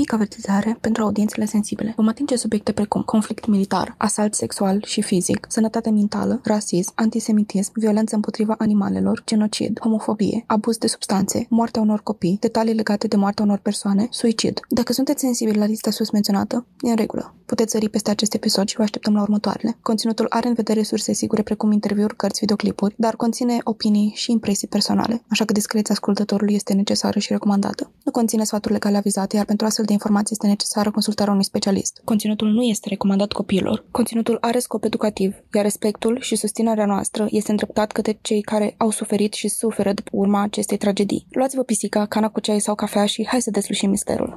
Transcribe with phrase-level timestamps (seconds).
[0.00, 1.92] mică avertizare pentru audiențele sensibile.
[1.96, 8.14] Vom atinge subiecte precum conflict militar, asalt sexual și fizic, sănătate mentală, rasism, antisemitism, violență
[8.14, 13.58] împotriva animalelor, genocid, homofobie, abuz de substanțe, moartea unor copii, detalii legate de moartea unor
[13.58, 14.60] persoane, suicid.
[14.68, 17.34] Dacă sunteți sensibili la lista sus menționată, e în regulă.
[17.46, 19.76] Puteți sări peste acest episod și vă așteptăm la următoarele.
[19.82, 24.68] Conținutul are în vedere surse sigure precum interviuri, cărți, videoclipuri, dar conține opinii și impresii
[24.68, 27.90] personale, așa că discreția ascultătorului este necesară și recomandată.
[28.04, 32.00] Nu conține sfaturi legale avizate, iar pentru astfel de informații este necesară consultarea unui specialist.
[32.04, 33.84] Conținutul nu este recomandat copiilor.
[33.90, 38.90] Conținutul are scop educativ, iar respectul și susținerea noastră este îndreptat către cei care au
[38.90, 41.26] suferit și suferă după urma acestei tragedii.
[41.30, 44.36] Luați-vă pisica, cana cu ceai sau cafea și hai să deslușim misterul.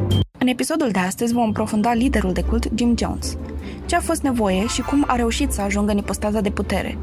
[0.43, 3.37] În episodul de astăzi vom aprofunda liderul de cult Jim Jones.
[3.85, 6.97] Ce a fost nevoie și cum a reușit să ajungă în ipostaza de putere.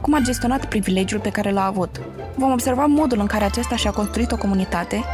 [0.00, 2.00] Cum a gestionat privilegiul pe care l-a avut.
[2.34, 5.04] Vom observa modul în care acesta și-a construit o comunitate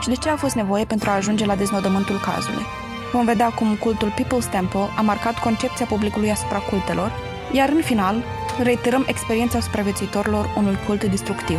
[0.00, 2.64] și de ce a fost nevoie pentru a ajunge la deznodământul cazului.
[3.12, 7.12] Vom vedea cum cultul People's Temple a marcat concepția publicului asupra cultelor,
[7.52, 8.14] iar în final
[8.62, 11.58] reiterăm experiența supraviețuitorilor unui cult destructiv.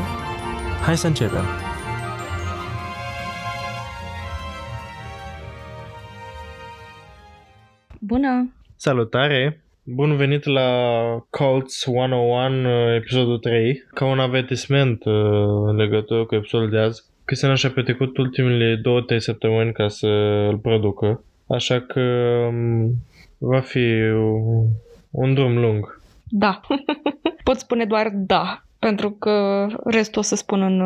[0.85, 1.70] Hai să începem.
[8.11, 8.53] Bună!
[8.75, 9.63] Salutare!
[9.83, 10.69] Bun venit la
[11.29, 13.83] Cults 101, episodul 3.
[13.93, 15.13] Ca un avertisment uh,
[15.65, 18.81] în legătură cu episodul de azi, Cristian și-a petrecut ultimele
[19.15, 20.07] 2-3 săptămâni ca să
[20.49, 22.01] îl producă, așa că
[22.49, 22.93] um,
[23.37, 23.87] va fi
[25.11, 26.01] un drum lung.
[26.29, 26.59] Da.
[27.43, 30.79] Pot spune doar da, pentru că restul o să spun în,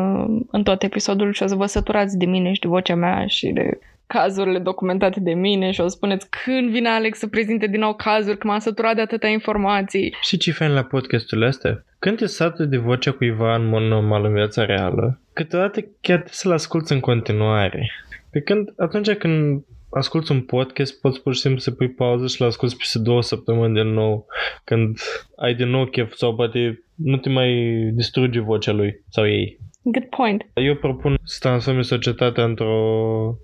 [0.50, 3.48] în tot episodul și o să vă săturați de mine și de vocea mea și
[3.48, 7.80] de cazurile documentate de mine și o să spuneți când vine Alex să prezinte din
[7.80, 10.14] nou cazuri, că m-am săturat de atâtea informații.
[10.20, 11.84] Și ce fain la podcastul ăsta?
[11.98, 16.28] Când te sată de vocea cuiva în mod normal în viața reală, câteodată chiar trebuie
[16.30, 17.90] să-l asculți în continuare.
[18.30, 22.40] Pe când atunci când asculti un podcast, poți pur și simplu să pui pauză și
[22.40, 24.26] l asculti peste două săptămâni din nou,
[24.64, 24.98] când
[25.36, 27.50] ai din nou chef sau poate nu te mai
[27.94, 29.58] distruge vocea lui sau ei.
[29.82, 30.46] Good point.
[30.54, 33.36] Eu propun să transforme societatea într-o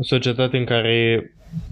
[0.00, 1.30] societate în care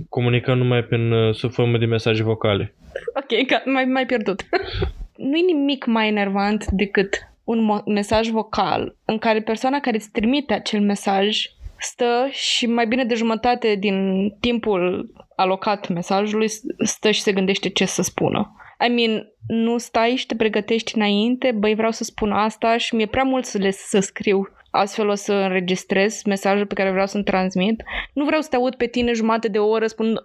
[0.08, 2.74] comunicăm numai prin uh, sub formă de mesaje vocale.
[3.14, 4.42] Ok, că mai, mai pierdut.
[5.30, 10.10] nu e nimic mai enervant decât un mo- mesaj vocal în care persoana care îți
[10.10, 11.46] trimite acel mesaj
[11.78, 16.48] stă și mai bine de jumătate din timpul alocat mesajului
[16.84, 18.54] stă și se gândește ce să spună.
[18.86, 23.06] I mean, nu stai și te pregătești înainte, băi, vreau să spun asta și mi-e
[23.06, 27.22] prea mult să le să scriu astfel o să înregistrez mesajul pe care vreau să-l
[27.22, 27.82] transmit.
[28.12, 30.18] Nu vreau să te aud pe tine jumate de oră spunând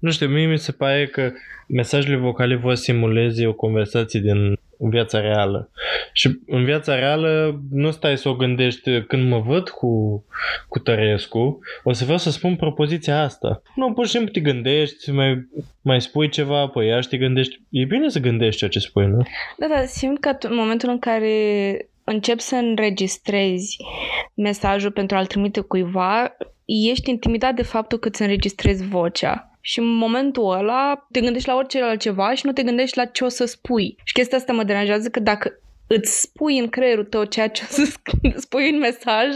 [0.00, 1.32] Nu știu, mie mi se pare că
[1.68, 5.70] mesajele vocale vor simuleze o conversație din viața reală.
[6.12, 10.24] Și în viața reală nu stai să o gândești când mă văd cu,
[10.68, 13.62] cu Tărescu, o să vreau să spun propoziția asta.
[13.74, 15.48] Nu, pur și simplu te gândești, mai,
[15.82, 17.60] mai spui ceva, apoi ea și te gândești.
[17.70, 19.26] E bine să gândești ceea ce spui, nu?
[19.58, 21.30] Da, da, simt că în momentul în care
[22.06, 23.76] începi să înregistrezi
[24.34, 29.50] mesajul pentru a-l trimite cuiva, ești intimidat de faptul că îți înregistrezi vocea.
[29.60, 33.24] Și în momentul ăla te gândești la orice altceva și nu te gândești la ce
[33.24, 33.96] o să spui.
[34.04, 35.52] Și chestia asta mă deranjează că dacă
[35.86, 37.98] îți spui în creierul tău ceea ce o să
[38.36, 39.26] spui în mesaj,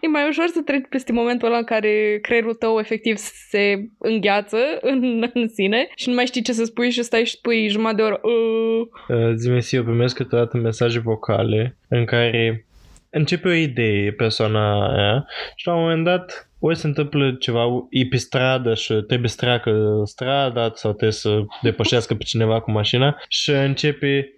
[0.00, 3.16] e mai ușor să treci peste momentul ăla în care creierul tău efectiv
[3.50, 7.36] se îngheață în, în sine și nu mai știi ce să spui și stai și
[7.36, 8.20] spui jumătate de oră.
[8.22, 9.32] Uh.
[9.34, 12.66] Zi-mi eu primesc câteodată mesaje vocale în care
[13.10, 15.26] începe o idee persoana aia
[15.56, 19.36] și la un moment dat ori se întâmplă ceva, e pe stradă și trebuie să
[19.38, 24.32] treacă strada sau trebuie să depășească pe cineva cu mașina și începe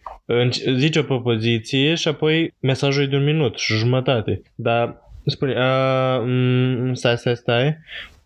[0.77, 4.43] zice o propoziție și apoi mesajul e de un minut și jumătate.
[4.55, 4.97] Dar
[5.27, 7.79] spune, a, m- stai, stai, stai,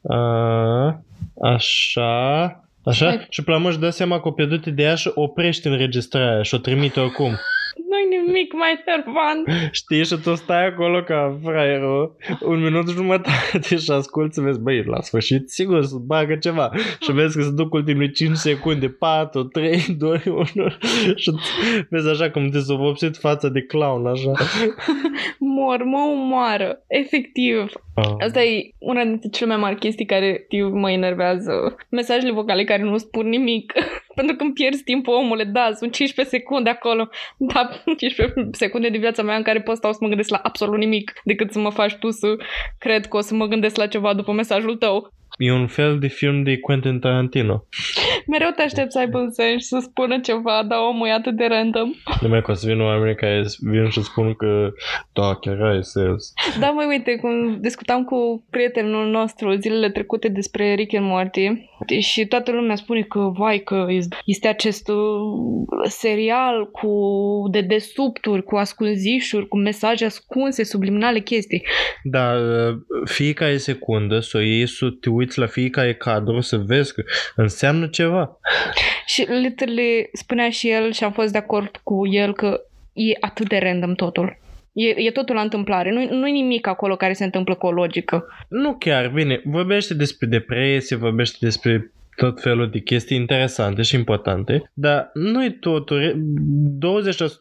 [0.08, 1.02] a,
[1.42, 2.46] așa,
[2.84, 3.26] așa, Hai.
[3.30, 6.58] și pe la mă dă seama că o pierdut ideea și oprește înregistrarea și o
[6.58, 7.30] trimite oricum.
[7.90, 9.70] Nu-i nimic mai nervant.
[9.70, 10.04] Știi?
[10.04, 15.00] Și tu stai acolo ca fraierul un minut jumătate și asculti să vezi, băi, la
[15.00, 16.70] sfârșit, sigur, să bagă ceva.
[17.00, 20.44] Și vezi că se duc ultimele 5 secunde, 4, 3, 2, 1
[21.16, 21.30] și
[21.90, 24.32] vezi așa cum te s-a vopsit fața de clown, așa.
[25.38, 26.84] Mor, mă umoară.
[26.86, 27.72] Efectiv.
[27.94, 28.14] Ah.
[28.18, 31.76] Asta e una dintre cele mai mari chestii care tiu, mă enervează.
[31.90, 33.72] Mesajele vocale care nu spun nimic.
[34.14, 37.08] Pentru că îmi pierzi timpul, omule, da, sunt 15 secunde acolo.
[37.36, 38.13] Da, 15
[38.50, 41.52] secunde de viața mea în care pot stau să mă gândesc la absolut nimic decât
[41.52, 42.37] să mă faci tu să
[42.78, 45.12] cred că o să mă gândesc la ceva după mesajul tău.
[45.38, 47.66] E un fel de film de Quentin Tarantino.
[48.26, 51.36] Mereu te aștept să aibă un sens și să spună ceva, dar omul e atât
[51.36, 51.90] de random.
[52.20, 54.72] Numai că o să vină oamenii care vin și spun că
[55.12, 56.32] da, chiar are sens.
[56.60, 61.50] Da, mai uite, cum discutam cu prietenul nostru zilele trecute despre Rick and Morty
[61.98, 63.86] și toată lumea spune că, vai, că
[64.25, 64.96] este acest uh,
[65.88, 66.90] serial cu
[67.50, 71.66] de desubturi, cu ascunzișuri, cu mesaje ascunse, subliminale chestii.
[72.02, 72.34] Da,
[73.04, 77.02] fiecare secundă să o iei să te uiți la fiecare cadru să vezi că
[77.36, 78.38] înseamnă ceva.
[79.06, 82.60] Și literally spunea și el și am fost de acord cu el că
[82.92, 84.38] e atât de random totul.
[84.72, 85.90] E, e totul la întâmplare.
[85.90, 88.24] Nu, nu e nimic acolo care se întâmplă cu o logică.
[88.48, 94.70] Nu chiar, bine, vorbește despre depresie, vorbește despre tot felul de chestii interesante și importante,
[94.75, 96.14] dar nu e totul.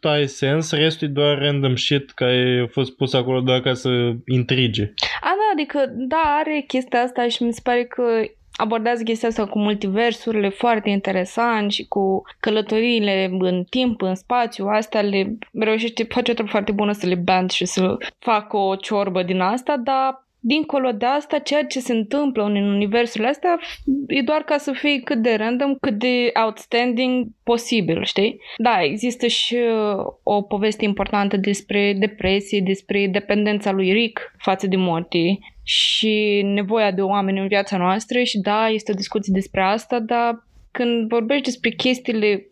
[0.08, 3.74] 20% ai sens, restul e doar random shit care a fost pus acolo doar ca
[3.74, 4.94] să intrige.
[5.22, 8.04] A, da, adică, da, are chestia asta și mi se pare că
[8.56, 15.02] abordează chestia asta cu multiversurile foarte interesant și cu călătoriile în timp, în spațiu, astea
[15.02, 19.24] le reușește, face o treabă foarte bună să le band și să facă o ciorbă
[19.24, 23.60] din asta, dar dincolo de asta, ceea ce se întâmplă în universul astea
[24.07, 28.40] e doar ca să fie cât de random, cât de outstanding posibil, știi?
[28.57, 34.75] Da, există și uh, o poveste importantă despre depresie, despre dependența lui Rick față de
[34.75, 40.00] Morty și nevoia de oameni în viața noastră și da, este o discuție despre asta,
[40.00, 42.45] dar când vorbești despre chestiile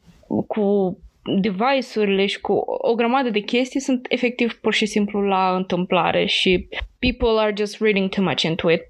[0.47, 6.25] cu device-urile și cu o grămadă de chestii sunt efectiv pur și simplu la întâmplare
[6.25, 6.67] și
[6.99, 8.81] people are just reading too much into it.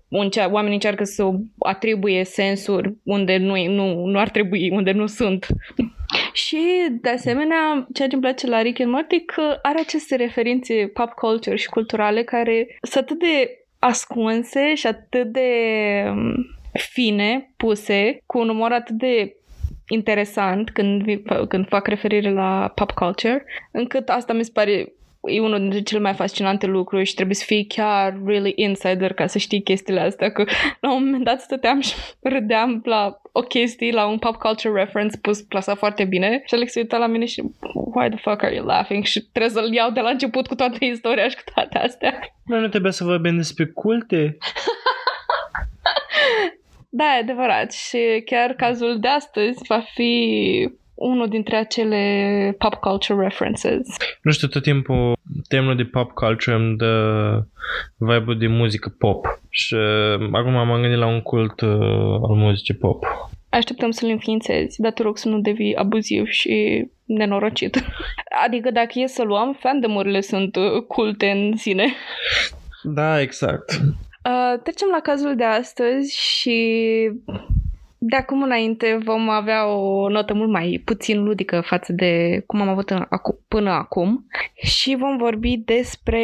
[0.52, 5.46] Oamenii încearcă să atribuie sensuri unde nu, nu, nu ar trebui, unde nu sunt.
[6.46, 6.60] și,
[7.02, 11.10] de asemenea, ceea ce îmi place la Rick and Morty că are aceste referințe pop
[11.10, 15.50] culture și culturale care sunt atât de ascunse și atât de
[16.08, 16.34] um,
[16.74, 19.36] fine puse, cu un umor atât de
[19.92, 21.04] interesant când,
[21.48, 24.94] când fac referire la pop culture, încât asta mi se pare
[25.24, 29.28] e unul dintre cele mai fascinante lucruri și trebuie să fii chiar really insider ca
[29.28, 30.46] să știi chestiile astea, că
[30.80, 35.18] la un moment dat stăteam și râdeam la o chestie, la un pop culture reference
[35.18, 37.44] pus plasat foarte bine și Alex se uita la mine și
[37.74, 39.04] why the fuck are you laughing?
[39.04, 42.20] Și trebuie să-l iau de la început cu toată istoria și cu toate astea.
[42.46, 44.38] Noi nu trebuie să vorbim despre culte?
[46.94, 47.72] Da, e adevărat.
[47.72, 50.12] Și chiar cazul de astăzi va fi
[50.94, 53.88] unul dintre acele pop culture references.
[54.22, 55.14] Nu știu, tot timpul
[55.48, 57.44] temul de pop culture îmi dă
[57.98, 59.40] vibe de muzică pop.
[59.50, 61.70] Și uh, acum m-am gândit la un cult uh,
[62.30, 63.04] al muzicii pop.
[63.50, 67.84] Așteptăm să-l înființezi, dar te rog să nu devii abuziv și nenorocit.
[68.46, 71.94] Adică dacă e să luăm, fandomurile sunt uh, culte în sine.
[72.84, 73.82] Da, exact.
[74.26, 76.60] Uh, trecem la cazul de astăzi și
[77.98, 82.70] de acum înainte vom avea o notă mult mai puțin ludică față de cum am
[82.70, 84.26] avut în, acu, până acum
[84.64, 86.24] și vom vorbi despre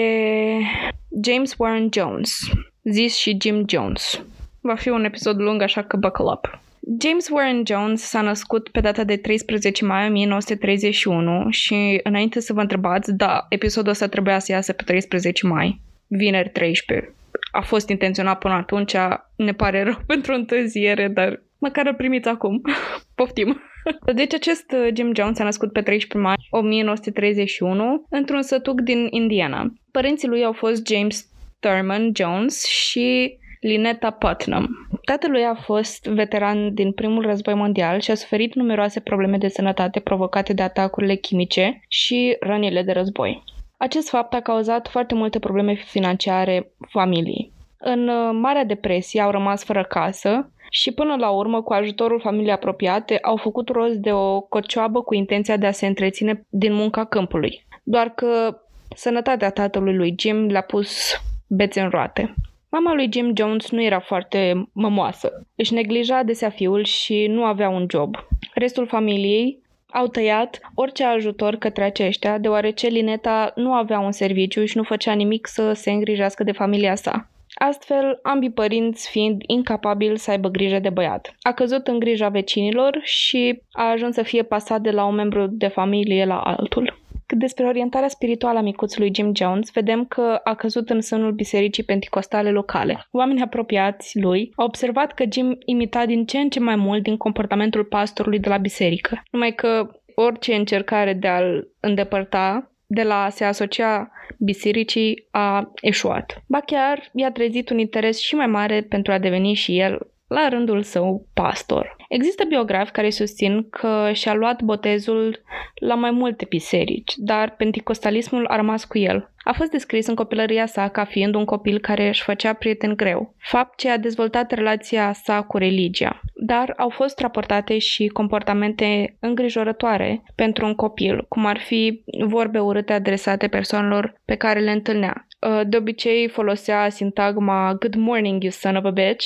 [1.23, 2.39] James Warren Jones,
[2.83, 4.23] zis și Jim Jones.
[4.61, 6.59] Va fi un episod lung, așa că buckle up.
[7.01, 12.61] James Warren Jones s-a născut pe data de 13 mai 1931 și înainte să vă
[12.61, 17.11] întrebați, da, episodul ăsta trebuia să iasă pe 13 mai, vineri 13
[17.57, 18.95] a fost intenționat până atunci,
[19.35, 22.61] ne pare rău pentru întârziere, dar măcar îl primiți acum.
[23.15, 23.61] Poftim!
[24.15, 29.73] Deci acest uh, Jim Jones a născut pe 13 mai 1931 într-un sătuc din Indiana.
[29.91, 31.25] Părinții lui au fost James
[31.59, 34.67] Thurman Jones și Linetta Putnam.
[35.05, 39.99] Tatălui a fost veteran din primul război mondial și a suferit numeroase probleme de sănătate
[39.99, 43.43] provocate de atacurile chimice și rănile de război.
[43.77, 47.51] Acest fapt a cauzat foarte multe probleme financiare familiei.
[47.77, 52.51] În uh, Marea Depresie au rămas fără casă și până la urmă, cu ajutorul familiei
[52.51, 57.05] apropiate, au făcut rost de o cocioabă cu intenția de a se întreține din munca
[57.05, 57.65] câmpului.
[57.83, 58.61] Doar că
[58.95, 62.33] sănătatea tatălui lui Jim le-a pus bețe în roate.
[62.69, 65.47] Mama lui Jim Jones nu era foarte mămoasă.
[65.55, 68.15] Își neglija adesea fiul și nu avea un job.
[68.53, 69.61] Restul familiei
[69.93, 75.13] Au tăiat orice ajutor către aceștia, deoarece Lineta nu avea un serviciu și nu făcea
[75.13, 77.27] nimic să se îngrijească de familia sa.
[77.53, 81.35] Astfel, ambii părinți fiind incapabili să aibă grijă de băiat.
[81.41, 85.47] A căzut în grija vecinilor și a ajuns să fie pasat de la un membru
[85.47, 86.99] de familie la altul.
[87.27, 91.83] Cât despre orientarea spirituală a micuțului Jim Jones, vedem că a căzut în sânul bisericii
[91.83, 93.07] penticostale locale.
[93.11, 97.17] Oamenii apropiați lui au observat că Jim imita din ce în ce mai mult din
[97.17, 103.29] comportamentul pastorului de la biserică, numai că orice încercare de a-l îndepărta de la a
[103.29, 106.43] se asocia bisericii a eșuat.
[106.47, 110.47] Ba chiar i-a trezit un interes și mai mare pentru a deveni și el la
[110.49, 111.95] rândul său pastor.
[112.09, 115.41] Există biografi care susțin că și-a luat botezul
[115.75, 119.31] la mai multe biserici, dar penticostalismul a rămas cu el.
[119.43, 123.35] A fost descris în copilăria sa ca fiind un copil care își făcea prieten greu,
[123.37, 126.21] fapt ce a dezvoltat relația sa cu religia.
[126.33, 132.93] Dar au fost raportate și comportamente îngrijorătoare pentru un copil, cum ar fi vorbe urâte
[132.93, 135.27] adresate persoanelor pe care le întâlnea.
[135.67, 139.25] De obicei folosea sintagma Good morning, you son of a bitch,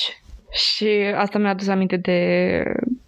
[0.52, 2.64] și asta mi-a adus aminte de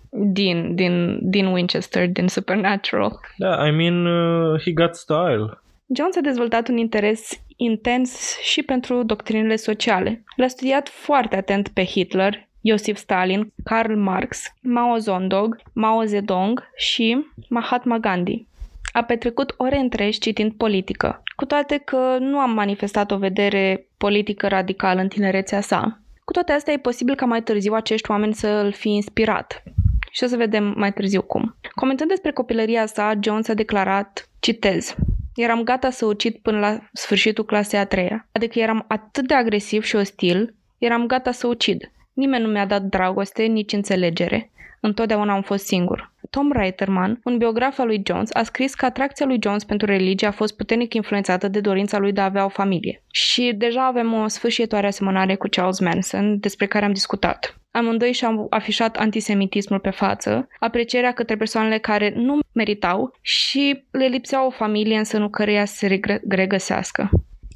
[0.09, 3.19] din, din, din Winchester, din Supernatural.
[3.37, 5.61] Da, I mean, uh, he got style.
[5.95, 10.23] Jones a dezvoltat un interes intens și pentru doctrinele sociale.
[10.35, 17.25] L-a studiat foarte atent pe Hitler, Iosif Stalin, Karl Marx, Mao Zedong, Mao Zedong și
[17.49, 18.47] Mahatma Gandhi.
[18.91, 24.47] A petrecut ore întregi citind politică, cu toate că nu am manifestat o vedere politică
[24.47, 26.02] radicală în tinerețea sa.
[26.25, 29.63] Cu toate astea, e posibil ca mai târziu acești oameni să îl fi inspirat.
[30.11, 31.55] Și o să vedem mai târziu cum.
[31.75, 34.95] Comentând despre copilăria sa, Jones a declarat, citez,
[35.35, 38.27] Eram gata să ucid până la sfârșitul clasei a treia.
[38.31, 41.91] Adică eram atât de agresiv și ostil, eram gata să ucid.
[42.13, 44.51] Nimeni nu mi-a dat dragoste, nici înțelegere.
[44.79, 46.12] Întotdeauna am fost singur.
[46.35, 50.27] Tom Reiterman, un biograf al lui Jones, a scris că atracția lui Jones pentru religie
[50.27, 53.03] a fost puternic influențată de dorința lui de a avea o familie.
[53.11, 57.57] Și deja avem o sfârșitoare asemănare cu Charles Manson, despre care am discutat.
[57.71, 64.45] Amândoi și-au afișat antisemitismul pe față, aprecierea către persoanele care nu meritau și le lipsea
[64.45, 65.99] o familie în sânul căreia să se
[66.29, 67.09] regăsească.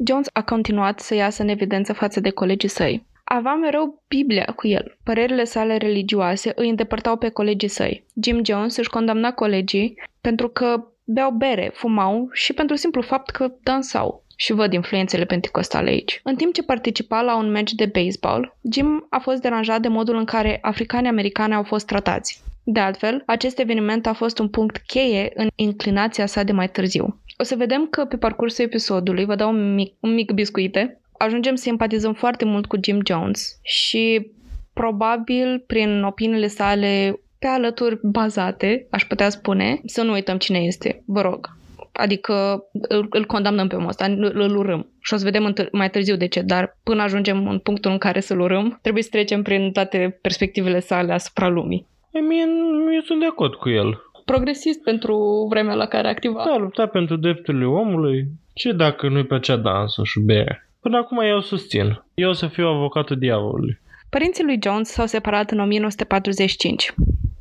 [0.07, 4.67] Jones a continuat să iasă în evidență față de colegii săi avea mereu Biblia cu
[4.67, 4.97] el.
[5.03, 8.05] Părerile sale religioase îi îndepărtau pe colegii săi.
[8.21, 13.51] Jim Jones își condamna colegii pentru că beau bere, fumau și pentru simplu fapt că
[13.63, 14.25] dansau.
[14.39, 16.19] Și văd influențele penticostale aici.
[16.23, 20.15] În timp ce participa la un meci de baseball, Jim a fost deranjat de modul
[20.15, 22.43] în care africanii americani au fost tratați.
[22.63, 27.21] De altfel, acest eveniment a fost un punct cheie în inclinația sa de mai târziu.
[27.37, 31.55] O să vedem că pe parcursul episodului, vă dau un mic, un mic biscuite, ajungem
[31.55, 34.31] să simpatizăm foarte mult cu Jim Jones și
[34.73, 41.03] probabil prin opiniile sale pe alături bazate, aș putea spune, să nu uităm cine este,
[41.05, 41.55] vă rog.
[41.91, 44.91] Adică îl, îl condamnăm pe omul ăsta, îl, îl urâm.
[44.99, 48.19] Și o să vedem mai târziu de ce, dar până ajungem în punctul în care
[48.19, 51.87] să-l urâm, trebuie să trecem prin toate perspectivele sale asupra lumii.
[52.13, 52.49] I mean,
[52.93, 54.01] eu sunt de acord cu el.
[54.25, 56.43] Progresist pentru vremea la care activa.
[56.45, 58.27] Da, lupta pentru drepturile omului.
[58.53, 60.66] Ce dacă nu-i plăcea dansul și bere?
[60.87, 62.03] Până acum eu susțin.
[62.13, 63.79] Eu o să fiu avocatul diavolului.
[64.09, 66.93] Părinții lui Jones s-au separat în 1945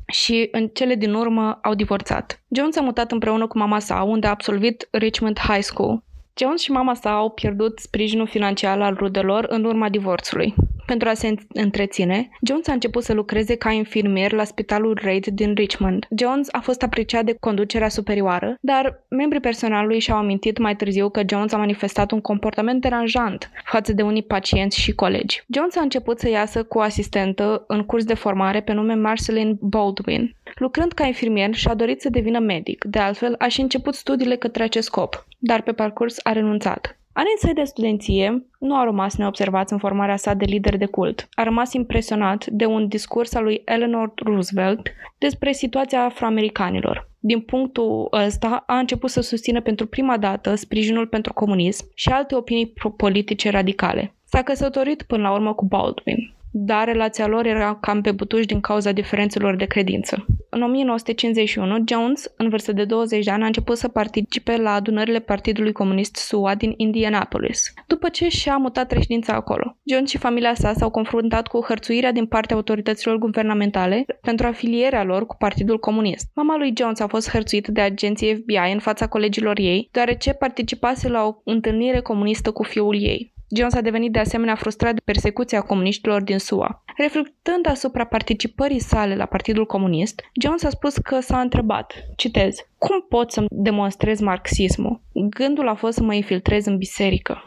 [0.07, 2.41] și în cele din urmă au divorțat.
[2.55, 6.03] Jones a mutat împreună cu mama sa, unde a absolvit Richmond High School.
[6.39, 10.53] Jones și mama sa au pierdut sprijinul financiar al rudelor în urma divorțului.
[10.85, 15.53] Pentru a se întreține, Jones a început să lucreze ca infirmier la spitalul Reid din
[15.53, 16.07] Richmond.
[16.17, 21.21] Jones a fost apreciat de conducerea superioară, dar membrii personalului și-au amintit mai târziu că
[21.29, 25.43] Jones a manifestat un comportament deranjant față de unii pacienți și colegi.
[25.53, 29.57] Jones a început să iasă cu o asistentă în curs de formare pe nume Marceline
[29.59, 30.35] Baldwin.
[30.55, 34.63] Lucrând ca infirmier și-a dorit să devină medic, de altfel a și început studiile către
[34.63, 36.97] acest scop, dar pe parcurs a renunțat.
[37.13, 41.27] Anii săi de studenție nu au rămas neobservați în formarea sa de lider de cult.
[41.33, 47.09] A rămas impresionat de un discurs al lui Eleanor Roosevelt despre situația afroamericanilor.
[47.19, 52.35] Din punctul ăsta a început să susțină pentru prima dată sprijinul pentru comunism și alte
[52.35, 54.15] opinii politice radicale.
[54.23, 58.59] S-a căsătorit până la urmă cu Baldwin dar relația lor era cam pe butuși din
[58.59, 60.25] cauza diferențelor de credință.
[60.49, 65.19] În 1951, Jones, în vârstă de 20 de ani, a început să participe la adunările
[65.19, 69.77] Partidului Comunist SUA din Indianapolis, după ce și-a mutat reședința acolo.
[69.83, 75.25] Jones și familia sa s-au confruntat cu hărțuirea din partea autorităților guvernamentale pentru afilierea lor
[75.25, 76.29] cu Partidul Comunist.
[76.33, 81.09] Mama lui Jones a fost hărțuită de agenții FBI în fața colegilor ei, deoarece participase
[81.09, 83.35] la o întâlnire comunistă cu fiul ei.
[83.55, 86.83] Jones a devenit de asemenea frustrat de persecuția comuniștilor din SUA.
[86.97, 93.05] Reflectând asupra participării sale la Partidul Comunist, Jones a spus că s-a întrebat, citez, cum
[93.09, 95.01] pot să demonstrez marxismul?
[95.13, 97.43] Gândul a fost să mă infiltrez în biserică.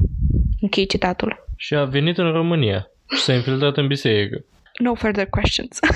[0.61, 1.45] Închei citatul.
[1.57, 4.45] Și a venit în România și s-a infiltrat în biserică.
[4.79, 5.79] No further questions.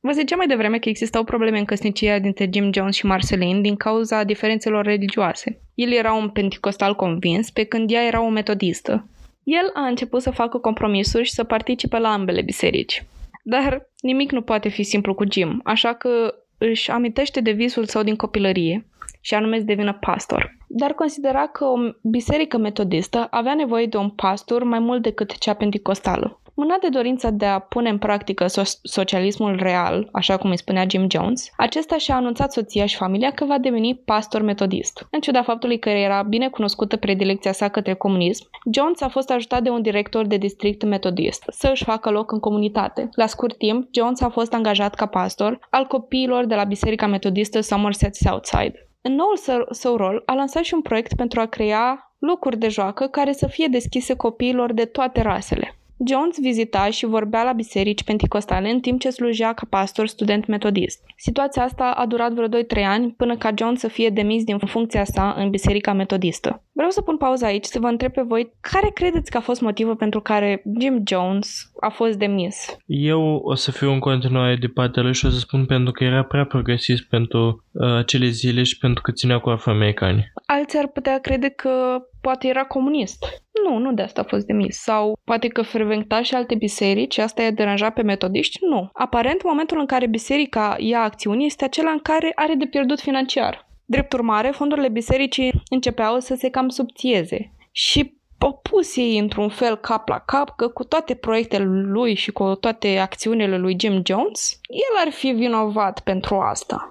[0.00, 3.76] Vă ziceam mai devreme că existau probleme în căsnicia dintre Jim Jones și Marceline din
[3.76, 5.60] cauza diferențelor religioase.
[5.74, 9.08] El era un penticostal convins, pe când ea era o metodistă.
[9.42, 13.04] El a început să facă compromisuri și să participe la ambele biserici.
[13.42, 18.02] Dar nimic nu poate fi simplu cu Jim, așa că își amintește de visul său
[18.02, 18.86] din copilărie,
[19.20, 20.56] și anume să devină pastor.
[20.68, 25.54] Dar considera că o biserică metodistă avea nevoie de un pastor mai mult decât cea
[25.54, 26.40] penticostală.
[26.60, 30.84] Mânat de dorința de a pune în practică so- socialismul real, așa cum îi spunea
[30.88, 35.06] Jim Jones, acesta și-a anunțat soția și familia că va deveni pastor metodist.
[35.10, 39.62] În ciuda faptului că era bine cunoscută predilecția sa către comunism, Jones a fost ajutat
[39.62, 43.08] de un director de district metodist să își facă loc în comunitate.
[43.12, 47.60] La scurt timp, Jones a fost angajat ca pastor al copiilor de la Biserica Metodistă
[47.60, 48.88] Somerset Southside.
[49.02, 52.68] În noul său, său rol, a lansat și un proiect pentru a crea locuri de
[52.68, 55.77] joacă care să fie deschise copiilor de toate rasele.
[56.06, 61.04] Jones vizita și vorbea la biserici penticostale în timp ce slujea ca pastor student metodist.
[61.16, 65.04] Situația asta a durat vreo 2-3 ani până ca Jones să fie demis din funcția
[65.04, 66.62] sa în biserica metodistă.
[66.72, 69.60] Vreau să pun pauză aici să vă întreb pe voi care credeți că a fost
[69.60, 72.76] motivul pentru care Jim Jones a fost demis?
[72.86, 76.04] Eu o să fiu în continuare de partea lui și o să spun pentru că
[76.04, 80.32] era prea progresist pentru uh, acele zile și pentru că ținea cu afroamericani.
[80.50, 83.24] Alții ar putea crede că poate era comunist.
[83.64, 84.76] Nu, nu de asta a fost demis.
[84.76, 88.58] Sau poate că frecventa și alte biserici, asta i-a deranjat pe metodiști?
[88.64, 88.90] Nu.
[88.92, 93.68] Aparent, momentul în care biserica ia acțiuni este acela în care are de pierdut financiar.
[93.84, 97.52] Drept urmare, fondurile bisericii începeau să se cam subțieze.
[97.70, 102.30] Și au pus ei într-un fel cap la cap că cu toate proiectele lui și
[102.30, 106.88] cu toate acțiunile lui Jim Jones, el ar fi vinovat pentru asta.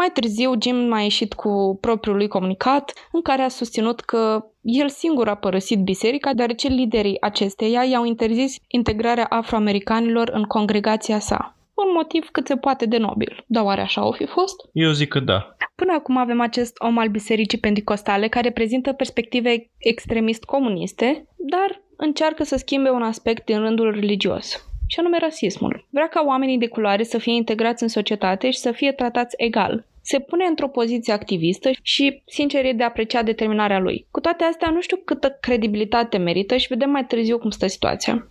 [0.00, 4.88] Mai târziu, Jim a ieșit cu propriul lui comunicat în care a susținut că el
[4.88, 11.56] singur a părăsit biserica, deoarece liderii acesteia i-au interzis integrarea afroamericanilor în congregația sa.
[11.74, 13.44] Un motiv cât se poate de nobil.
[13.46, 14.68] Dar oare așa o fi fost?
[14.72, 15.56] Eu zic că da.
[15.74, 22.44] Până acum avem acest om al bisericii pentecostale care prezintă perspective extremist comuniste, dar încearcă
[22.44, 25.86] să schimbe un aspect din rândul religios și anume rasismul.
[25.90, 29.86] Vrea ca oamenii de culoare să fie integrați în societate și să fie tratați egal.
[30.10, 34.06] Se pune într-o poziție activistă și, sincer, e de apreciat determinarea lui.
[34.10, 38.28] Cu toate astea, nu știu câtă credibilitate merită și vedem mai târziu cum stă situația.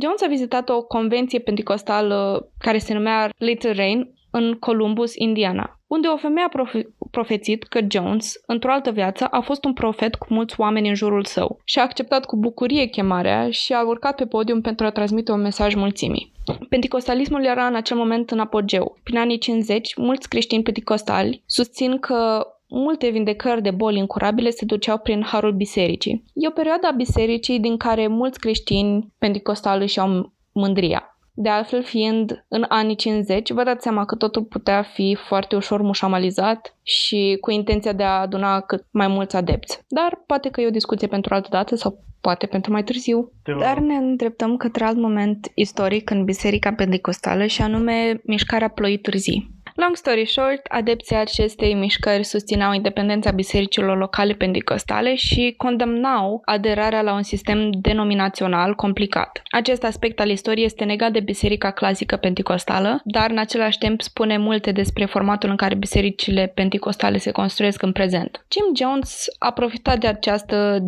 [0.00, 6.08] Jones a vizitat o convenție pentecostală care se numea Little Rain în Columbus, Indiana, unde
[6.08, 10.26] o femeie a profe- profețit că Jones, într-o altă viață, a fost un profet cu
[10.28, 14.26] mulți oameni în jurul său și a acceptat cu bucurie chemarea și a urcat pe
[14.26, 16.31] podium pentru a transmite un mesaj mulțimii.
[16.68, 18.98] Penticostalismul era în acel moment în apogeu.
[19.02, 24.98] Prin anii 50, mulți creștini penticostali susțin că multe vindecări de boli incurabile se duceau
[24.98, 26.24] prin harul bisericii.
[26.34, 31.06] E o perioadă a bisericii din care mulți creștini pentecostali își au mândria.
[31.34, 35.82] De altfel, fiind în anii 50, vă dați seama că totul putea fi foarte ușor
[35.82, 39.80] mușamalizat și cu intenția de a aduna cât mai mulți adepți.
[39.88, 43.32] Dar poate că e o discuție pentru altă dată sau poate pentru mai târziu.
[43.58, 49.50] Dar ne îndreptăm către alt moment istoric în Biserica Pentecostală și anume mișcarea ploii târzii.
[49.74, 57.14] Long story short, adepții acestei mișcări susțineau independența bisericilor locale pentecostale și condamnau aderarea la
[57.14, 59.42] un sistem denominațional complicat.
[59.50, 64.38] Acest aspect al istoriei este negat de biserica clasică pentecostală, dar în același timp spune
[64.38, 68.44] multe despre formatul în care bisericile pentecostale se construiesc în prezent.
[68.48, 70.78] Jim Jones a profitat de această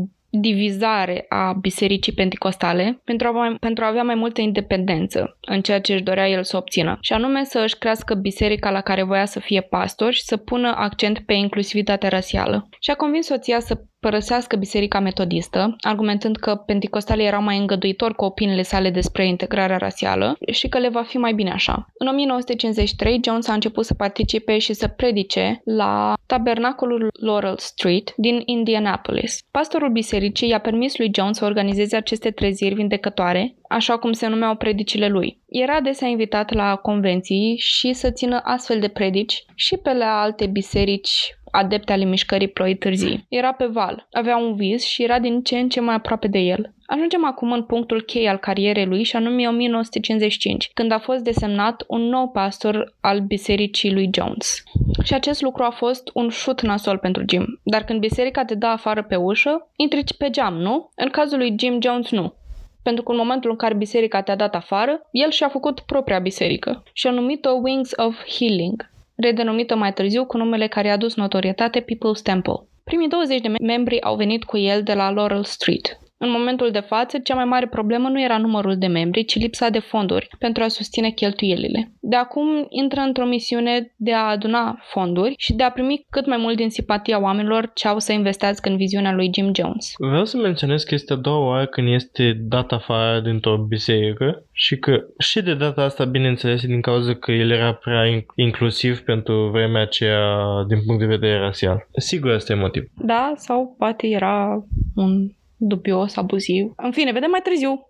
[0.41, 5.81] divizare a bisericii pentecostale pentru a, mai, pentru a avea mai multă independență în ceea
[5.81, 9.25] ce își dorea el să obțină, și anume să își crească biserica la care voia
[9.25, 12.69] să fie pastor și să pună accent pe inclusivitatea rasială.
[12.81, 18.25] Și a convins soția să părăsească biserica metodistă, argumentând că penticostalii erau mai îngăduitori cu
[18.25, 21.87] opiniile sale despre integrarea rasială și că le va fi mai bine așa.
[21.99, 28.43] În 1953, Jones a început să participe și să predice la tabernacolul Laurel Street din
[28.45, 29.39] Indianapolis.
[29.51, 34.55] Pastorul bisericii i-a permis lui Jones să organizeze aceste treziri vindecătoare, așa cum se numeau
[34.55, 35.39] predicile lui.
[35.49, 40.47] Era adesea invitat la convenții și să țină astfel de predici și pe la alte
[40.47, 43.27] biserici adepte ale mișcării ploi târzii.
[43.29, 46.39] Era pe val, avea un vis și era din ce în ce mai aproape de
[46.39, 46.75] el.
[46.87, 51.85] Ajungem acum în punctul chei al carierei lui și anume 1955, când a fost desemnat
[51.87, 54.63] un nou pastor al bisericii lui Jones.
[55.03, 57.61] Și acest lucru a fost un șut nasol pentru Jim.
[57.63, 60.91] Dar când biserica te dă afară pe ușă, intri pe geam, nu?
[60.97, 62.35] În cazul lui Jim Jones, nu
[62.83, 66.83] pentru că în momentul în care biserica te-a dat afară, el și-a făcut propria biserică
[66.93, 71.81] și a numit-o Wings of Healing, redenumită mai târziu cu numele care i-a dus notorietate
[71.81, 72.67] People's Temple.
[72.85, 76.81] Primii 20 de membri au venit cu el de la Laurel Street, în momentul de
[76.81, 80.63] față, cea mai mare problemă nu era numărul de membri, ci lipsa de fonduri pentru
[80.63, 81.93] a susține cheltuielile.
[82.01, 86.37] De acum intră într-o misiune de a aduna fonduri și de a primi cât mai
[86.37, 89.93] mult din simpatia oamenilor ce au să investească în viziunea lui Jim Jones.
[89.99, 94.79] Vreau să menționez că este a doua oară când este dat afară dintr-o biserică și
[94.79, 99.83] că și de data asta, bineînțeles, din cauza că el era prea inclusiv pentru vremea
[99.83, 101.87] aceea din punct de vedere rasial.
[101.97, 102.85] Sigur, asta e motiv.
[102.97, 106.73] Da, sau poate era un dubios, abuziv.
[106.77, 107.89] În fine, vedem mai târziu.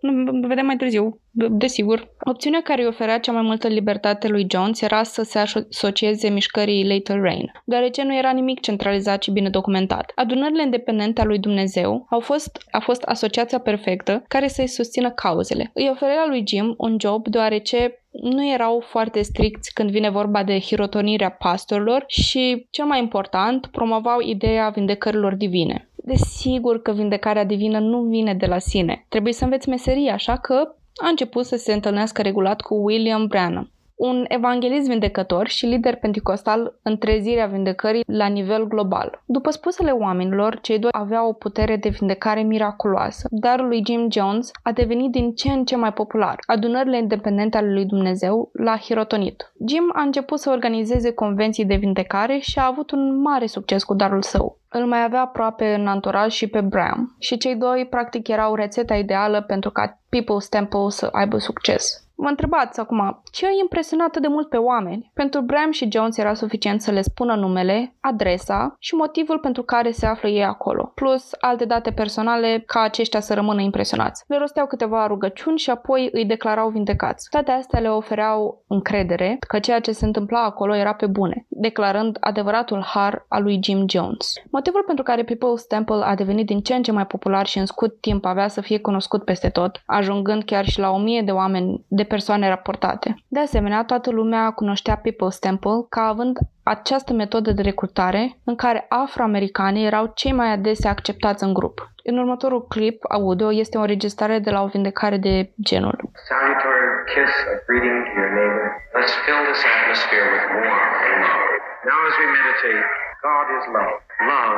[0.48, 2.08] Vedem mai târziu, desigur.
[2.20, 6.88] Opțiunea care îi oferea cea mai multă libertate lui Jones era să se asocieze mișcării
[6.88, 10.12] Later Rain, deoarece nu era nimic centralizat și bine documentat.
[10.14, 15.70] Adunările independente a lui Dumnezeu au fost, a fost asociația perfectă care să-i susțină cauzele.
[15.74, 20.58] Îi oferea lui Jim un job deoarece nu erau foarte stricți când vine vorba de
[20.60, 25.88] hirotonirea pastorilor și, cel mai important, promovau ideea vindecărilor divine.
[25.96, 29.04] Desigur că vindecarea divină nu vine de la sine.
[29.08, 33.73] Trebuie să înveți meseria, așa că a început să se întâlnească regulat cu William Branham
[33.94, 39.22] un evanghelist vindecător și lider pentecostal în trezirea vindecării la nivel global.
[39.26, 43.28] După spusele oamenilor, cei doi aveau o putere de vindecare miraculoasă.
[43.30, 46.38] Darul lui Jim Jones a devenit din ce în ce mai popular.
[46.46, 49.52] Adunările independente ale lui Dumnezeu l-a hirotonit.
[49.68, 53.94] Jim a început să organizeze convenții de vindecare și a avut un mare succes cu
[53.94, 57.16] darul său îl mai avea aproape în anturaj și pe Bram.
[57.18, 62.03] Și cei doi practic erau rețeta ideală pentru ca People's Temple să aibă succes.
[62.16, 65.10] Vă întrebați acum, ce îi impresionat atât de mult pe oameni?
[65.14, 69.90] Pentru Bram și Jones era suficient să le spună numele, adresa și motivul pentru care
[69.90, 74.24] se află ei acolo, plus alte date personale ca aceștia să rămână impresionați.
[74.28, 77.28] Le rosteau câteva rugăciuni și apoi îi declarau vindecați.
[77.30, 82.16] Toate astea le ofereau încredere că ceea ce se întâmpla acolo era pe bune, declarând
[82.20, 84.32] adevăratul har al lui Jim Jones.
[84.50, 87.66] Motivul pentru care People's Temple a devenit din ce în ce mai popular și în
[87.66, 91.30] scurt timp avea să fie cunoscut peste tot, ajungând chiar și la o mie de
[91.30, 93.16] oameni de persoane raportate.
[93.28, 98.86] De asemenea, toată lumea cunoștea People's Temple ca având această metodă de recrutare în care
[98.88, 101.88] afroamericanii erau cei mai adesea acceptați în grup.
[102.02, 105.96] În următorul clip audio este o înregistrare de la o vindecare de genul.
[106.28, 108.66] Salutary kiss of greeting to your neighbor.
[108.98, 111.44] Let's fill this atmosphere with warmth and love.
[111.90, 112.84] Now as we meditate,
[113.28, 113.96] God is love.
[114.34, 114.56] Love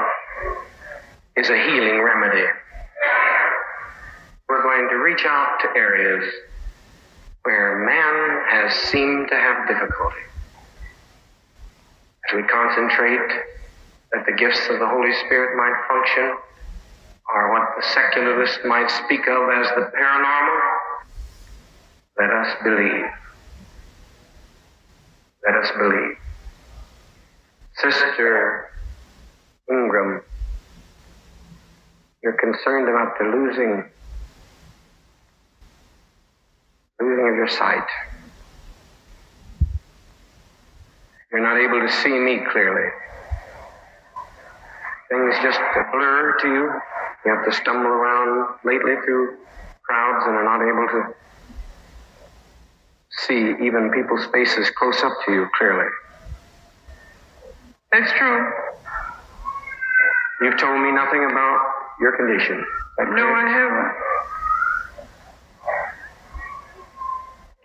[1.41, 2.47] is a healing remedy.
[4.49, 6.25] We're going to reach out to areas
[7.47, 10.27] where man has seemed to have difficulty.
[12.27, 13.29] As we concentrate
[14.11, 16.37] that the gifts of the Holy Spirit might function,
[17.33, 20.61] or what the secularist might speak of as the paranormal,
[22.19, 23.07] let us believe.
[25.47, 26.17] Let us believe.
[27.77, 28.71] Sister
[29.71, 30.21] Ingram,
[32.25, 33.85] you're concerned about the losing
[37.01, 37.87] losing of your sight.
[41.31, 42.91] You're not able to see me clearly.
[45.11, 45.61] Things just
[45.93, 46.73] blur to you.
[47.25, 49.37] You have to stumble around lately through
[49.83, 51.15] crowds and are not able to
[53.27, 55.91] see even people's faces close up to you clearly.
[57.93, 58.53] That's true.
[60.43, 62.65] You've told me nothing about your condition.
[62.99, 64.06] No, I haven't.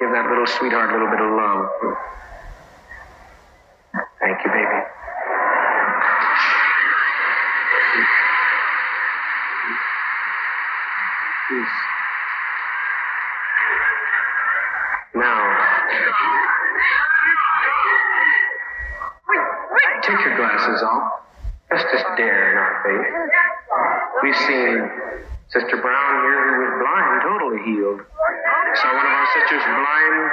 [0.02, 1.70] Give that little sweetheart a little bit of love.
[4.20, 4.82] Thank you, baby.
[11.50, 11.78] Peace.
[15.14, 15.38] Now,
[20.02, 21.22] take your glasses off.
[21.70, 23.90] Let's just dare our faith.
[24.19, 24.76] We've seen
[25.50, 28.02] Sister Brown here who was blind, totally healed.
[28.76, 30.32] Saw one of our sisters blind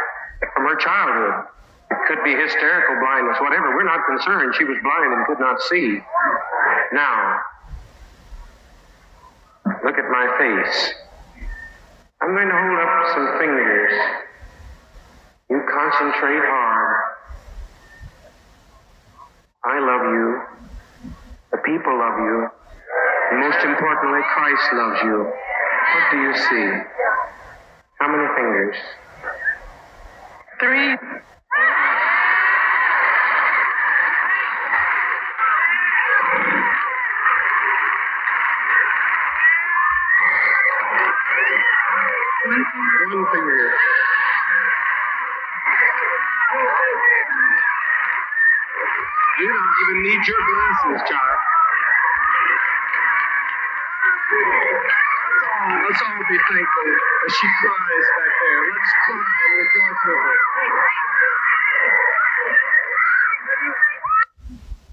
[0.55, 1.47] from her childhood.
[1.91, 3.75] It could be hysterical blindness, whatever.
[3.75, 4.55] We're not concerned.
[4.59, 5.99] She was blind and could not see.
[6.93, 7.41] Now,
[9.85, 10.95] look at my face.
[12.21, 13.93] I'm going to hold up some fingers.
[15.51, 17.15] You concentrate hard.
[19.65, 20.43] I love you.
[21.53, 22.51] The people love you.
[23.31, 25.19] Most importantly, Christ loves you.
[25.21, 26.67] What do you see?
[28.01, 28.77] How many fingers?
[30.61, 30.97] Three.
[42.49, 43.73] One finger.
[49.39, 51.38] You don't even need your glasses, child.
[55.69, 56.89] Let's all, let's all be thankful
[57.27, 58.61] as she cries back there.
[58.73, 60.37] Let's cry and rejoice with her.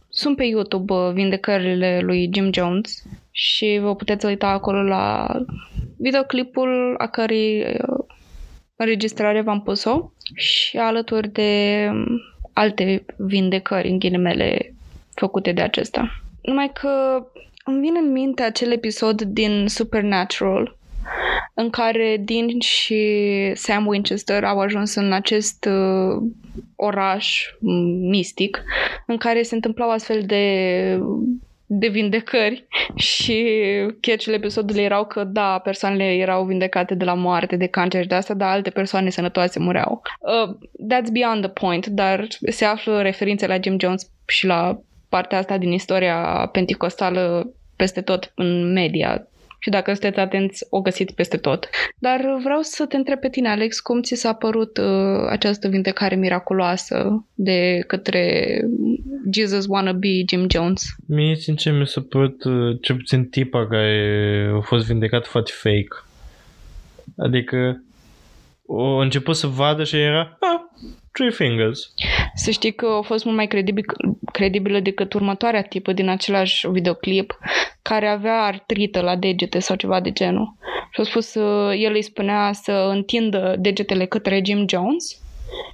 [0.10, 5.28] Sunt pe YouTube uh, vindecările lui Jim Jones și vă puteți uita acolo la
[5.98, 8.06] videoclipul a cărei uh,
[8.76, 12.06] înregistrare v-am pus-o și alături de um,
[12.54, 14.74] alte vindecări, în ghilimele,
[15.14, 16.22] făcute de acesta.
[16.42, 17.26] Numai că
[17.66, 20.78] îmi vine în minte acel episod din Supernatural
[21.54, 26.24] în care Dean și Sam Winchester au ajuns în acest uh,
[26.76, 28.64] oraș mm, mistic
[29.06, 31.00] în care se întâmplau astfel de
[31.68, 33.48] de vindecări și
[34.00, 38.16] catch-urile episodului erau că da, persoanele erau vindecate de la moarte, de cancer și de
[38.16, 40.02] asta, dar alte persoane sănătoase mureau.
[40.20, 40.56] Uh,
[40.94, 45.58] that's beyond the point, dar se află referințe la Jim Jones și la partea asta
[45.58, 49.28] din istoria penticostală peste tot în media
[49.66, 51.70] și dacă sunteți atenți, o găsiți peste tot.
[51.98, 56.16] Dar vreau să te întreb pe tine, Alex, cum ți s-a părut uh, această vindecare
[56.16, 58.60] miraculoasă de către
[59.32, 60.84] Jesus wannabe Jim Jones?
[61.08, 66.04] Mie, sincer, mi s-a părut uh, cel puțin tipa care a fost vindecat foarte fake.
[67.18, 67.84] Adică
[68.66, 71.94] o început să vadă și era ah, three fingers.
[72.34, 73.86] Să știi că a fost mult mai credibil,
[74.32, 77.38] credibilă decât următoarea tipă din același videoclip
[77.82, 80.56] care avea artrită la degete sau ceva de genul.
[80.92, 85.20] Și a spus, uh, el îi spunea să întindă degetele către Jim Jones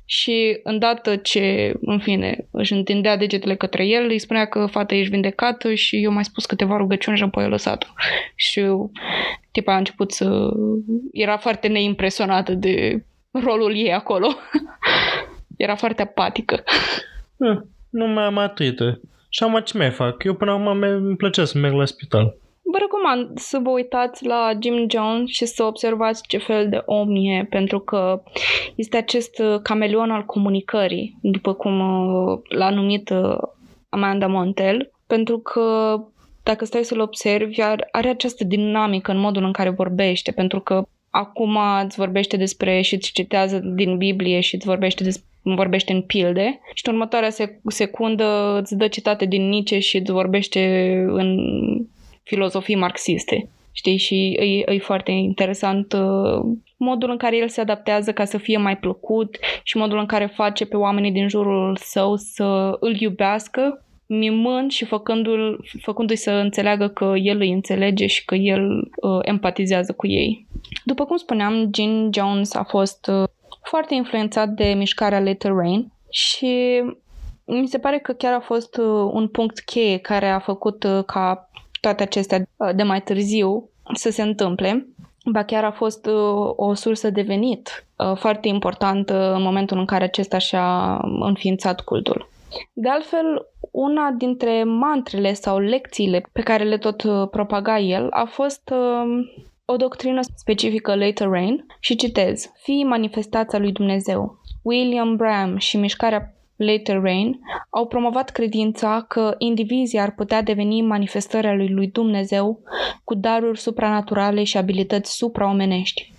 [0.06, 5.12] și îndată ce, în fine, își întindea degetele către el, îi spunea că fata ești
[5.12, 7.88] vindecată și eu mai spus câteva rugăciuni și apoi a lăsat-o.
[8.36, 8.62] Și
[9.51, 10.49] tipa a început să...
[11.12, 14.27] Era foarte neimpresionată de rolul ei acolo.
[15.62, 16.63] Era foarte apatică.
[17.38, 17.58] Eh,
[17.89, 19.00] nu mai am atrită.
[19.30, 20.24] Și am ce mai fac?
[20.24, 22.36] Eu până acum îmi plăcea să merg la spital.
[22.62, 27.15] Vă recomand să vă uitați la Jim Jones și să observați ce fel de om
[27.15, 28.24] e, pentru că
[28.76, 33.38] este acest uh, cameleon al comunicării, după cum uh, l-a numit uh,
[33.89, 35.95] Amanda Montel, pentru că
[36.43, 41.58] dacă stai să-l observi, are această dinamică în modul în care vorbește, pentru că acum
[41.86, 46.60] îți vorbește despre și îți citează din Biblie și îți vorbește despre vorbește în pilde
[46.73, 47.30] și în următoarea
[47.67, 51.38] secundă îți dă citate din Nietzsche și îți vorbește în
[52.23, 53.49] filozofii marxiste.
[53.71, 53.97] Știi?
[53.97, 58.58] Și e, e foarte interesant uh, modul în care el se adaptează ca să fie
[58.58, 63.86] mai plăcut și modul în care face pe oamenii din jurul său să îl iubească
[64.06, 69.93] mimând și făcându-l, făcându-i să înțeleagă că el îi înțelege și că el uh, empatizează
[69.93, 70.47] cu ei.
[70.86, 73.23] După cum spuneam, Gene Jones a fost uh,
[73.62, 76.84] foarte influențat de mișcarea Little Rain și
[77.45, 81.04] mi se pare că chiar a fost uh, un punct cheie care a făcut uh,
[81.06, 81.50] ca
[81.82, 84.88] toate acestea uh, de mai târziu să se întâmple.
[85.32, 86.10] Ba chiar a fost
[86.56, 92.30] o sursă de venit foarte importantă în momentul în care acesta și-a înființat cultul.
[92.74, 98.74] De altfel, una dintre mantrele sau lecțiile pe care le tot propaga el a fost
[99.72, 104.40] o doctrină specifică Later Rain și citez, Fii manifestația lui Dumnezeu.
[104.62, 111.56] William Bram și mișcarea Later Rain au promovat credința că indivizii ar putea deveni manifestări
[111.58, 112.60] lui lui Dumnezeu
[113.04, 116.14] cu daruri supranaturale și abilități supraomenești.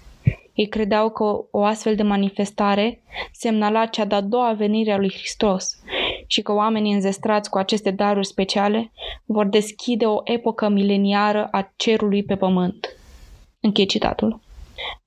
[0.55, 5.83] Ei credeau că o astfel de manifestare semnala cea de-a doua venire a lui Hristos
[6.27, 8.93] și că oamenii înzestrați cu aceste daruri speciale
[9.25, 12.97] vor deschide o epocă mileniară a cerului pe pământ.
[13.65, 14.41] Închei citatul.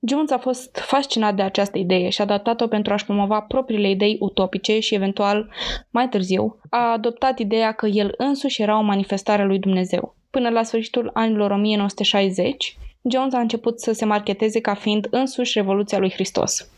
[0.08, 4.16] Jones a fost fascinat de această idee și a adaptat-o pentru a-și promova propriile idei
[4.20, 5.50] utopice și eventual,
[5.90, 10.14] mai târziu, a adoptat ideea că el însuși era o manifestare a lui Dumnezeu.
[10.30, 12.76] Până la sfârșitul anilor 1960,
[13.10, 16.70] Jones a început să se marketeze ca fiind însuși Revoluția lui Hristos.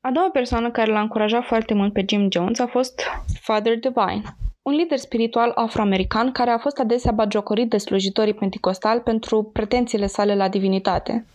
[0.00, 3.02] A doua persoană care l-a încurajat foarte mult pe Jim Jones a fost
[3.40, 4.22] Father Divine,
[4.66, 10.34] un lider spiritual afroamerican care a fost adesea bagiocorit de slujitorii penticostali pentru pretențiile sale
[10.34, 11.26] la divinitate.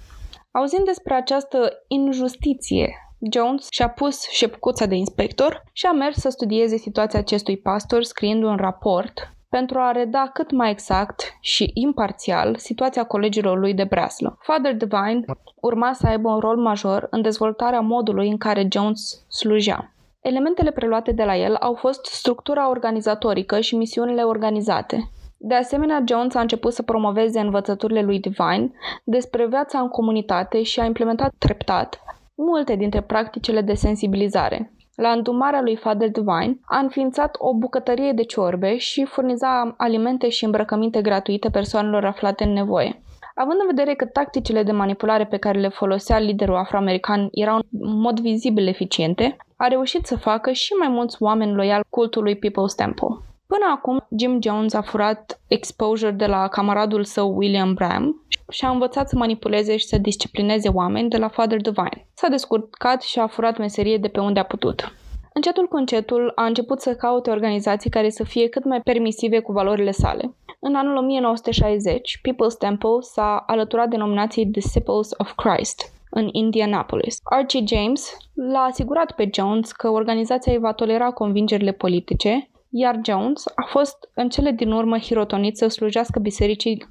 [0.51, 2.95] Auzind despre această injustiție,
[3.31, 8.43] Jones și-a pus șepcuța de inspector și a mers să studieze situația acestui pastor scriind
[8.43, 14.37] un raport pentru a reda cât mai exact și imparțial situația colegilor lui de breaslă.
[14.41, 19.93] Father Divine urma să aibă un rol major în dezvoltarea modului în care Jones slujea.
[20.21, 25.09] Elementele preluate de la el au fost structura organizatorică și misiunile organizate.
[25.37, 28.71] De asemenea, Jones a început să promoveze învățăturile lui Divine
[29.03, 31.99] despre viața în comunitate și a implementat treptat
[32.35, 34.73] multe dintre practicile de sensibilizare.
[34.95, 40.45] La îndumarea lui Father Divine, a înființat o bucătărie de ciorbe și furniza alimente și
[40.45, 43.01] îmbrăcăminte gratuite persoanelor aflate în nevoie.
[43.35, 47.99] Având în vedere că tacticile de manipulare pe care le folosea liderul afroamerican erau în
[47.99, 53.07] mod vizibil eficiente, a reușit să facă și mai mulți oameni loiali cultului People's Temple.
[53.47, 58.69] Până acum, Jim Jones a furat exposure de la camaradul său William Bram și a
[58.69, 62.07] învățat să manipuleze și să disciplineze oameni de la Father Divine.
[62.13, 64.93] S-a descurcat și a furat meserie de pe unde a putut.
[65.33, 69.51] Încetul cu încetul a început să caute organizații care să fie cât mai permisive cu
[69.51, 70.33] valorile sale.
[70.63, 77.17] În anul 1960, People's Temple s-a alăturat denominației Disciples of Christ în Indianapolis.
[77.23, 83.47] Archie James l-a asigurat pe Jones că organizația îi va tolera convingerile politice, iar Jones
[83.47, 86.87] a fost în cele din urmă hirotonit să slujească bisericii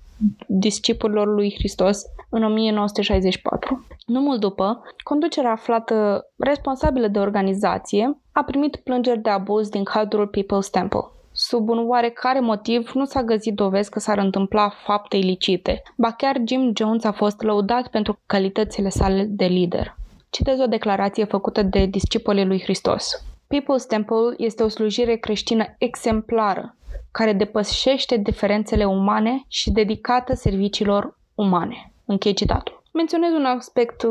[0.46, 3.86] discipolilor lui Hristos în 1964.
[4.06, 10.30] Nu mult după, conducerea aflată responsabilă de organizație a primit plângeri de abuz din cadrul
[10.36, 11.19] People's Temple.
[11.42, 16.36] Sub un oarecare motiv, nu s-a găsit dovezi că s-ar întâmpla fapte ilicite, ba chiar
[16.46, 19.96] Jim Jones a fost lăudat pentru calitățile sale de lider.
[20.30, 23.24] Citez o declarație făcută de discipolii lui Hristos.
[23.54, 26.76] People's Temple este o slujire creștină exemplară,
[27.10, 31.92] care depășește diferențele umane și dedicată serviciilor umane.
[32.04, 32.82] Închei citatul.
[32.92, 34.06] Menționez un aspect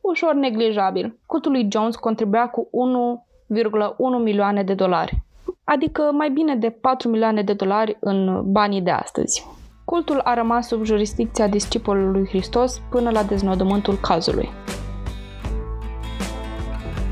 [0.00, 1.18] ușor neglijabil.
[1.26, 2.68] Cultul lui Jones contribuia cu
[4.18, 5.22] 1,1 milioane de dolari,
[5.64, 9.46] adică mai bine de 4 milioane de dolari în banii de astăzi.
[9.84, 14.48] Cultul a rămas sub jurisdicția discipolului lui Hristos până la deznodământul cazului.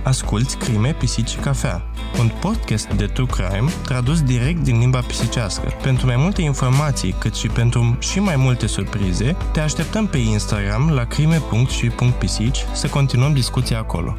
[0.04, 1.82] Asculți Crime, Pisici și Cafea,
[2.20, 5.68] un podcast de true crime tradus direct din limba pisicească.
[5.82, 10.90] Pentru mai multe informații, cât și pentru și mai multe surprize, te așteptăm pe Instagram
[10.94, 14.14] la crime.și.pisici să continuăm discuția acolo.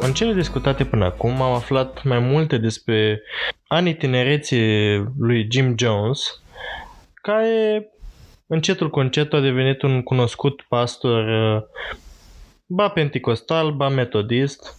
[0.00, 3.22] În cele discutate până acum am aflat mai multe despre
[3.66, 6.42] anii tinereții lui Jim Jones,
[7.14, 7.88] care
[8.46, 11.24] încetul cu încetul a devenit un cunoscut pastor
[12.66, 14.76] ba penticostal, ba metodist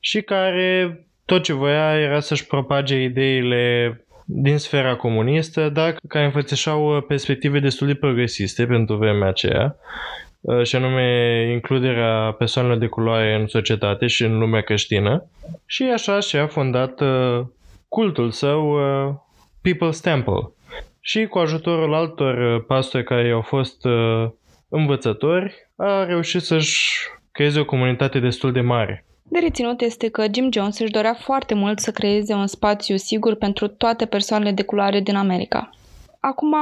[0.00, 3.94] și care tot ce voia era să-și propage ideile
[4.24, 9.76] din sfera comunistă, dar care înfățișau perspective destul de progresiste pentru vremea aceea.
[9.76, 10.29] Uh,
[10.62, 15.24] și anume includerea persoanelor de culoare în societate și în lumea creștină.
[15.66, 17.40] Și așa și-a fondat uh,
[17.88, 19.14] cultul său uh,
[19.68, 20.50] People's Temple.
[21.00, 23.86] Și cu ajutorul altor pastori care au fost
[24.68, 26.90] învățători, a reușit să-și
[27.32, 29.04] creeze o comunitate destul de mare.
[29.22, 33.34] De reținut este că Jim Jones își dorea foarte mult să creeze un spațiu sigur
[33.34, 35.70] pentru toate persoanele de culoare din America.
[36.20, 36.54] Acum,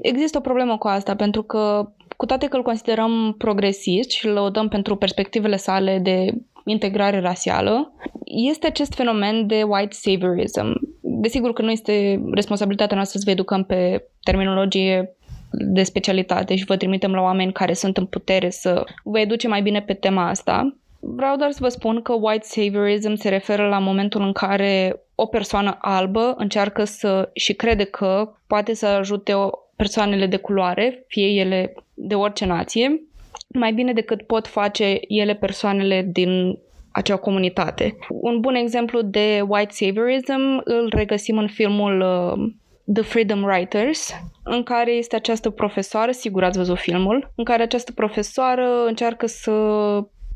[0.00, 1.88] există o problemă cu asta, pentru că
[2.20, 6.32] cu toate că îl considerăm progresist și îl lăudăm pentru perspectivele sale de
[6.64, 7.92] integrare rasială,
[8.24, 10.80] este acest fenomen de white saviorism.
[11.00, 15.14] Desigur că nu este responsabilitatea noastră să vă educăm pe terminologie
[15.50, 19.62] de specialitate și vă trimitem la oameni care sunt în putere să vă educe mai
[19.62, 20.76] bine pe tema asta.
[20.98, 25.26] Vreau doar să vă spun că white saviorism se referă la momentul în care o
[25.26, 31.26] persoană albă încearcă să și crede că poate să ajute o persoanele de culoare, fie
[31.26, 33.02] ele de orice nație,
[33.48, 36.58] mai bine decât pot face ele persoanele din
[36.92, 37.96] acea comunitate.
[38.08, 42.52] Un bun exemplu de white saviorism îl regăsim în filmul uh,
[42.94, 44.12] The Freedom Writers,
[44.44, 49.52] în care este această profesoară, sigur ați văzut filmul, în care această profesoară încearcă să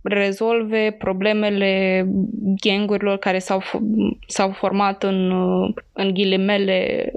[0.02, 2.04] rezolve problemele
[2.62, 3.62] gangurilor care s-au,
[4.26, 7.12] s-au format în, uh, în ghilimele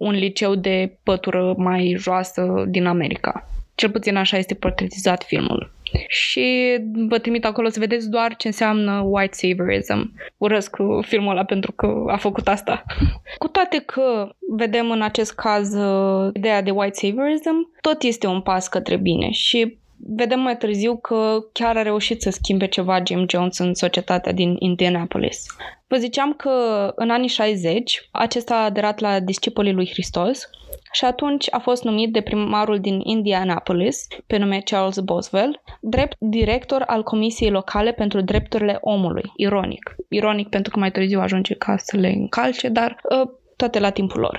[0.00, 3.48] un liceu de pătură mai joasă din America.
[3.74, 5.72] Cel puțin așa este portretizat filmul.
[6.08, 10.14] Și vă trimit acolo să vedeți doar ce înseamnă white saviorism.
[10.36, 12.84] Urăsc filmul ăla pentru că a făcut asta.
[13.38, 18.40] Cu toate că vedem în acest caz uh, ideea de white saviorism, tot este un
[18.40, 23.24] pas către bine și vedem mai târziu că chiar a reușit să schimbe ceva Jim
[23.28, 25.46] Jones în societatea din Indianapolis.
[25.86, 26.50] Vă ziceam că
[26.96, 30.50] în anii 60 acesta a aderat la discipolii lui Hristos
[30.92, 36.82] și atunci a fost numit de primarul din Indianapolis, pe nume Charles Boswell, drept director
[36.86, 39.32] al Comisiei Locale pentru Drepturile Omului.
[39.36, 39.94] Ironic.
[40.08, 44.20] Ironic pentru că mai târziu ajunge ca să le încalce, dar uh, toate la timpul
[44.20, 44.38] lor.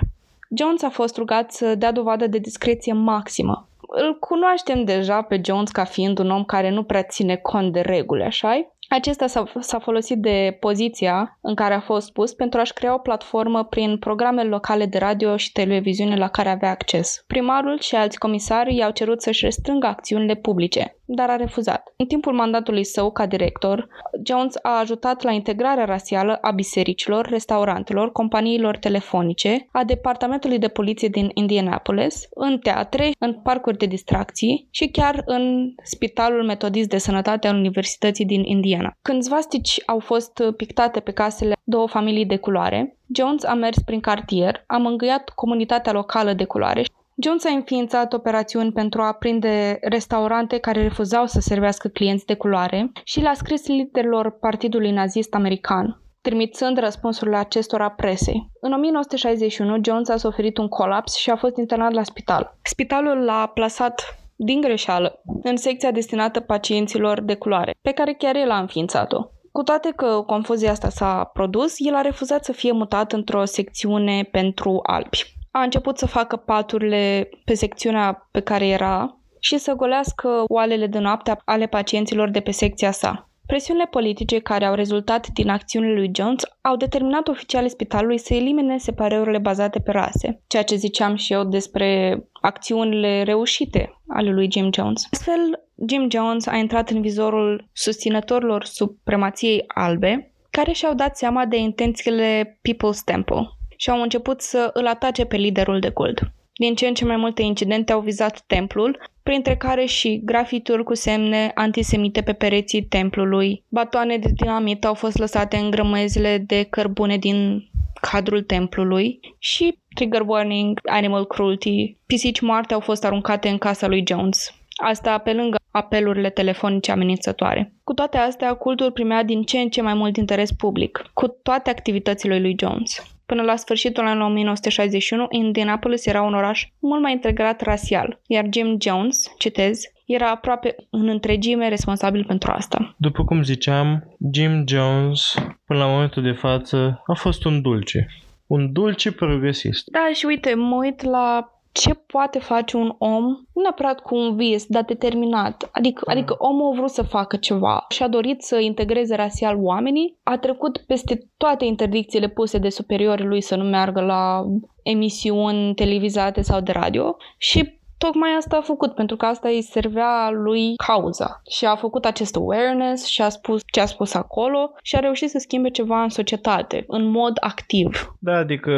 [0.57, 3.67] Jones a fost rugat să dea dovadă de discreție maximă.
[3.93, 7.79] Îl cunoaștem deja pe Jones ca fiind un om care nu prea ține cont de
[7.79, 12.73] reguli, așa acesta s-a, s-a folosit de poziția în care a fost pus pentru a-și
[12.73, 17.23] crea o platformă prin programele locale de radio și televiziune la care avea acces.
[17.27, 21.93] Primarul și alți comisari i-au cerut să-și restrângă acțiunile publice dar a refuzat.
[21.97, 23.87] În timpul mandatului său ca director,
[24.25, 31.07] Jones a ajutat la integrarea rasială a bisericilor, restaurantelor, companiilor telefonice, a departamentului de poliție
[31.07, 37.47] din Indianapolis, în teatre, în parcuri de distracții și chiar în Spitalul Metodist de Sănătate
[37.47, 38.97] al Universității din Indiana.
[39.01, 43.99] Când zvastici au fost pictate pe casele două familii de culoare, Jones a mers prin
[43.99, 46.83] cartier, a mângâiat comunitatea locală de culoare
[47.17, 52.91] Jones a înființat operațiuni pentru a prinde restaurante care refuzau să servească clienți de culoare
[53.03, 58.49] și le-a scris liderilor Partidului Nazist American, trimițând răspunsurile acestora presei.
[58.61, 62.57] În 1961, Jones a suferit un colaps și a fost internat la spital.
[62.63, 64.01] Spitalul l-a plasat
[64.35, 69.23] din greșeală în secția destinată pacienților de culoare, pe care chiar el a înființat-o.
[69.51, 74.29] Cu toate că confuzia asta s-a produs, el a refuzat să fie mutat într-o secțiune
[74.31, 80.43] pentru albi a început să facă paturile pe secțiunea pe care era și să golească
[80.47, 83.29] oalele de noapte ale pacienților de pe secția sa.
[83.45, 88.77] Presiunile politice care au rezultat din acțiunile lui Jones au determinat oficialii spitalului să elimine
[88.77, 94.69] separările bazate pe rase, ceea ce ziceam și eu despre acțiunile reușite ale lui Jim
[94.73, 95.07] Jones.
[95.11, 101.57] Astfel, Jim Jones a intrat în vizorul susținătorilor supremației albe, care și-au dat seama de
[101.57, 103.49] intențiile People's Temple,
[103.81, 106.21] și au început să îl atace pe liderul de cult.
[106.53, 110.93] Din ce în ce mai multe incidente au vizat templul, printre care și grafituri cu
[110.93, 113.63] semne antisemite pe pereții templului.
[113.69, 117.69] Batoane de dinamit au fost lăsate în grămezile de cărbune din
[118.01, 124.03] cadrul templului și trigger warning, animal cruelty, pisici moarte au fost aruncate în casa lui
[124.07, 124.55] Jones.
[124.83, 127.73] Asta pe lângă apelurile telefonice amenințătoare.
[127.83, 131.69] Cu toate astea, cultul primea din ce în ce mai mult interes public, cu toate
[131.69, 133.19] activitățile lui Jones.
[133.31, 138.77] Până la sfârșitul anului 1961, Indianapolis era un oraș mult mai integrat rasial, iar Jim
[138.81, 142.95] Jones, citez, era aproape în întregime responsabil pentru asta.
[142.97, 145.33] După cum ziceam, Jim Jones,
[145.65, 148.07] până la momentul de față, a fost un dulce.
[148.47, 149.89] Un dulce progresist.
[149.91, 154.35] Da, și uite, mă uit la ce poate face un om, nu neapărat cu un
[154.35, 155.69] vis, dar determinat.
[155.71, 156.13] Adică, mm.
[156.13, 160.37] adică omul a vrut să facă ceva și a dorit să integreze rasial oamenii, a
[160.37, 164.45] trecut peste toate interdicțiile puse de superiorii lui să nu meargă la
[164.83, 170.29] emisiuni televizate sau de radio și tocmai asta a făcut, pentru că asta îi servea
[170.29, 171.41] lui cauza.
[171.49, 175.29] Și a făcut acest awareness și a spus ce a spus acolo și a reușit
[175.29, 178.15] să schimbe ceva în societate, în mod activ.
[178.19, 178.71] Da, adică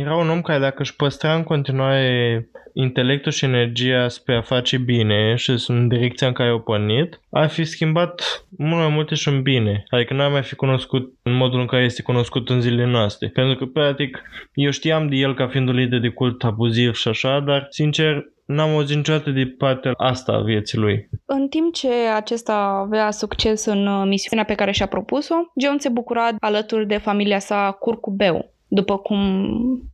[0.00, 4.78] era un om care dacă își păstra în continuare intelectul și energia spre a face
[4.78, 9.28] bine și în direcția în care au pornit, ar fi schimbat mult mai multe și
[9.28, 9.84] în bine.
[9.88, 13.28] Adică n-ar mai fi cunoscut în modul în care este cunoscut în zilele noastre.
[13.28, 14.22] Pentru că, practic,
[14.54, 18.24] eu știam de el ca fiind un lider de cult abuziv și așa, dar, sincer,
[18.44, 21.08] n-am auzit niciodată de partea asta a vieții lui.
[21.26, 25.88] În timp ce acesta avea succes în uh, misiunea pe care și-a propus-o, John se
[25.88, 29.20] bucura alături de familia sa curcubeu, după cum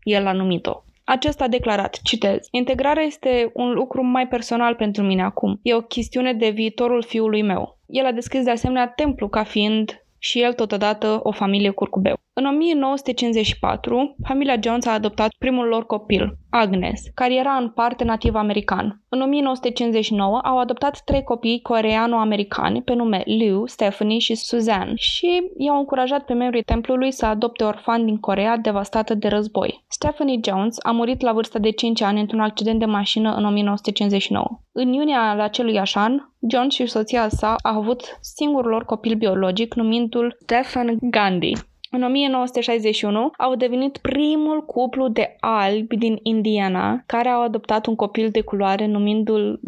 [0.02, 0.84] el a numit-o.
[1.04, 5.60] Acesta a declarat, citez, Integrarea este un lucru mai personal pentru mine acum.
[5.62, 7.78] E o chestiune de viitorul fiului meu.
[7.86, 12.16] El a descris de asemenea templu ca fiind și el totodată o familie curcubeu.
[12.36, 18.34] În 1954, familia Jones a adoptat primul lor copil, Agnes, care era în parte nativ
[18.34, 19.02] american.
[19.08, 25.78] În 1959 au adoptat trei copii coreano-americani pe nume Liu, Stephanie și Suzanne și i-au
[25.78, 29.84] încurajat pe membrii templului să adopte orfani din Corea devastată de război.
[29.88, 34.46] Stephanie Jones a murit la vârsta de 5 ani într-un accident de mașină în 1959.
[34.72, 36.18] În iunie al acelui an,
[36.48, 41.52] John și soția sa au avut singurul lor copil biologic, numindu-l Stephen Gandhi.
[41.94, 48.30] În 1961 au devenit primul cuplu de albi din Indiana care au adoptat un copil
[48.30, 49.60] de culoare numindu-l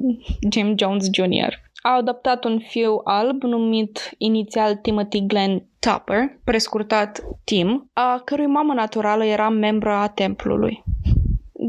[0.51, 1.55] Jim Jones Jr.
[1.83, 8.74] Au adoptat un fiu alb numit inițial Timothy Glenn Tupper, prescurtat Tim, a cărui mamă
[8.74, 10.85] naturală era membră a templului.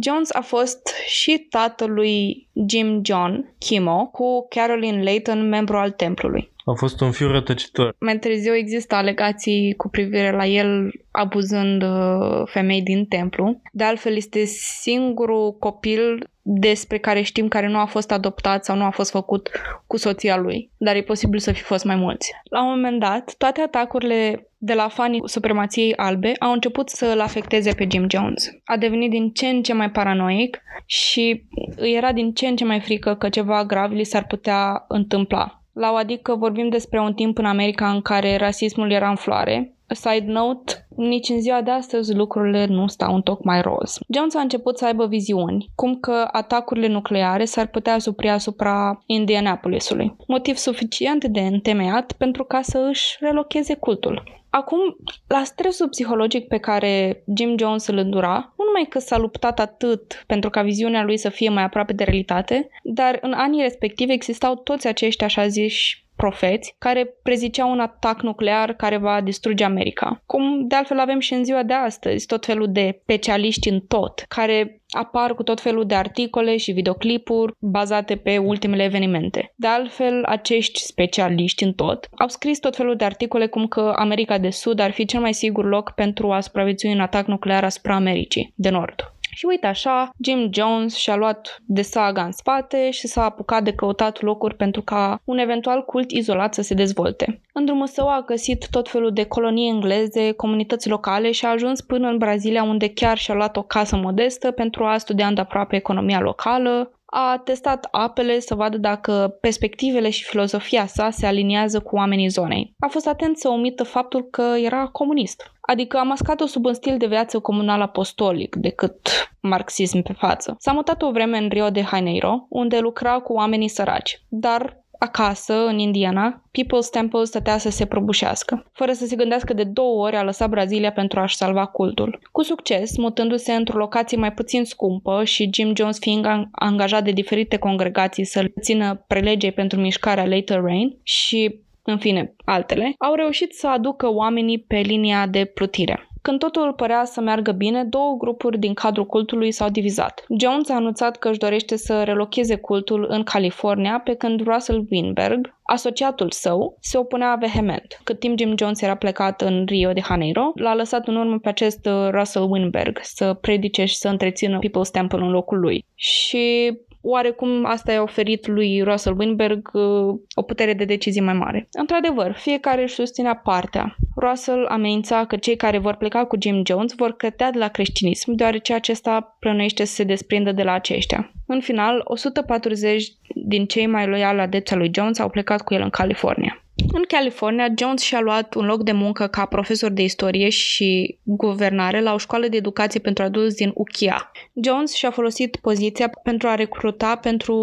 [0.01, 6.51] Jones a fost și tatăl lui Jim John Kimo cu Caroline Layton, membru al templului.
[6.69, 7.95] A fost un fiu rătăcitor.
[7.99, 13.61] Mai târziu există alegații cu privire la el abuzând uh, femei din templu.
[13.71, 14.43] De altfel, este
[14.81, 19.49] singurul copil despre care știm care nu a fost adoptat sau nu a fost făcut
[19.87, 22.31] cu soția lui, dar e posibil să fi fost mai mulți.
[22.43, 27.19] La un moment dat, toate atacurile de la fanii supremației albe au început să îl
[27.19, 28.49] afecteze pe Jim Jones.
[28.65, 31.43] A devenit din ce în ce mai paranoic și
[31.75, 35.56] îi era din ce în ce mai frică că ceva grav li s-ar putea întâmpla.
[35.79, 39.73] La o adică vorbim despre un timp în America în care rasismul era în floare.
[39.87, 43.99] Side note, nici în ziua de astăzi lucrurile nu stau în tocmai roz.
[44.13, 50.15] Jones a început să aibă viziuni, cum că atacurile nucleare s-ar putea supri asupra Indianapolisului.
[50.27, 54.23] Motiv suficient de întemeiat pentru ca să își relocheze cultul.
[54.57, 54.79] Acum,
[55.27, 60.23] la stresul psihologic pe care Jim Jones îl îndura, nu numai că s-a luptat atât
[60.27, 64.55] pentru ca viziunea lui să fie mai aproape de realitate, dar în anii respectivi existau
[64.55, 70.21] toți acești așa ziși profeți care preziceau un atac nuclear care va distruge America.
[70.25, 74.25] Cum de altfel avem și în ziua de astăzi, tot felul de specialiști în tot,
[74.27, 79.53] care apar cu tot felul de articole și videoclipuri bazate pe ultimele evenimente.
[79.55, 84.37] De altfel, acești specialiști în tot au scris tot felul de articole cum că America
[84.37, 87.95] de Sud ar fi cel mai sigur loc pentru a supraviețui un atac nuclear asupra
[87.95, 89.11] Americii de Nord.
[89.37, 93.73] Și uite așa, Jim Jones și-a luat de saga în spate și s-a apucat de
[93.73, 97.41] căutat locuri pentru ca un eventual cult izolat să se dezvolte.
[97.53, 101.81] În drumul său a găsit tot felul de colonii engleze, comunități locale și a ajuns
[101.81, 106.19] până în Brazilia unde chiar și-a luat o casă modestă pentru a studia îndeaproape economia
[106.19, 112.27] locală, a testat apele să vadă dacă perspectivele și filozofia sa se aliniază cu oamenii
[112.27, 112.75] zonei.
[112.79, 115.51] A fost atent să omită faptul că era comunist.
[115.61, 119.09] Adică a mascat-o sub un stil de viață comunal apostolic decât
[119.41, 120.55] marxism pe față.
[120.59, 125.53] S-a mutat o vreme în Rio de Janeiro, unde lucra cu oamenii săraci, dar acasă,
[125.65, 128.65] în Indiana, People's Temple stătea să se prăbușească.
[128.73, 132.19] Fără să se gândească de două ori, a lăsat Brazilia pentru a-și salva cultul.
[132.31, 137.57] Cu succes, mutându-se într-o locație mai puțin scumpă și Jim Jones fiind angajat de diferite
[137.57, 143.67] congregații să-l țină prelegei pentru mișcarea Later Rain și în fine, altele, au reușit să
[143.67, 146.06] aducă oamenii pe linia de plutire.
[146.27, 150.25] Când totul părea să meargă bine, două grupuri din cadrul cultului s-au divizat.
[150.39, 155.55] Jones a anunțat că își dorește să relocheze cultul în California, pe când Russell Winberg,
[155.63, 157.99] asociatul său, se opunea vehement.
[158.03, 161.49] Cât timp Jim Jones era plecat în Rio de Janeiro, l-a lăsat în urmă pe
[161.49, 165.85] acest uh, Russell Winberg să predice și să întrețină People's Temple în locul lui.
[165.95, 171.67] Și oarecum asta i-a oferit lui Russell Winberg uh, o putere de decizie mai mare.
[171.71, 173.95] Într-adevăr, fiecare își susținea partea.
[174.15, 178.31] Russell amenința că cei care vor pleca cu Jim Jones vor cădea de la creștinism,
[178.31, 181.31] deoarece acesta plănuiește să se desprindă de la aceștia.
[181.45, 185.89] În final, 140 din cei mai loiali adepți lui Jones au plecat cu el în
[185.89, 186.61] California.
[186.91, 192.01] În California, Jones și-a luat un loc de muncă ca profesor de istorie și guvernare
[192.01, 194.21] la o școală de educație pentru adulți din Ukiah.
[194.63, 197.55] Jones și-a folosit poziția pentru a recruta pentru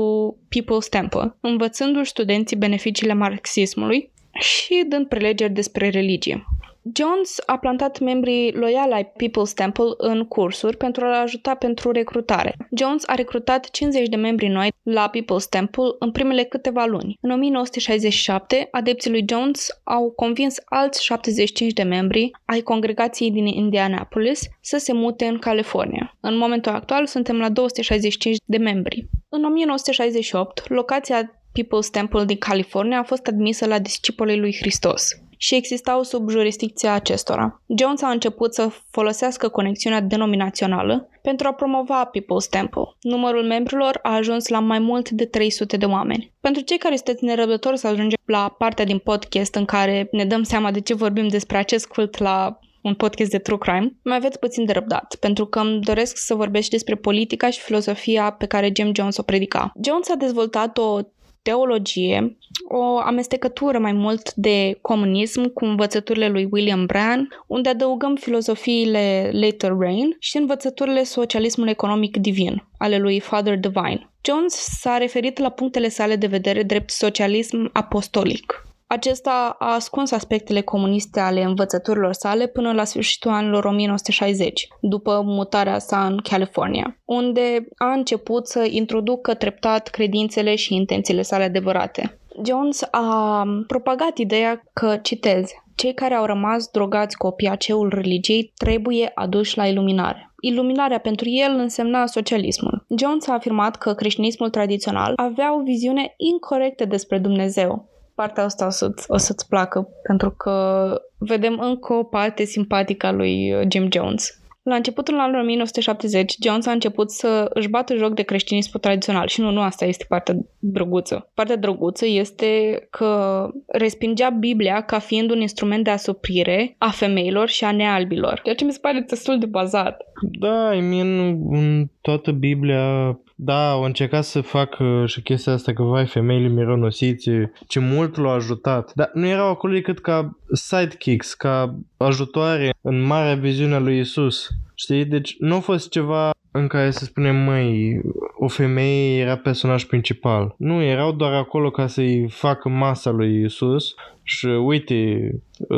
[0.49, 4.11] People's Temple, învățându-și studenții beneficiile marxismului
[4.41, 6.45] și dând prelegeri despre religie.
[6.93, 12.57] Jones a plantat membrii loiali ai People's Temple în cursuri pentru a-l ajuta pentru recrutare.
[12.77, 17.19] Jones a recrutat 50 de membri noi la People's Temple în primele câteva luni.
[17.21, 24.49] În 1967, adepții lui Jones au convins alți 75 de membri ai congregației din Indianapolis
[24.61, 26.17] să se mute în California.
[26.21, 29.09] În momentul actual suntem la 265 de membri.
[29.29, 35.09] În 1968, locația People's Temple din California a fost admisă la discipolii lui Hristos
[35.45, 37.63] și existau sub jurisdicția acestora.
[37.79, 42.83] Jones a început să folosească conexiunea denominațională pentru a promova People's Temple.
[43.01, 46.33] Numărul membrilor a ajuns la mai mult de 300 de oameni.
[46.41, 50.43] Pentru cei care sunteți nerăbdători să ajungem la partea din podcast în care ne dăm
[50.43, 54.39] seama de ce vorbim despre acest cult la un podcast de true crime, mai aveți
[54.39, 58.73] puțin de răbdat, pentru că îmi doresc să vorbesc despre politica și filozofia pe care
[58.77, 59.73] Jim Jones o predica.
[59.85, 61.01] Jones a dezvoltat o
[61.45, 62.37] teologie,
[62.69, 69.73] o amestecătură mai mult de comunism cu învățăturile lui William Bryan, unde adăugăm filozofiile Later
[69.79, 74.11] Rain și învățăturile socialismului economic divin ale lui Father Divine.
[74.25, 78.67] Jones s-a referit la punctele sale de vedere drept socialism apostolic.
[78.87, 85.79] Acesta a ascuns aspectele comuniste ale învățăturilor sale până la sfârșitul anilor 1960, după mutarea
[85.79, 92.19] sa în California, unde a început să introducă treptat credințele și intențiile sale adevărate.
[92.47, 99.11] Jones a propagat ideea că, citez, cei care au rămas drogați cu opiaceul religiei trebuie
[99.15, 100.35] aduși la iluminare.
[100.41, 102.87] Iluminarea pentru el însemna socialismul.
[102.99, 107.93] Jones a afirmat că creștinismul tradițional avea o viziune incorrectă despre Dumnezeu.
[108.15, 110.87] Partea asta o, să-ți, o să-ți placă, pentru că
[111.19, 114.39] vedem încă o parte simpatică a lui Jim Jones.
[114.65, 119.41] La începutul anului 1970, Jones a început să își bată joc de creștinismul tradițional și
[119.41, 121.31] nu, nu asta este partea drăguță.
[121.35, 127.65] Partea drăguță este că respingea Biblia ca fiind un instrument de asuprire a femeilor și
[127.65, 130.03] a nealbilor, ceea ce mi se pare destul de bazat.
[130.39, 131.19] Da, I mean,
[131.51, 137.53] în toată Biblia da, au încercat să facă și chestia asta că, vai, femeile mironosițe,
[137.67, 138.93] ce mult l-au ajutat.
[138.95, 144.49] Dar nu erau acolo decât ca sidekicks, ca ajutoare în marea viziune a lui Isus.
[144.75, 145.05] Știi?
[145.05, 148.01] Deci nu a fost ceva în care să spunem, măi,
[148.39, 150.55] o femeie era personaj principal.
[150.59, 155.31] Nu, erau doar acolo ca să-i facă masa lui Isus și uite,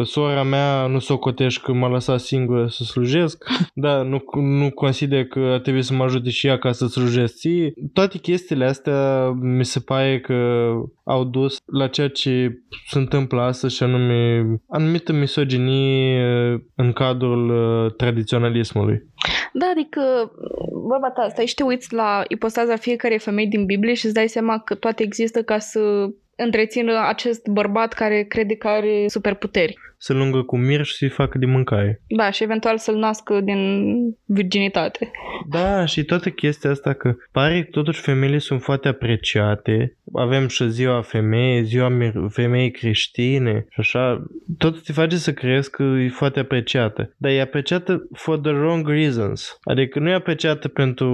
[0.03, 5.25] sora mea nu s-o cotești că m-a lăsat singură să slujesc, da, nu, nu consider
[5.25, 7.73] că trebuie să mă ajute și ea ca să slujesc ție.
[7.93, 10.71] Toate chestiile astea mi se pare că
[11.05, 16.21] au dus la ceea ce se întâmplă astăzi și anume anumită misoginie
[16.75, 19.03] în cadrul uh, tradiționalismului.
[19.59, 20.33] Da, adică
[20.73, 24.29] vorba ta asta, și te uiți la ipostaza fiecarei femei din Biblie și îți dai
[24.29, 25.81] seama că toate există ca să
[26.37, 29.75] întrețină acest bărbat care crede că are superputeri.
[29.99, 32.01] Să lungă cu mirș și să-i facă de mâncare.
[32.07, 33.93] Da, și eventual să-l nască din
[34.25, 35.11] virginitate.
[35.49, 39.97] Da, și toată chestia asta că pare că totuși femeile sunt foarte apreciate.
[40.15, 41.91] Avem și ziua femeii, ziua
[42.29, 44.27] femeii creștine și așa.
[44.59, 47.15] Tot te face să crezi că e foarte apreciată.
[47.17, 49.59] Dar e apreciată for the wrong reasons.
[49.63, 51.11] Adică nu e apreciată pentru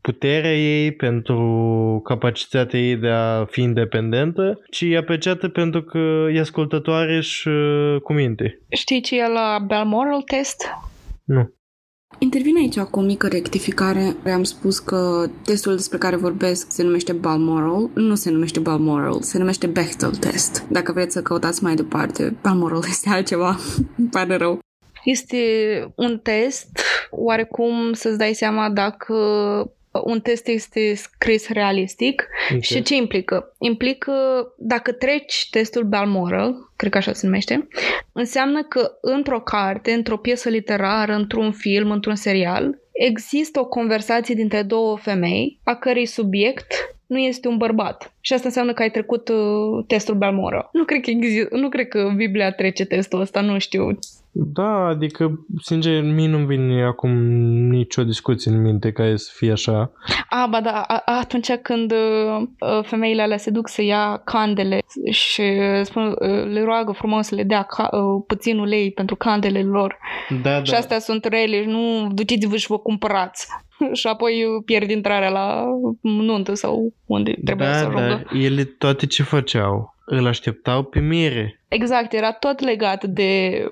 [0.00, 6.40] puterea ei, pentru capacitatea ei de a fi independentă, ci e apreciată pentru că e
[6.40, 7.50] ascultătoare și
[8.02, 8.62] cu minte.
[8.68, 10.66] Știi ce e la Balmoral test?
[11.24, 11.54] Nu.
[12.18, 14.16] Intervine aici cu o mică rectificare.
[14.32, 17.90] Am spus că testul despre care vorbesc se numește Balmoral.
[17.94, 20.66] Nu se numește Balmoral, se numește Bechtel test.
[20.68, 23.56] Dacă vreți să căutați mai departe, Balmoral este altceva.
[23.98, 24.58] Îmi pare rău.
[25.04, 25.38] Este
[25.96, 29.14] un test, oarecum să-ți dai seama dacă
[30.04, 32.60] un test este scris realistic okay.
[32.60, 33.54] și ce implică?
[33.58, 34.12] Implică
[34.58, 37.68] dacă treci testul Balmoral, cred că așa se numește,
[38.12, 44.62] înseamnă că într-o carte, într-o piesă literară, într-un film, într-un serial, există o conversație dintre
[44.62, 46.72] două femei, a cărei subiect
[47.06, 48.14] nu este un bărbat.
[48.20, 50.68] Și asta înseamnă că ai trecut uh, testul Balmoral.
[50.72, 53.98] Nu cred că, exist- nu cred că Biblia trece testul ăsta, nu știu
[54.32, 57.10] da, adică, sincer, mie nu vine acum
[57.68, 59.92] nicio discuție în minte ca să fie așa.
[60.28, 65.42] A, ba da, a, atunci când uh, femeile alea se duc să ia candele și
[65.82, 69.98] spun, uh, le roagă frumos să le dea ca, uh, puțin ulei pentru candelele lor.
[70.42, 70.76] Da, și da.
[70.76, 73.46] astea sunt rele și nu duceți-vă și vă cumpărați.
[74.00, 75.64] și apoi pierd intrarea la
[76.00, 78.09] nuntă sau unde trebuie da, să ajungă.
[78.10, 79.94] Da, ele toate ce făceau?
[80.04, 81.60] Îl așteptau pe mire.
[81.68, 83.62] Exact, era tot legat de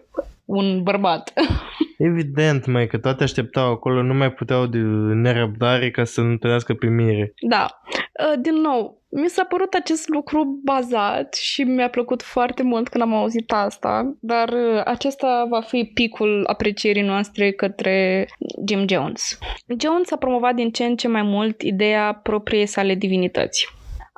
[0.44, 1.32] un bărbat.
[1.98, 4.78] Evident, mai că toate așteptau acolo, nu mai puteau de
[5.14, 7.32] nerăbdare ca să întâlnească pe mire.
[7.40, 7.80] Da.
[7.92, 13.02] Uh, din nou, mi s-a părut acest lucru bazat și mi-a plăcut foarte mult când
[13.02, 18.28] am auzit asta, dar uh, acesta va fi picul aprecierii noastre către
[18.66, 19.38] Jim Jones.
[19.80, 23.68] Jones a promovat din ce în ce mai mult ideea propriei sale divinități,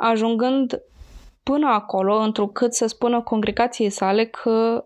[0.00, 0.82] ajungând
[1.42, 4.84] până acolo, întrucât să spună congregației sale că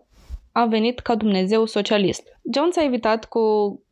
[0.51, 2.23] a venit ca Dumnezeu socialist.
[2.53, 3.41] Jones a evitat cu,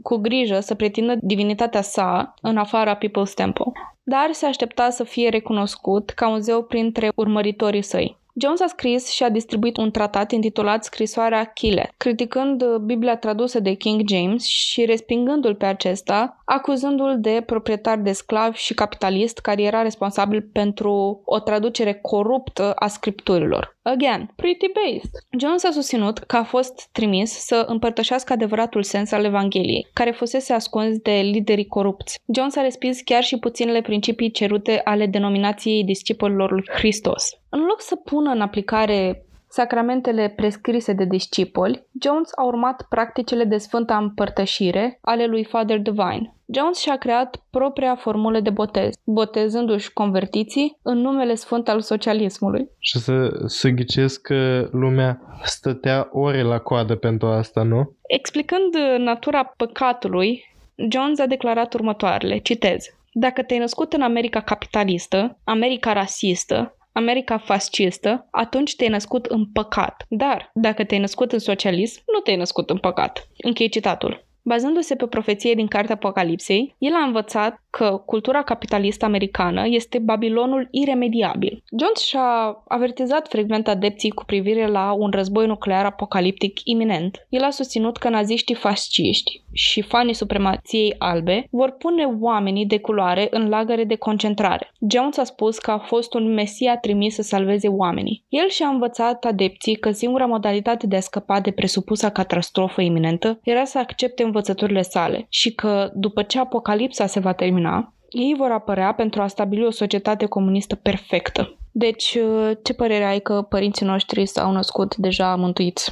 [0.01, 3.71] cu grijă să pretindă divinitatea sa în afara People's Temple,
[4.03, 8.17] dar se aștepta să fie recunoscut ca un zeu printre urmăritorii săi.
[8.41, 13.73] Jones a scris și a distribuit un tratat intitulat Scrisoarea Chile, criticând Biblia tradusă de
[13.73, 19.81] King James și respingându-l pe acesta, acuzându-l de proprietar de sclavi și capitalist care era
[19.81, 23.77] responsabil pentru o traducere coruptă a scripturilor.
[23.81, 25.11] Again, pretty based.
[25.39, 30.53] Jones a susținut că a fost trimis să împărtășească adevăratul sens al Evangheliei, care fusese
[30.53, 32.19] ascuns de liderii corupți.
[32.35, 37.37] Jones a respins chiar și puținele principii cerute ale denominației discipolilor lui Hristos.
[37.55, 43.57] În loc să pună în aplicare sacramentele prescrise de discipoli, Jones a urmat practicile de
[43.57, 46.35] sfântă împărtășire ale lui Father Divine.
[46.53, 52.69] Jones și-a creat propria formulă de botez, botezându-și convertiții în numele sfânt al socialismului.
[52.79, 57.95] Și să, să ghicesc că lumea stătea ore la coadă pentru asta, nu?
[58.07, 60.43] Explicând natura păcatului,
[60.89, 62.85] Jones a declarat următoarele, citez.
[63.11, 70.05] Dacă te-ai născut în America capitalistă, America rasistă, America fascistă, atunci te-ai născut în păcat.
[70.09, 73.27] Dar, dacă te-ai născut în socialism, nu te-ai născut în păcat.
[73.37, 74.27] Închei citatul.
[74.45, 80.67] Bazându-se pe profeție din Cartea Apocalipsei, el a învățat că cultura capitalistă americană este Babilonul
[80.71, 81.63] iremediabil.
[81.79, 87.25] Jones și-a avertizat frecvent adepții cu privire la un război nuclear apocaliptic iminent.
[87.29, 93.27] El a susținut că naziștii fasciști și fanii supremației albe vor pune oamenii de culoare
[93.29, 94.71] în lagăre de concentrare.
[94.89, 98.23] Jones a spus că a fost un mesia trimis să salveze oamenii.
[98.29, 103.63] El și-a învățat adepții că singura modalitate de a scăpa de presupusa catastrofă iminentă era
[103.63, 108.93] să accepte învățăturile sale și că, după ce apocalipsa se va termina, ei vor apărea
[108.93, 111.57] pentru a stabili o societate comunistă perfectă.
[111.71, 112.17] Deci,
[112.63, 115.91] ce părere ai că părinții noștri s-au născut deja mântuiți?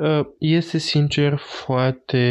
[0.00, 2.22] Uh, este sincer foarte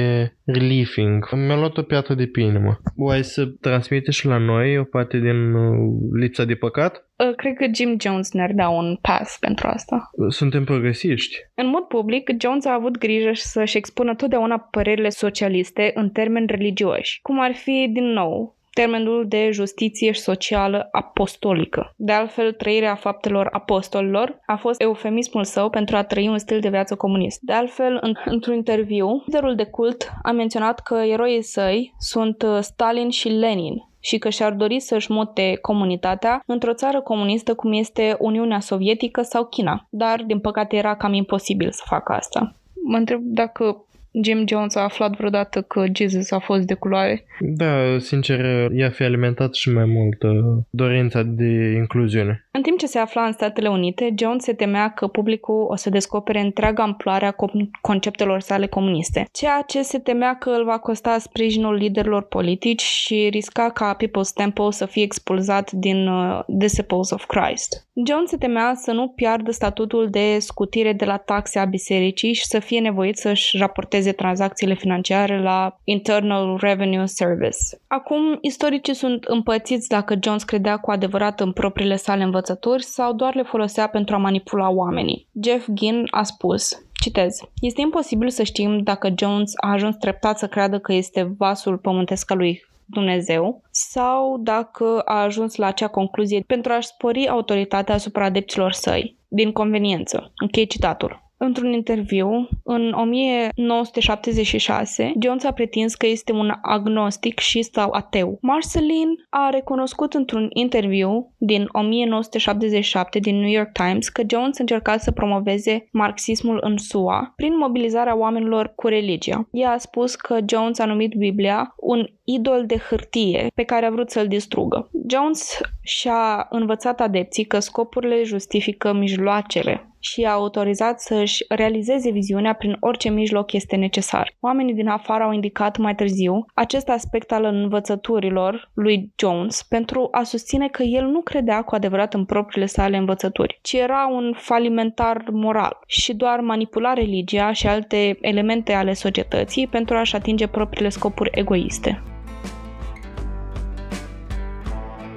[0.45, 1.31] relieving.
[1.31, 2.79] Mi-a luat o piatră de pe inimă.
[2.97, 5.75] Oai să transmite și la noi o parte din uh,
[6.19, 7.07] lipsa de păcat?
[7.15, 10.09] Uh, cred că Jim Jones ne-ar da un pass pentru asta.
[10.27, 11.37] Suntem progresiști.
[11.55, 17.19] În mod public, Jones a avut grijă să-și expună totdeauna părerile socialiste în termeni religioși,
[17.21, 21.93] cum ar fi, din nou, termenul de justiție socială apostolică.
[21.95, 26.69] De altfel, trăirea faptelor apostolilor a fost eufemismul său pentru a trăi un stil de
[26.69, 27.39] viață comunist.
[27.41, 32.57] De altfel, în, într-un interviu, liderul de cult a menționat că eroii săi sunt uh,
[32.61, 38.15] Stalin și Lenin, și că și-ar dori să-și mute comunitatea într-o țară comunistă cum este
[38.19, 39.87] Uniunea Sovietică sau China.
[39.89, 42.55] Dar, din păcate, era cam imposibil să facă asta.
[42.83, 43.85] Mă întreb dacă
[44.23, 47.25] Jim Jones a aflat vreodată că Jesus a fost de culoare.
[47.39, 52.47] Da, sincer, i-a fi alimentat și mai mult uh, dorința de incluziune.
[52.51, 55.89] În timp ce se afla în Statele Unite, Jones se temea că publicul o să
[55.89, 57.35] descopere întreaga amploare a
[57.81, 63.27] conceptelor sale comuniste, ceea ce se temea că îl va costa sprijinul liderilor politici și
[63.31, 67.86] risca ca People's Temple să fie expulzat din uh, Disciples of Christ.
[68.05, 72.45] Jones se temea să nu piardă statutul de scutire de la taxe a bisericii și
[72.45, 77.57] să fie nevoit să-și raporteze tranzacțiile financiare la Internal Revenue Service.
[77.87, 83.35] Acum, istoricii sunt împățiți dacă Jones credea cu adevărat în propriile sale învățături sau doar
[83.35, 85.27] le folosea pentru a manipula oamenii.
[85.43, 87.39] Jeff Ginn a spus, Citez.
[87.61, 92.31] Este imposibil să știm dacă Jones a ajuns treptat să creadă că este vasul pământesc
[92.31, 98.25] al lui Dumnezeu sau dacă a ajuns la acea concluzie pentru a-și spori autoritatea asupra
[98.25, 100.31] adepților săi, din conveniență.
[100.35, 101.26] Închei citatul.
[101.39, 108.37] Într-un interviu, în 1976, Jones a pretins că este un agnostic și sau ateu.
[108.41, 115.11] Marceline a recunoscut într-un interviu din 1977 din New York Times că Jones încerca să
[115.11, 119.47] promoveze marxismul în SUA prin mobilizarea oamenilor cu religia.
[119.51, 123.91] Ea a spus că Jones a numit Biblia un idol de hârtie pe care a
[123.91, 124.89] vrut să-l distrugă.
[125.09, 132.77] Jones și-a învățat adepții că scopurile justifică mijloacele și a autorizat să-și realizeze viziunea prin
[132.79, 134.35] orice mijloc este necesar.
[134.39, 140.23] Oamenii din afară au indicat mai târziu acest aspect al învățăturilor lui Jones pentru a
[140.23, 145.23] susține că el nu credea cu adevărat în propriile sale învățături, ci era un falimentar
[145.31, 151.29] moral și doar manipula religia și alte elemente ale societății pentru a-și atinge propriile scopuri
[151.33, 152.16] egoiste.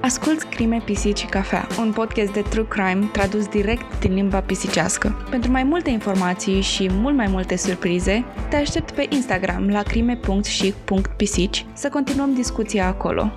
[0.02, 5.26] Asculți Crime, Pisici și Cafea, un podcast de true crime tradus direct din limba pisicească.
[5.30, 11.66] Pentru mai multe informații și mult mai multe surprize, te aștept pe Instagram la crime.și.pisici
[11.72, 13.30] să continuăm discuția acolo.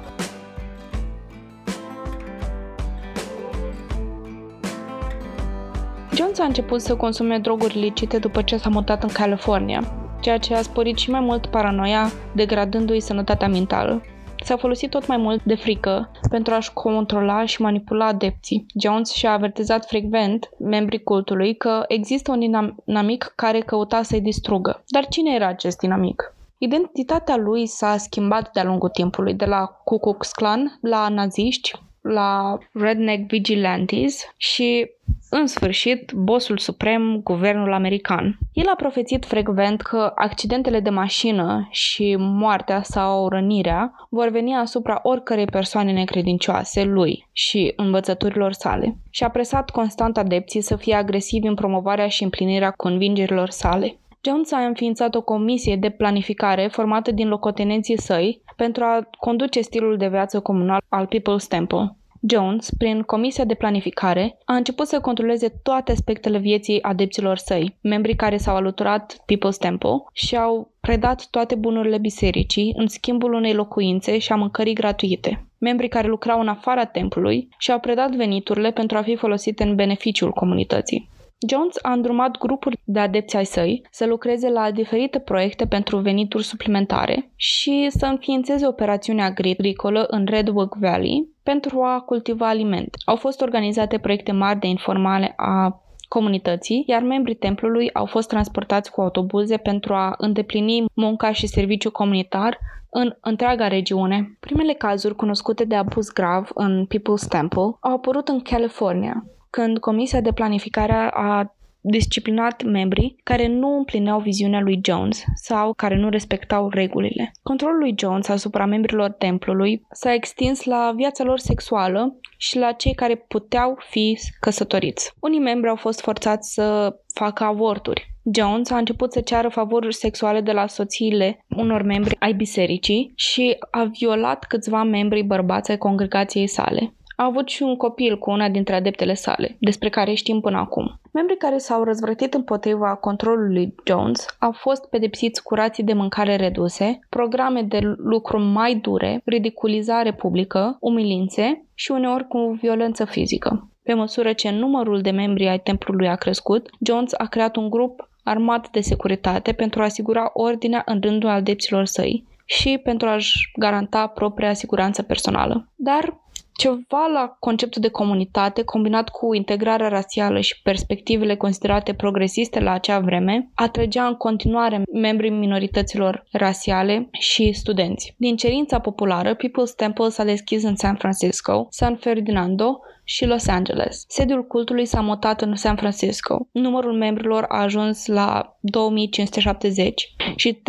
[6.16, 10.53] Jones a început să consume droguri licite după ce s-a mutat în California, ceea ce
[10.53, 14.01] a sporit și mai mult paranoia, degradându-i sănătatea mentală.
[14.43, 18.65] S-a folosit tot mai mult de frică pentru a-și controla și manipula adepții.
[18.81, 24.83] Jones și-a avertizat frecvent membrii cultului că există un dinamic care căuta să-i distrugă.
[24.87, 26.35] Dar cine era acest dinamic?
[26.57, 31.71] Identitatea lui s-a schimbat de-a lungul timpului, de la Ku Klux Klan la naziști,
[32.04, 34.89] la Redneck Vigilantes și
[35.30, 38.38] în sfârșit, bossul suprem, guvernul american.
[38.54, 44.99] El a profețit frecvent că accidentele de mașină și moartea sau rănirea vor veni asupra
[45.04, 51.47] oricărei persoane necredincioase lui și învățăturilor sale și a presat constant adepții să fie agresivi
[51.47, 53.97] în promovarea și împlinirea convingerilor sale.
[54.26, 59.97] Jones a înființat o comisie de planificare formată din locotenenții săi pentru a conduce stilul
[59.97, 61.95] de viață comunal al People's Temple.
[62.30, 68.15] Jones, prin comisia de planificare, a început să controleze toate aspectele vieții adepților săi, membrii
[68.15, 74.17] care s-au alăturat People's Temple și au predat toate bunurile bisericii în schimbul unei locuințe
[74.17, 75.45] și a mâncării gratuite.
[75.57, 80.32] Membrii care lucrau în afara templului și-au predat veniturile pentru a fi folosite în beneficiul
[80.32, 81.09] comunității.
[81.49, 86.43] Jones a îndrumat grupuri de adepți ai săi să lucreze la diferite proiecte pentru venituri
[86.43, 92.97] suplimentare și să înființeze operațiuni agricolă în Redwood Valley pentru a cultiva alimente.
[93.05, 98.91] Au fost organizate proiecte mari de informare a comunității, iar membrii templului au fost transportați
[98.91, 102.57] cu autobuze pentru a îndeplini munca și serviciu comunitar
[102.89, 104.37] în întreaga regiune.
[104.39, 109.23] Primele cazuri cunoscute de abuz grav în People's Temple au apărut în California,
[109.56, 115.95] când Comisia de Planificare a disciplinat membrii care nu împlineau viziunea lui Jones sau care
[115.95, 117.32] nu respectau regulile.
[117.43, 122.93] Controlul lui Jones asupra membrilor templului s-a extins la viața lor sexuală și la cei
[122.93, 125.14] care puteau fi căsătoriți.
[125.20, 128.12] Unii membri au fost forțați să facă avorturi.
[128.36, 133.56] Jones a început să ceară favoruri sexuale de la soțiile unor membri ai bisericii și
[133.72, 136.93] a violat câțiva membri bărbați ai congregației sale.
[137.16, 140.99] A avut și un copil cu una dintre adeptele sale, despre care știm până acum.
[141.11, 146.99] Membrii care s-au răzvrătit împotriva controlului Jones au fost pedepsiți cu rații de mâncare reduse,
[147.09, 153.68] programe de lucru mai dure, ridiculizare publică, umilințe și uneori cu violență fizică.
[153.84, 158.09] Pe măsură ce numărul de membri ai templului a crescut, Jones a creat un grup
[158.24, 164.07] armat de securitate pentru a asigura ordinea în rândul adepților săi și pentru a-și garanta
[164.07, 165.72] propria siguranță personală.
[165.76, 166.22] Dar
[166.54, 172.99] ceva la conceptul de comunitate, combinat cu integrarea rasială și perspectivele considerate progresiste la acea
[172.99, 178.16] vreme, atrăgea în continuare membrii minorităților rasiale și studenți.
[178.18, 184.06] Din cerința populară, People's Temple s-a deschis în San Francisco, San Ferdinando și Los Angeles.
[184.08, 186.47] Sediul cultului s-a mutat în San Francisco.
[186.51, 190.62] Numărul membrilor a ajuns la 2570 și 36.000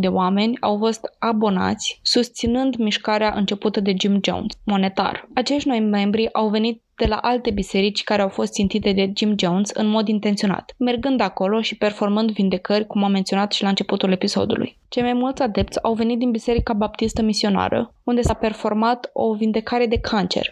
[0.00, 5.28] de oameni au fost abonați, susținând mișcarea începută de Jim Jones, monetar.
[5.34, 9.34] Acești noi membri au venit de la alte biserici care au fost țintite de Jim
[9.38, 14.12] Jones în mod intenționat, mergând acolo și performând vindecări, cum am menționat și la începutul
[14.12, 14.78] episodului.
[14.88, 19.86] Cei mai mulți adepți au venit din Biserica Baptistă Misionară, unde s-a performat o vindecare
[19.86, 20.48] de cancer,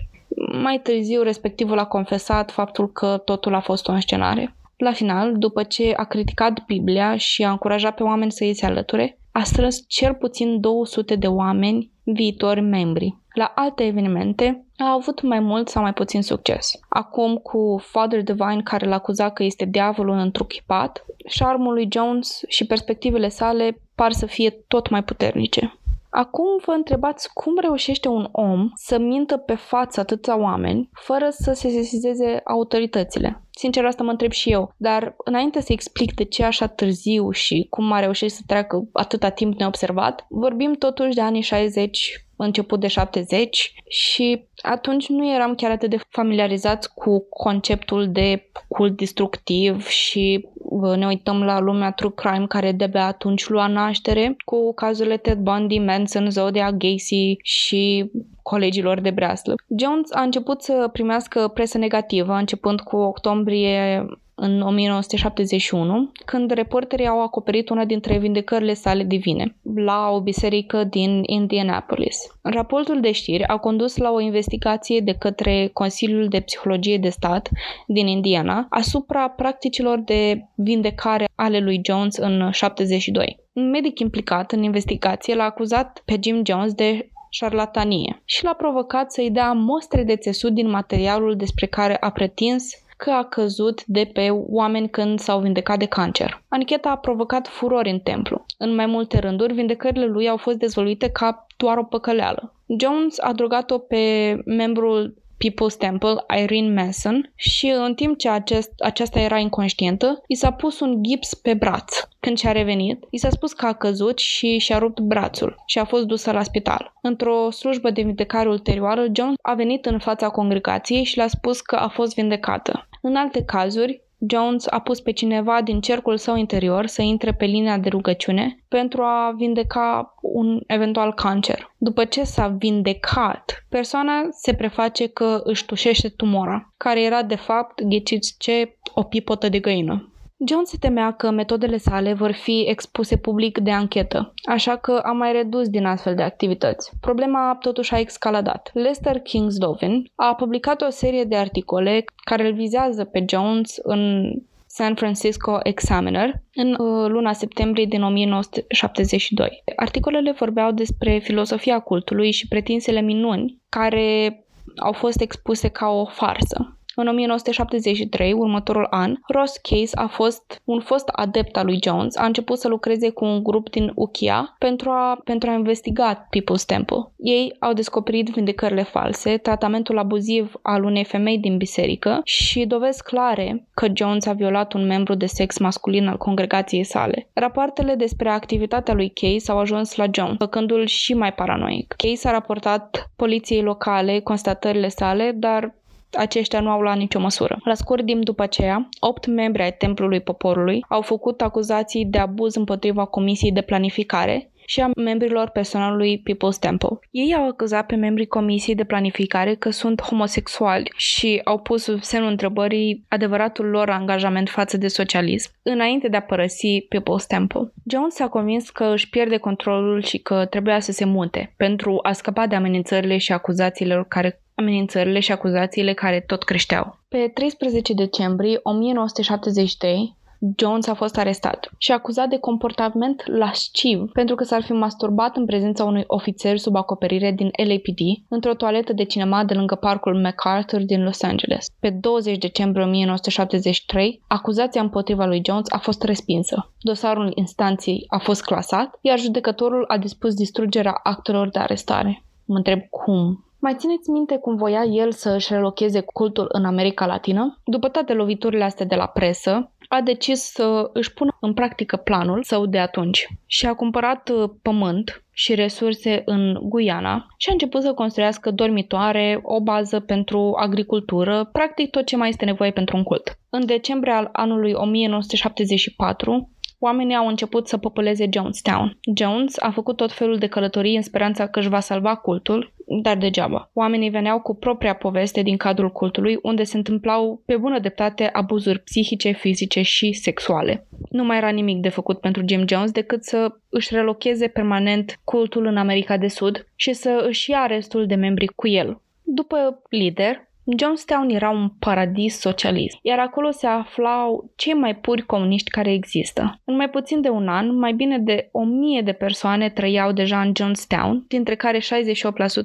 [0.63, 4.57] mai târziu, respectivul a confesat faptul că totul a fost o înscenare.
[4.77, 8.67] La final, după ce a criticat Biblia și a încurajat pe oameni să îi se
[8.67, 13.17] alăture, a strâns cel puțin 200 de oameni viitori membri.
[13.35, 16.71] La alte evenimente a avut mai mult sau mai puțin succes.
[16.89, 22.67] Acum cu Father Divine care l-a acuzat că este diavolul întruchipat, șarmul lui Jones și
[22.67, 25.79] perspectivele sale par să fie tot mai puternice.
[26.17, 31.53] Acum vă întrebați cum reușește un om să mintă pe față atâția oameni fără să
[31.53, 33.43] se sesizeze autoritățile.
[33.51, 34.73] Sincer, asta mă întreb și eu.
[34.77, 39.29] Dar înainte să explic de ce așa târziu și cum a reușit să treacă atâta
[39.29, 45.71] timp neobservat, vorbim totuși de anii 60 început de 70 și atunci nu eram chiar
[45.71, 50.49] atât de familiarizați cu conceptul de cult destructiv și
[50.97, 55.79] ne uităm la lumea true crime care de-abia atunci lua naștere cu cazurile Ted Bundy,
[55.79, 58.11] Manson, Zodiac, Gacy și
[58.43, 59.55] colegilor de breaslă.
[59.79, 64.07] Jones a început să primească presă negativă începând cu octombrie
[64.39, 71.23] în 1971, când reporterii au acoperit una dintre vindecările sale divine, la o biserică din
[71.27, 72.19] Indianapolis.
[72.43, 77.49] Raportul de știri a condus la o investigație de către Consiliul de Psihologie de Stat
[77.87, 83.39] din Indiana asupra practicilor de vindecare ale lui Jones în 72.
[83.53, 89.13] Un medic implicat în investigație l-a acuzat pe Jim Jones de șarlatanie și l-a provocat
[89.13, 94.11] să-i dea mostre de țesut din materialul despre care a pretins că a căzut de
[94.13, 96.43] pe oameni când s-au vindecat de cancer.
[96.49, 98.45] Ancheta a provocat furori în templu.
[98.59, 102.55] În mai multe rânduri, vindecările lui au fost dezvăluite ca doar o păcăleală.
[102.81, 105.15] Jones a drogat-o pe membrul
[105.45, 110.81] People's Temple, Irene Mason, și în timp ce acest, aceasta era inconștientă, i s-a pus
[110.81, 111.97] un gips pe braț.
[112.21, 115.85] Când și-a revenit, i s-a spus că a căzut și și-a rupt brațul și a
[115.85, 116.93] fost dusă la spital.
[117.03, 121.77] Într-o slujbă de vindecare ulterioară, John a venit în fața congregației și le-a spus că
[121.77, 122.89] a fost vindecată.
[123.03, 127.45] În alte cazuri, Jones a pus pe cineva din cercul său interior să intre pe
[127.45, 131.75] linia de rugăciune pentru a vindeca un eventual cancer.
[131.77, 137.83] După ce s-a vindecat, persoana se preface că își tușește tumora, care era de fapt,
[137.83, 140.11] ghiciți ce, o pipotă de găină.
[140.45, 145.13] Jones se temea că metodele sale vor fi expuse public de anchetă, așa că a
[145.13, 146.91] mai redus din astfel de activități.
[147.01, 148.71] Problema totuși a escaladat.
[148.73, 154.33] Lester Kingslovin a publicat o serie de articole care îl vizează pe Jones în
[154.67, 159.63] San Francisco Examiner în uh, luna septembrie din 1972.
[159.77, 164.41] Articolele vorbeau despre filosofia cultului și pretinsele minuni care
[164.77, 166.76] au fost expuse ca o farsă.
[166.99, 172.25] În 1973, următorul an, Ross Case a fost un fost adept al lui Jones, a
[172.27, 176.97] început să lucreze cu un grup din Ukiah pentru a, pentru a investiga People's Temple.
[177.17, 183.67] Ei au descoperit vindecările false, tratamentul abuziv al unei femei din biserică și dovezi clare
[183.75, 187.29] că Jones a violat un membru de sex masculin al congregației sale.
[187.33, 191.95] Rapoartele despre activitatea lui Case au ajuns la Jones, făcându-l și mai paranoic.
[191.97, 195.75] Case a raportat poliției locale constatările sale, dar
[196.13, 197.59] aceștia nu au luat nicio măsură.
[197.65, 202.55] La scurt timp după aceea, opt membri ai Templului Poporului au făcut acuzații de abuz
[202.55, 206.99] împotriva Comisiei de Planificare și a membrilor personalului People's Temple.
[207.11, 212.03] Ei au acuzat pe membrii Comisiei de Planificare că sunt homosexuali și au pus sub
[212.03, 217.73] semnul întrebării adevăratul lor angajament față de socialism, înainte de a părăsi People's Temple.
[217.91, 222.13] Jones s-a convins că își pierde controlul și că trebuia să se mute pentru a
[222.13, 226.99] scăpa de amenințările și acuzațiile care amenințările și acuzațiile care tot creșteau.
[227.09, 230.17] Pe 13 decembrie 1973,
[230.57, 235.47] Jones a fost arestat și acuzat de comportament lasciv pentru că s-ar fi masturbat în
[235.47, 240.81] prezența unui ofițer sub acoperire din LAPD într-o toaletă de cinema de lângă parcul MacArthur
[240.81, 241.67] din Los Angeles.
[241.81, 246.73] Pe 20 decembrie 1973, acuzația împotriva lui Jones a fost respinsă.
[246.81, 252.25] Dosarul instanței a fost clasat, iar judecătorul a dispus distrugerea actelor de arestare.
[252.45, 257.07] Mă întreb cum mai țineți minte cum voia el să își relocheze cultul în America
[257.07, 257.61] Latină?
[257.65, 262.43] După toate loviturile astea de la presă, a decis să își pună în practică planul
[262.43, 267.83] său de atunci și a cumpărat uh, pământ și resurse în Guyana și a început
[267.83, 273.03] să construiască dormitoare, o bază pentru agricultură, practic tot ce mai este nevoie pentru un
[273.03, 273.39] cult.
[273.51, 278.99] În decembrie al anului 1974, oamenii au început să populeze Jonestown.
[279.17, 283.17] Jones a făcut tot felul de călătorii în speranța că își va salva cultul, dar
[283.17, 283.71] degeaba.
[283.73, 288.79] Oamenii veneau cu propria poveste din cadrul cultului, unde se întâmplau pe bună dreptate abuzuri
[288.79, 290.87] psihice, fizice și sexuale.
[291.11, 295.67] Nu mai era nimic de făcut pentru Jim Jones decât să își relocheze permanent cultul
[295.67, 299.01] în America de Sud și să își ia restul de membri cu el.
[299.23, 300.47] După lider,
[300.79, 306.61] Jonestown era un paradis socialist, iar acolo se aflau cei mai puri comuniști care există.
[306.65, 310.41] În mai puțin de un an, mai bine de o mie de persoane trăiau deja
[310.41, 311.83] în Jonestown, dintre care 68%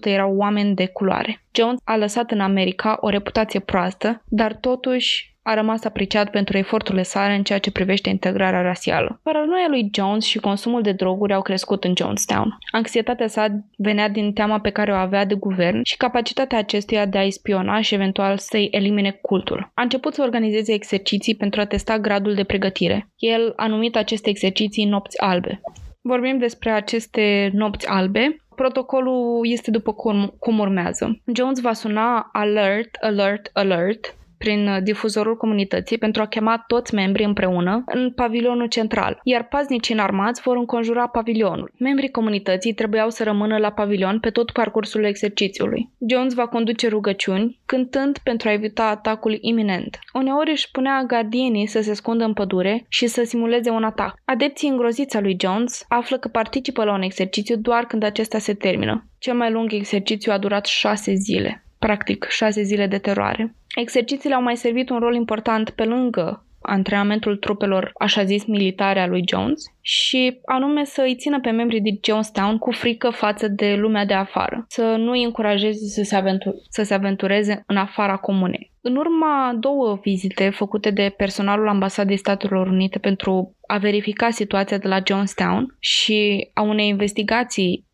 [0.04, 1.44] erau oameni de culoare.
[1.52, 7.04] Jones a lăsat în America o reputație proastă, dar totuși a rămas apreciat pentru eforturile
[7.04, 9.20] sale în ceea ce privește integrarea rasială.
[9.24, 12.58] Paranoia lui Jones și consumul de droguri au crescut în Jonestown.
[12.72, 17.18] Anxietatea sa venea din teama pe care o avea de guvern și capacitatea acestuia de
[17.18, 19.72] a spiona și eventual să-i elimine cultul.
[19.74, 23.10] A început să organizeze exerciții pentru a testa gradul de pregătire.
[23.18, 25.62] El a numit aceste exerciții nopți albe.
[26.02, 31.22] Vorbim despre aceste nopți albe, Protocolul este după cum, cum urmează.
[31.36, 37.26] Jones va suna alert, alert, alert prin uh, difuzorul comunității pentru a chema toți membrii
[37.26, 41.72] împreună în pavilionul central, iar paznicii înarmați vor înconjura pavilionul.
[41.78, 45.90] Membrii comunității trebuiau să rămână la pavilion pe tot parcursul exercițiului.
[46.10, 50.00] Jones va conduce rugăciuni, cântând pentru a evita atacul iminent.
[50.14, 54.14] Uneori își punea gardienii să se scundă în pădure și să simuleze un atac.
[54.26, 58.54] Adepții îngroziți a lui Jones află că participă la un exercițiu doar când acesta se
[58.54, 59.06] termină.
[59.20, 63.56] Cel mai lung exercițiu a durat șase zile practic șase zile de teroare.
[63.76, 69.08] Exercițiile au mai servit un rol important pe lângă antrenamentul trupelor, așa zis, militare a
[69.08, 73.76] lui Jones și anume să îi țină pe membrii din Jonestown cu frică față de
[73.76, 78.16] lumea de afară, să nu îi încurajeze să se, aventur- să se aventureze în afara
[78.16, 78.72] comunei.
[78.82, 84.88] În urma două vizite făcute de personalul ambasadei Statelor Unite pentru a verifica situația de
[84.88, 87.86] la Jonestown și a unei investigații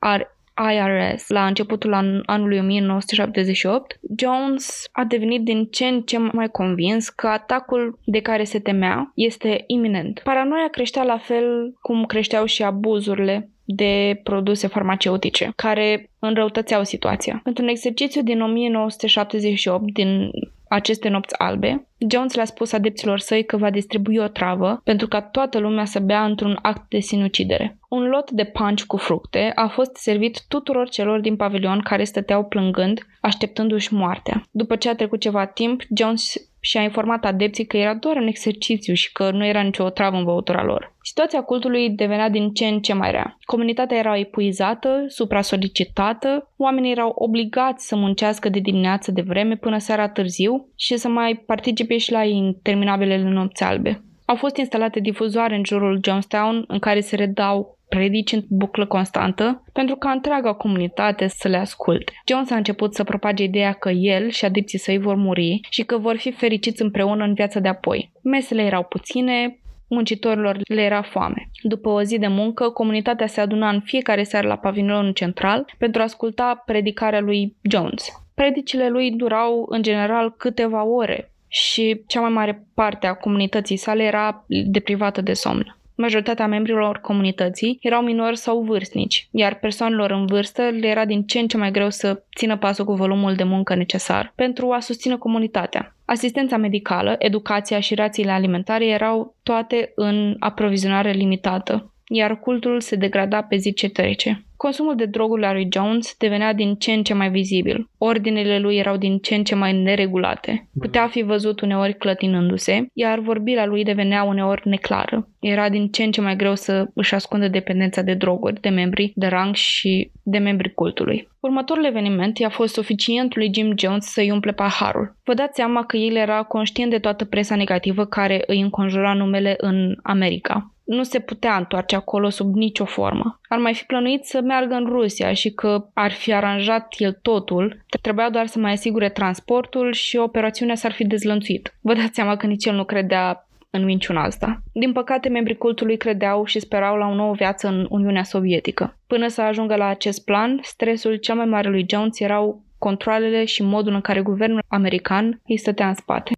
[0.73, 7.09] IRS la începutul an- anului 1978, Jones a devenit din ce în ce mai convins
[7.09, 10.21] că atacul de care se temea este iminent.
[10.23, 17.41] Paranoia creștea la fel cum creșteau și abuzurile de produse farmaceutice, care înrăutățeau situația.
[17.43, 20.29] Într-un exercițiu din 1978 din
[20.69, 25.21] aceste nopți albe, Jones le-a spus adepților săi că va distribui o travă pentru ca
[25.21, 27.77] toată lumea să bea într-un act de sinucidere.
[27.89, 32.43] Un lot de punch cu fructe a fost servit tuturor celor din pavilion care stăteau
[32.45, 34.43] plângând, așteptându-și moartea.
[34.51, 36.33] După ce a trecut ceva timp, Jones
[36.67, 40.17] și a informat adepții că era doar un exercițiu și că nu era nicio travă
[40.17, 40.95] în băutura lor.
[41.01, 43.37] Situația cultului devenea din ce în ce mai rea.
[43.41, 50.09] Comunitatea era epuizată, supra-solicitată, oamenii erau obligați să muncească de dimineață de vreme până seara
[50.09, 54.01] târziu și să mai participe și la interminabilele nopți albe.
[54.25, 59.63] Au fost instalate difuzoare în jurul Jonestown în care se redau predici în buclă constantă
[59.73, 62.13] pentru ca întreaga comunitate să le asculte.
[62.27, 65.97] Jones a început să propage ideea că el și adepții săi vor muri și că
[65.97, 68.11] vor fi fericiți împreună în viața de apoi.
[68.23, 71.49] Mesele erau puține, muncitorilor le era foame.
[71.61, 76.01] După o zi de muncă, comunitatea se aduna în fiecare seară la pavilionul central pentru
[76.01, 78.07] a asculta predicarea lui Jones.
[78.33, 84.03] Predicile lui durau în general câteva ore și cea mai mare parte a comunității sale
[84.03, 85.76] era deprivată de somn.
[85.97, 91.39] Majoritatea membrilor comunității erau minori sau vârstnici, iar persoanelor în vârstă le era din ce
[91.39, 95.17] în ce mai greu să țină pasul cu volumul de muncă necesar pentru a susține
[95.17, 95.95] comunitatea.
[96.05, 103.41] Asistența medicală, educația și rațiile alimentare erau toate în aprovizionare limitată, iar cultul se degrada
[103.41, 104.46] pe zi ce trece.
[104.57, 107.89] Consumul de droguri la lui Jones devenea din ce în ce mai vizibil.
[107.97, 110.69] Ordinele lui erau din ce în ce mai neregulate.
[110.79, 115.29] Putea fi văzut uneori clătinându-se, iar vorbirea lui devenea uneori neclară.
[115.39, 119.11] Era din ce în ce mai greu să își ascundă dependența de droguri, de membri
[119.15, 121.27] de rang și de membri cultului.
[121.39, 125.15] Următorul eveniment i-a fost suficient lui Jim Jones să-i umple paharul.
[125.23, 129.53] Vă dați seama că el era conștient de toată presa negativă care îi înconjura numele
[129.57, 133.39] în America nu se putea întoarce acolo sub nicio formă.
[133.49, 137.85] Ar mai fi plănuit să meargă în Rusia și că ar fi aranjat el totul,
[138.01, 141.73] trebuia doar să mai asigure transportul și operațiunea s-ar fi dezlănțuit.
[141.81, 144.61] Vă dați seama că nici el nu credea în minciuna asta.
[144.73, 148.97] Din păcate, membrii cultului credeau și sperau la o nouă viață în Uniunea Sovietică.
[149.07, 153.63] Până să ajungă la acest plan, stresul cel mai mare lui Jones erau controlele și
[153.63, 156.31] modul în care guvernul american îi stătea în spate.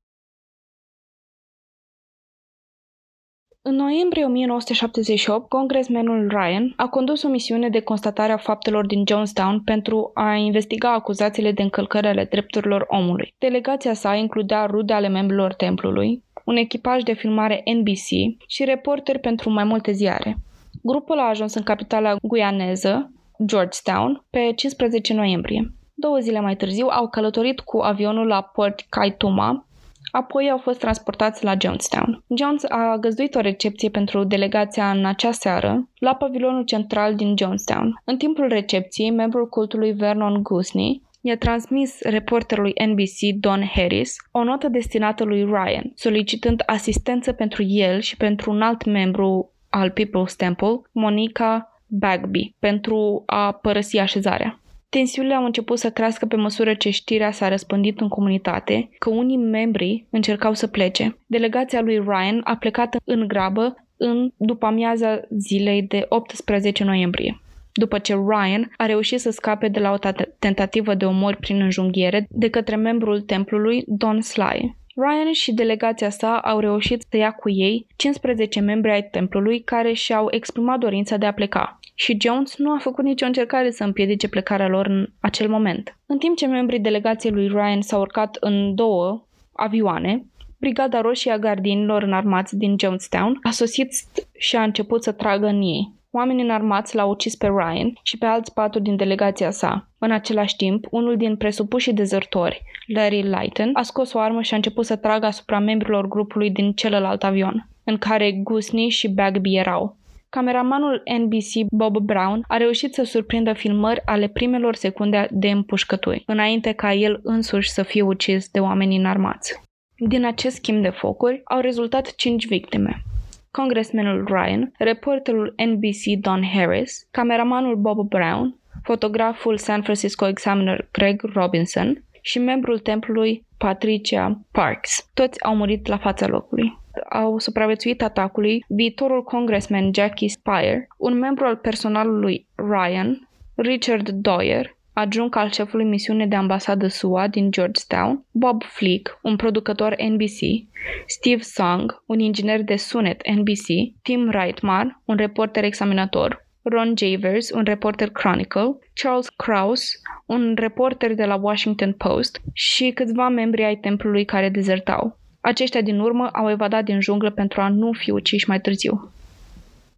[3.70, 9.61] În noiembrie 1978, congresmenul Ryan a condus o misiune de constatare a faptelor din Jonestown
[9.61, 13.34] pentru a investiga acuzațiile de încălcări ale drepturilor omului.
[13.38, 18.07] Delegația sa includea rude ale membrilor templului, un echipaj de filmare NBC
[18.47, 20.38] și reporteri pentru mai multe ziare.
[20.84, 23.11] Grupul a ajuns în capitala guianeză,
[23.45, 25.74] Georgetown, pe 15 noiembrie.
[25.93, 29.67] Două zile mai târziu au călătorit cu avionul la Port Kaituma,
[30.12, 32.24] Apoi au fost transportați la Jonestown.
[32.36, 38.01] Jones a găzduit o recepție pentru delegația în acea seară la pavilionul central din Jonestown.
[38.03, 44.68] În timpul recepției, membrul cultului Vernon Gusney i-a transmis reporterului NBC Don Harris o notă
[44.68, 50.82] destinată lui Ryan, solicitând asistență pentru el și pentru un alt membru al People's Temple,
[50.91, 54.60] Monica Bagby, pentru a părăsi așezarea.
[54.90, 59.38] Tensiunile au început să crească pe măsură ce știrea s-a răspândit în comunitate că unii
[59.38, 61.18] membri încercau să plece.
[61.26, 67.40] Delegația lui Ryan a plecat în grabă în după amiaza zilei de 18 noiembrie
[67.74, 69.98] după ce Ryan a reușit să scape de la o
[70.40, 74.78] tentativă de omor prin înjunghiere de către membrul templului Don Sly.
[74.96, 79.94] Ryan și delegația sa au reușit să ia cu ei 15 membri ai templului care
[79.94, 84.30] și-au exprimat dorința de a pleca și Jones nu a făcut nicio încercare să împiedice
[84.30, 85.97] plecarea lor în acel moment.
[86.06, 90.26] În timp ce membrii delegației lui Ryan s-au urcat în două avioane,
[90.60, 93.91] Brigada Roșie a Gardinilor înarmați din Jonestown a sosit
[94.38, 95.93] și a început să tragă în ei.
[96.12, 99.89] Oamenii înarmați l-au ucis pe Ryan și pe alți patru din delegația sa.
[99.97, 104.56] În același timp, unul din presupușii dezertori, Larry Lighton, a scos o armă și a
[104.56, 109.97] început să tragă asupra membrilor grupului din celălalt avion, în care Gusney și Bagby erau.
[110.30, 116.72] Cameramanul NBC Bob Brown a reușit să surprindă filmări ale primelor secunde de împușcături, înainte
[116.72, 119.62] ca el însuși să fie ucis de oameni înarmați.
[120.08, 123.04] Din acest schimb de focuri au rezultat cinci victime.
[123.52, 132.04] Congresmenul Ryan, reporterul NBC Don Harris, cameramanul Bob Brown, fotograful San Francisco Examiner Greg Robinson
[132.22, 135.10] și membrul templului Patricia Parks.
[135.14, 136.79] Toți au murit la fața locului
[137.10, 145.36] au supraviețuit atacului viitorul congressman Jackie Spire, un membru al personalului Ryan, Richard Doyer, adjunct
[145.36, 150.68] al șefului misiunii de ambasadă SUA din Georgetown, Bob Flick, un producător NBC,
[151.06, 153.66] Steve Song, un inginer de sunet NBC,
[154.02, 161.26] Tim Reitmar, un reporter examinator, Ron Javers, un reporter Chronicle, Charles Krause, un reporter de
[161.26, 165.18] la Washington Post și câțiva membri ai templului care dezertau.
[165.42, 169.12] Aceștia din urmă au evadat din junglă pentru a nu fi uciși mai târziu.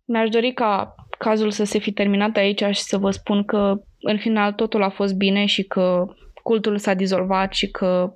[0.06, 4.18] Mi-aș dori ca cazul să se fi terminat aici și să vă spun că în
[4.18, 6.06] final totul a fost bine și că
[6.44, 8.14] cultul s-a dizolvat și că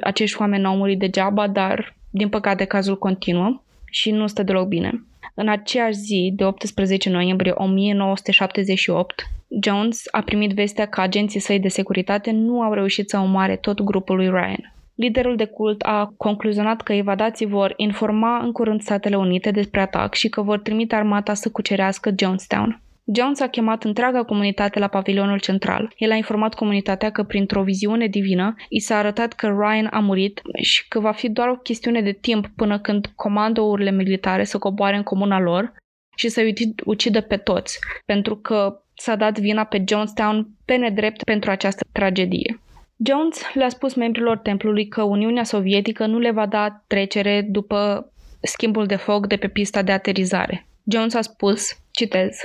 [0.00, 5.04] acești oameni n-au murit degeaba, dar din păcate cazul continuă și nu stă deloc bine.
[5.34, 9.26] În aceeași zi, de 18 noiembrie 1978,
[9.62, 13.80] Jones a primit vestea că agenții săi de securitate nu au reușit să omoare tot
[13.80, 14.74] grupul lui Ryan.
[14.96, 20.14] Liderul de cult a concluzionat că evadații vor informa în curând Statele Unite despre atac
[20.14, 22.80] și că vor trimite armata să cucerească Jonestown.
[23.14, 25.92] Jones a chemat întreaga comunitate la pavilionul central.
[25.96, 30.40] El a informat comunitatea că printr-o viziune divină i s-a arătat că Ryan a murit
[30.62, 34.96] și că va fi doar o chestiune de timp până când comandourile militare să coboare
[34.96, 35.72] în comuna lor
[36.16, 36.54] și să-i
[36.84, 42.60] ucidă pe toți, pentru că s-a dat vina pe Jonestown pe nedrept pentru această tragedie.
[43.04, 48.10] Jones le-a spus membrilor templului că Uniunea Sovietică nu le va da trecere după
[48.40, 50.66] schimbul de foc de pe pista de aterizare.
[50.84, 52.36] Jones a spus, citez,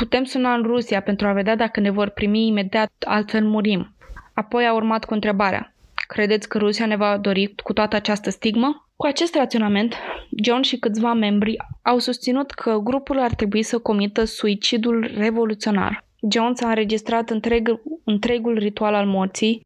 [0.00, 3.94] Putem suna în Rusia pentru a vedea dacă ne vor primi imediat, altfel murim.
[4.34, 5.74] Apoi a urmat cu întrebarea.
[5.94, 8.88] Credeți că Rusia ne va dori cu toată această stigmă?
[8.96, 9.94] Cu acest raționament,
[10.42, 16.04] John și câțiva membri au susținut că grupul ar trebui să comită suicidul revoluționar.
[16.30, 19.60] Jones a înregistrat întreg, întregul ritual al morții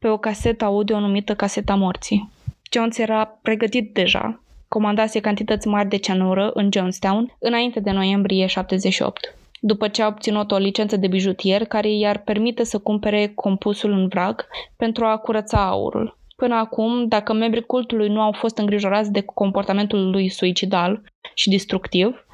[0.00, 2.30] pe o casetă audio numită Caseta Morții.
[2.72, 9.34] Jones era pregătit deja, comandase cantități mari de cianură în Jonestown înainte de noiembrie 78
[9.60, 14.08] după ce a obținut o licență de bijutier care i-ar permite să cumpere compusul în
[14.08, 14.46] vrag
[14.76, 16.18] pentru a curăța aurul.
[16.36, 21.02] Până acum, dacă membrii cultului nu au fost îngrijorați de comportamentul lui suicidal
[21.34, 22.26] și destructiv,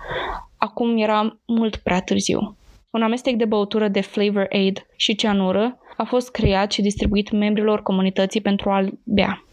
[0.56, 2.56] acum era mult prea târziu.
[2.90, 7.82] Un amestec de băutură de Flavor Aid și cianură a fost creat și distribuit membrilor
[7.82, 9.44] comunității pentru a-l bea.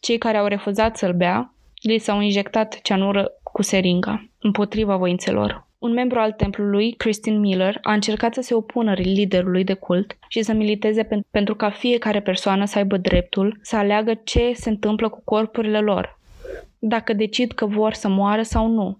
[0.00, 5.66] Cei care au refuzat să-l bea, li s-au injectat cianură cu seringa, împotriva voințelor.
[5.78, 10.42] Un membru al templului, Christine Miller, a încercat să se opună liderului de cult și
[10.42, 15.20] să militeze pentru ca fiecare persoană să aibă dreptul să aleagă ce se întâmplă cu
[15.24, 16.18] corpurile lor,
[16.78, 18.98] dacă decid că vor să moară sau nu.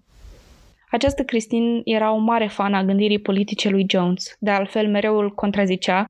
[0.91, 5.33] Această Christine era o mare fan a gândirii politice lui Jones, de altfel mereu îl
[5.33, 6.05] contrazicea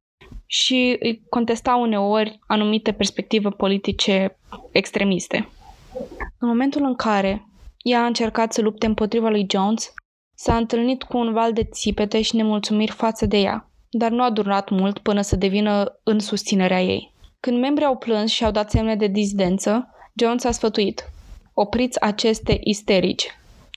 [0.54, 4.38] și îi contesta uneori anumite perspective politice
[4.72, 5.50] extremiste.
[6.38, 7.48] În momentul în care
[7.82, 9.94] ea a încercat să lupte împotriva lui Jones,
[10.36, 14.30] S-a întâlnit cu un val de țipete și nemulțumiri față de ea, dar nu a
[14.30, 17.14] durat mult până să devină în susținerea ei.
[17.40, 21.10] Când membrii au plâns și au dat semne de dizidență, Jones a sfătuit.
[21.54, 23.28] Opriți aceste isterici.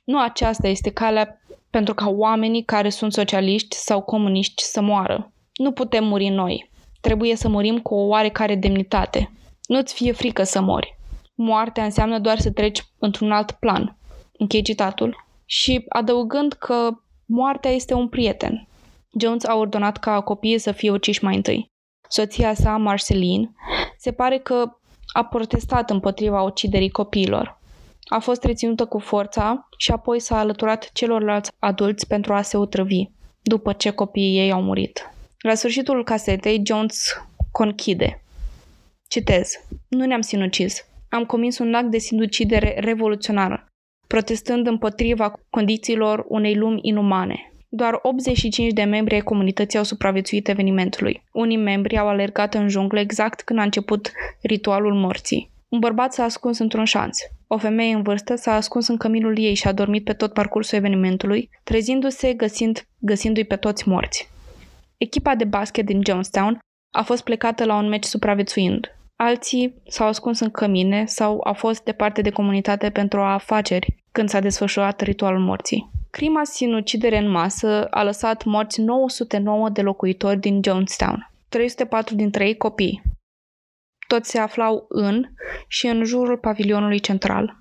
[0.04, 1.40] Nu aceasta este calea
[1.70, 5.30] pentru ca oamenii care sunt socialiști sau comuniști să moară.
[5.56, 6.70] Nu putem muri noi.
[7.00, 9.30] Trebuie să murim cu o oarecare demnitate.
[9.66, 10.98] Nu-ți fie frică să mori.
[11.34, 13.96] Moartea înseamnă doar să treci într-un alt plan.
[14.38, 16.88] Închei citatul și adăugând că
[17.26, 18.68] moartea este un prieten.
[19.20, 21.70] Jones a ordonat ca copiii să fie uciși mai întâi.
[22.08, 23.52] Soția sa, Marceline,
[23.98, 24.76] se pare că
[25.12, 27.60] a protestat împotriva uciderii copiilor.
[28.04, 33.04] A fost reținută cu forța și apoi s-a alăturat celorlalți adulți pentru a se otrăvi,
[33.42, 35.15] după ce copiii ei au murit.
[35.46, 38.22] La sfârșitul casetei, Jones conchide.
[39.08, 39.50] Citez.
[39.88, 40.84] Nu ne-am sinucis.
[41.08, 43.66] Am comis un act de sinucidere revoluționară
[44.06, 47.52] protestând împotriva condițiilor unei lumi inumane.
[47.68, 51.22] Doar 85 de membri ai comunității au supraviețuit evenimentului.
[51.32, 54.12] Unii membri au alergat în junglă exact când a început
[54.42, 55.50] ritualul morții.
[55.68, 57.18] Un bărbat s-a ascuns într-un șanț.
[57.46, 60.78] O femeie în vârstă s-a ascuns în căminul ei și a dormit pe tot parcursul
[60.78, 64.34] evenimentului, trezindu-se găsind, găsindu-i pe toți morți.
[64.98, 66.58] Echipa de basket din Jonestown
[66.94, 68.96] a fost plecată la un meci supraviețuind.
[69.16, 74.40] Alții s-au ascuns în cămine sau au fost departe de comunitate pentru afaceri când s-a
[74.40, 75.90] desfășurat ritualul morții.
[76.10, 82.56] Crima sinucidere în masă a lăsat morți 909 de locuitori din Jonestown, 304 dintre ei
[82.56, 83.02] copii.
[84.06, 85.24] Toți se aflau în
[85.68, 87.56] și în jurul pavilionului central.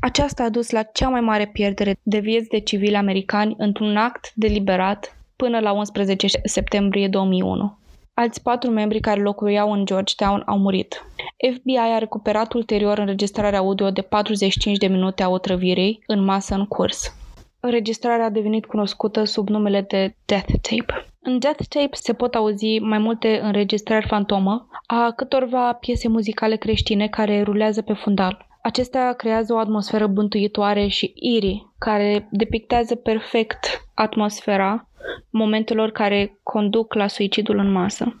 [0.00, 4.30] Aceasta a dus la cea mai mare pierdere de vieți de civili americani într-un act
[4.34, 7.78] deliberat până la 11 septembrie 2001.
[8.14, 11.06] Alți patru membri care locuiau în Georgetown au murit.
[11.54, 16.66] FBI a recuperat ulterior înregistrarea audio de 45 de minute a otrăvirii în masă în
[16.66, 17.14] curs.
[17.60, 21.06] Înregistrarea a devenit cunoscută sub numele de Death Tape.
[21.20, 27.08] În Death Tape se pot auzi mai multe înregistrări fantomă a câtorva piese muzicale creștine
[27.08, 28.46] care rulează pe fundal.
[28.62, 34.87] Acestea creează o atmosferă bântuitoare și iri, care depictează perfect atmosfera
[35.30, 38.20] momentelor care conduc la suicidul în masă.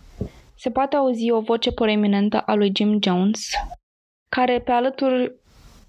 [0.54, 3.50] Se poate auzi o voce proeminentă a lui Jim Jones,
[4.28, 5.32] care pe alături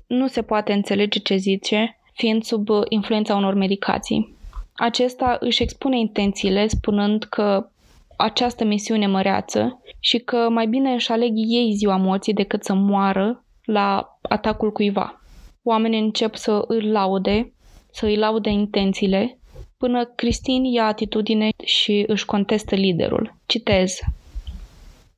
[0.07, 4.37] nu se poate înțelege ce zice, fiind sub influența unor medicații.
[4.73, 7.69] Acesta își expune intențiile spunând că
[8.17, 13.45] această misiune măreață și că mai bine își aleg ei ziua morții decât să moară
[13.63, 15.21] la atacul cuiva.
[15.63, 17.53] Oamenii încep să îl laude,
[17.91, 19.38] să îi laude intențiile,
[19.79, 23.35] până Cristin ia atitudine și își contestă liderul.
[23.45, 23.99] Citez.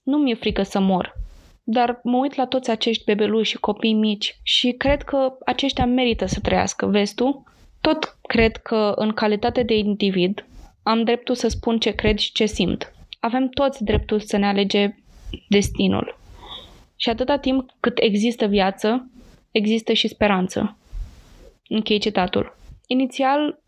[0.03, 1.13] Nu mi-e frică să mor,
[1.63, 6.25] dar mă uit la toți acești bebeluși și copii mici și cred că aceștia merită
[6.25, 7.43] să trăiască, vezi tu?
[7.81, 10.45] Tot cred că, în calitate de individ,
[10.83, 12.93] am dreptul să spun ce cred și ce simt.
[13.19, 14.95] Avem toți dreptul să ne alege
[15.49, 16.19] destinul.
[16.95, 19.09] Și atâta timp cât există viață,
[19.51, 20.77] există și speranță.
[21.67, 22.57] Închei citatul.
[22.87, 23.60] Inițial,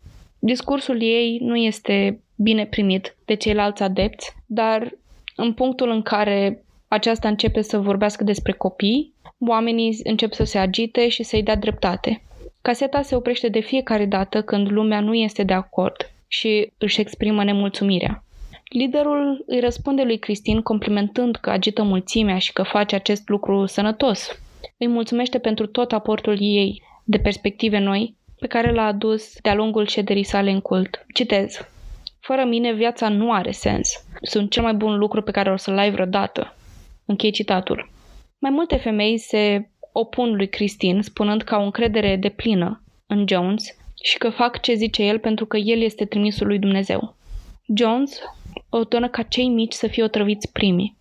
[0.46, 4.92] discursul ei nu este bine primit de ceilalți adepți, dar
[5.36, 11.08] în punctul în care aceasta începe să vorbească despre copii, oamenii încep să se agite
[11.08, 12.22] și să-i dea dreptate.
[12.62, 17.44] Caseta se oprește de fiecare dată când lumea nu este de acord și își exprimă
[17.44, 18.24] nemulțumirea.
[18.68, 24.40] Liderul îi răspunde lui Cristin complimentând că agită mulțimea și că face acest lucru sănătos.
[24.78, 29.86] Îi mulțumește pentru tot aportul ei de perspective noi pe care l-a adus de-a lungul
[29.86, 31.04] șederii sale în cult.
[31.14, 31.68] Citez.
[32.20, 34.04] Fără mine viața nu are sens.
[34.22, 36.56] Sunt cel mai bun lucru pe care o să-l ai vreodată.
[37.04, 37.90] Închei citatul.
[38.38, 43.64] Mai multe femei se opun lui Cristin spunând că au încredere de plină în Jones
[44.02, 47.16] și că fac ce zice el pentru că el este trimisul lui Dumnezeu.
[47.76, 48.18] Jones
[48.68, 50.96] ordonă ca cei mici să fie otrăviți primii.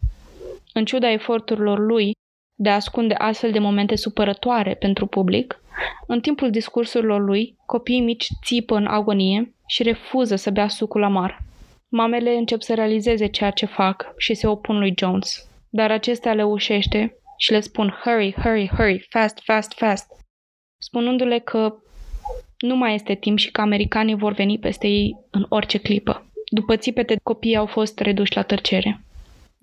[0.74, 2.12] În ciuda eforturilor lui
[2.56, 5.62] de a ascunde astfel de momente supărătoare pentru public,
[6.08, 11.42] în timpul discursurilor lui, copiii mici țipă în agonie și refuză să bea sucul amar.
[11.90, 16.44] Mamele încep să realizeze ceea ce fac și se opun lui Jones, dar acestea le
[16.44, 20.08] ușește și le spun hurry, hurry, hurry, fast, fast, fast,
[20.78, 21.76] spunându-le că
[22.58, 26.26] nu mai este timp și că americanii vor veni peste ei în orice clipă.
[26.52, 29.04] După țipete, copiii au fost reduși la tăcere.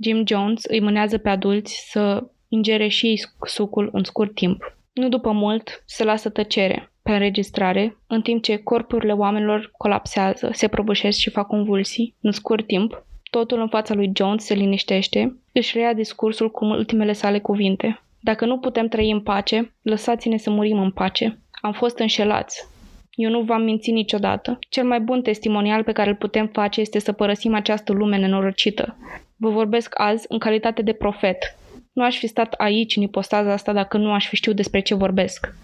[0.02, 4.76] Jim Jones îi mânează pe adulți să ingere și ei sucul în scurt timp.
[4.92, 10.68] Nu după mult, se lasă tăcere pe înregistrare, în timp ce corpurile oamenilor colapsează, se
[10.68, 12.14] prăbușesc și fac convulsii.
[12.20, 17.12] În scurt timp, totul în fața lui Jones se liniștește, își reia discursul cu ultimele
[17.12, 18.02] sale cuvinte.
[18.20, 21.38] Dacă nu putem trăi în pace, lăsați-ne să murim în pace.
[21.50, 22.68] Am fost înșelați.
[23.10, 24.58] Eu nu v-am mințit niciodată.
[24.68, 28.96] Cel mai bun testimonial pe care îl putem face este să părăsim această lume nenorocită.
[29.36, 31.56] Vă vorbesc azi în calitate de profet.
[32.00, 34.94] Nu aș fi stat aici în ipostaza asta dacă nu aș fi știut despre ce
[34.94, 35.54] vorbesc.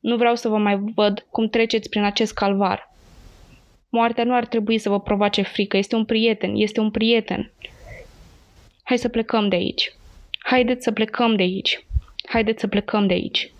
[0.00, 2.92] Nu vreau să vă mai văd cum treceți prin acest calvar.
[3.88, 5.76] Moartea nu ar trebui să vă provoace frică.
[5.76, 7.52] Este un prieten, este un prieten.
[8.82, 9.96] Hai să plecăm de aici.
[10.38, 11.86] Haideți să plecăm de aici.
[12.28, 13.52] Haideți să plecăm de aici.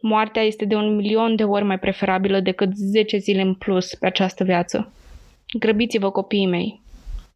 [0.00, 4.06] Moartea este de un milion de ori mai preferabilă decât 10 zile în plus pe
[4.06, 4.92] această viață.
[5.58, 6.80] Grăbiți-vă, copiii mei.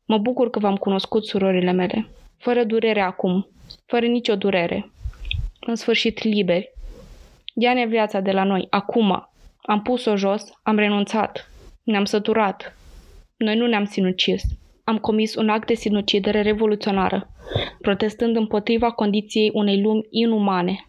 [0.06, 2.08] Mă bucur că v-am cunoscut surorile mele.
[2.44, 3.48] Fără durere acum.
[3.86, 4.90] Fără nicio durere.
[5.60, 6.72] În sfârșit liberi.
[7.54, 9.28] Ia-ne viața de la noi, acum.
[9.62, 11.50] Am pus-o jos, am renunțat.
[11.82, 12.76] Ne-am săturat.
[13.36, 14.42] Noi nu ne-am sinucis.
[14.84, 17.28] Am comis un act de sinucidere revoluționară,
[17.80, 20.86] protestând împotriva condiției unei lumi inumane,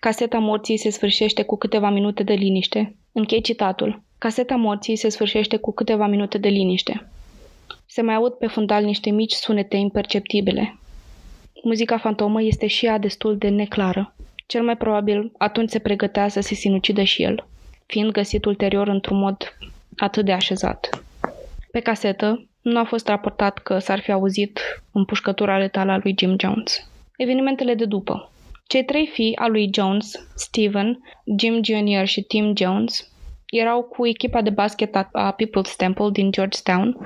[0.00, 2.96] Caseta morții se sfârșește cu câteva minute de liniște.
[3.12, 4.02] Închei citatul.
[4.18, 7.08] Caseta morții se sfârșește cu câteva minute de liniște.
[7.86, 10.78] Se mai aud pe fundal niște mici sunete imperceptibile.
[11.62, 14.14] Muzica fantomă este și ea destul de neclară.
[14.46, 17.46] Cel mai probabil atunci se pregătea să se sinucidă și el,
[17.86, 19.56] fiind găsit ulterior într-un mod
[19.96, 21.02] atât de așezat.
[21.70, 24.60] Pe casetă nu a fost raportat că s-ar fi auzit
[24.92, 26.90] împușcătura letală a lui Jim Jones.
[27.16, 28.30] Evenimentele de după.
[28.66, 30.98] Cei trei fii a lui Jones, Steven,
[31.38, 32.04] Jim Jr.
[32.04, 33.10] și Tim Jones,
[33.46, 36.96] erau cu echipa de basket a People's Temple din Georgetown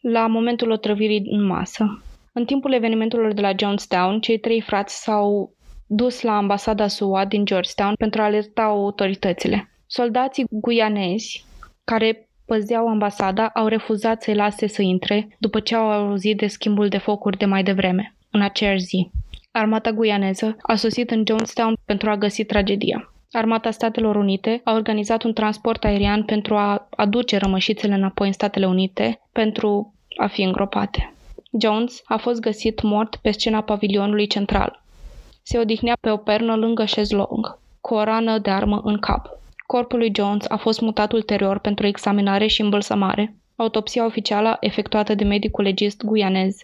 [0.00, 2.02] la momentul otrăvirii în masă.
[2.38, 5.54] În timpul evenimentelor de la Jonestown, cei trei frați s-au
[5.86, 9.70] dus la ambasada SUA din Georgetown pentru a alerta autoritățile.
[9.86, 11.44] Soldații guianezi,
[11.84, 16.88] care păzeau ambasada, au refuzat să-i lase să intre după ce au auzit de schimbul
[16.88, 19.10] de focuri de mai devreme, în aceeași zi.
[19.50, 23.12] Armata guianeză a sosit în Jonestown pentru a găsi tragedia.
[23.30, 28.66] Armata Statelor Unite a organizat un transport aerian pentru a aduce rămășițele înapoi în Statele
[28.66, 31.12] Unite pentru a fi îngropate.
[31.60, 34.82] Jones a fost găsit mort pe scena pavilionului central.
[35.42, 39.38] Se odihnea pe o pernă lângă șezlong, cu o rană de armă în cap.
[39.66, 43.36] Corpul lui Jones a fost mutat ulterior pentru examinare și îmbălsămare.
[43.56, 46.56] Autopsia oficială efectuată de medicul legist guianez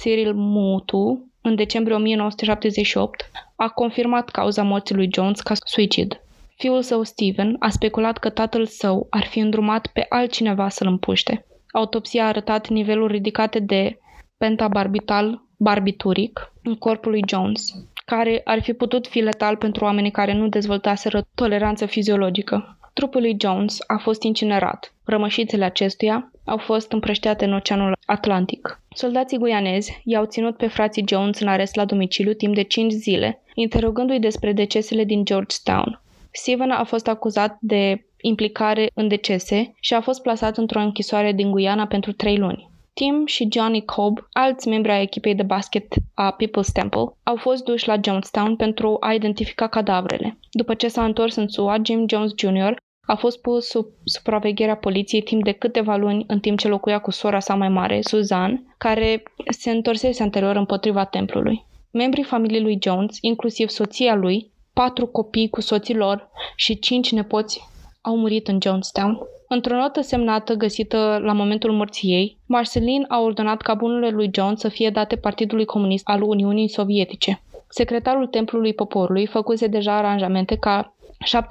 [0.00, 6.20] Cyril Mutu în decembrie 1978, a confirmat cauza morții lui Jones ca suicid.
[6.56, 11.46] Fiul său, Steven, a speculat că tatăl său ar fi îndrumat pe altcineva să-l împuște.
[11.72, 13.98] Autopsia a arătat niveluri ridicate de
[14.42, 17.74] pentabarbital barbituric în corpul lui Jones,
[18.04, 22.78] care ar fi putut fi letal pentru oamenii care nu dezvoltaseră toleranță fiziologică.
[22.92, 24.94] Trupul lui Jones a fost incinerat.
[25.04, 28.80] Rămășițele acestuia au fost împrășteate în Oceanul Atlantic.
[28.94, 33.42] Soldații guianezi i-au ținut pe frații Jones în arest la domiciliu timp de 5 zile,
[33.54, 36.00] interogându-i despre decesele din Georgetown.
[36.30, 41.50] Steven a fost acuzat de implicare în decese și a fost plasat într-o închisoare din
[41.50, 42.70] Guyana pentru 3 luni.
[42.94, 47.64] Tim și Johnny Cobb, alți membri ai echipei de basket a People's Temple, au fost
[47.64, 50.38] duși la Jonestown pentru a identifica cadavrele.
[50.50, 52.74] După ce s-a întors în SUA, Jim Jones Jr.
[53.06, 57.10] a fost pus sub supravegherea poliției timp de câteva luni în timp ce locuia cu
[57.10, 61.64] sora sa mai mare, Suzanne, care se întorsese anterior împotriva templului.
[61.90, 67.60] Membrii familiei lui Jones, inclusiv soția lui, patru copii cu soții lor și cinci nepoți
[68.00, 69.18] au murit în Jonestown.
[69.54, 74.54] Într-o notă semnată găsită la momentul morții ei, Marceline a ordonat ca bunurile lui John
[74.54, 77.42] să fie date Partidului Comunist al Uniunii Sovietice.
[77.68, 80.94] Secretarul Templului Poporului făcuse deja aranjamente ca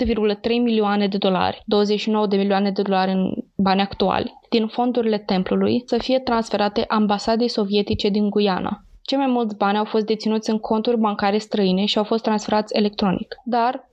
[0.06, 5.84] 7,3 milioane de dolari, 29 de milioane de dolari în bani actuali, din fondurile templului
[5.86, 8.84] să fie transferate ambasadei sovietice din Guyana.
[9.02, 12.76] Cei mai mulți bani au fost deținuți în conturi bancare străine și au fost transferați
[12.76, 13.90] electronic, dar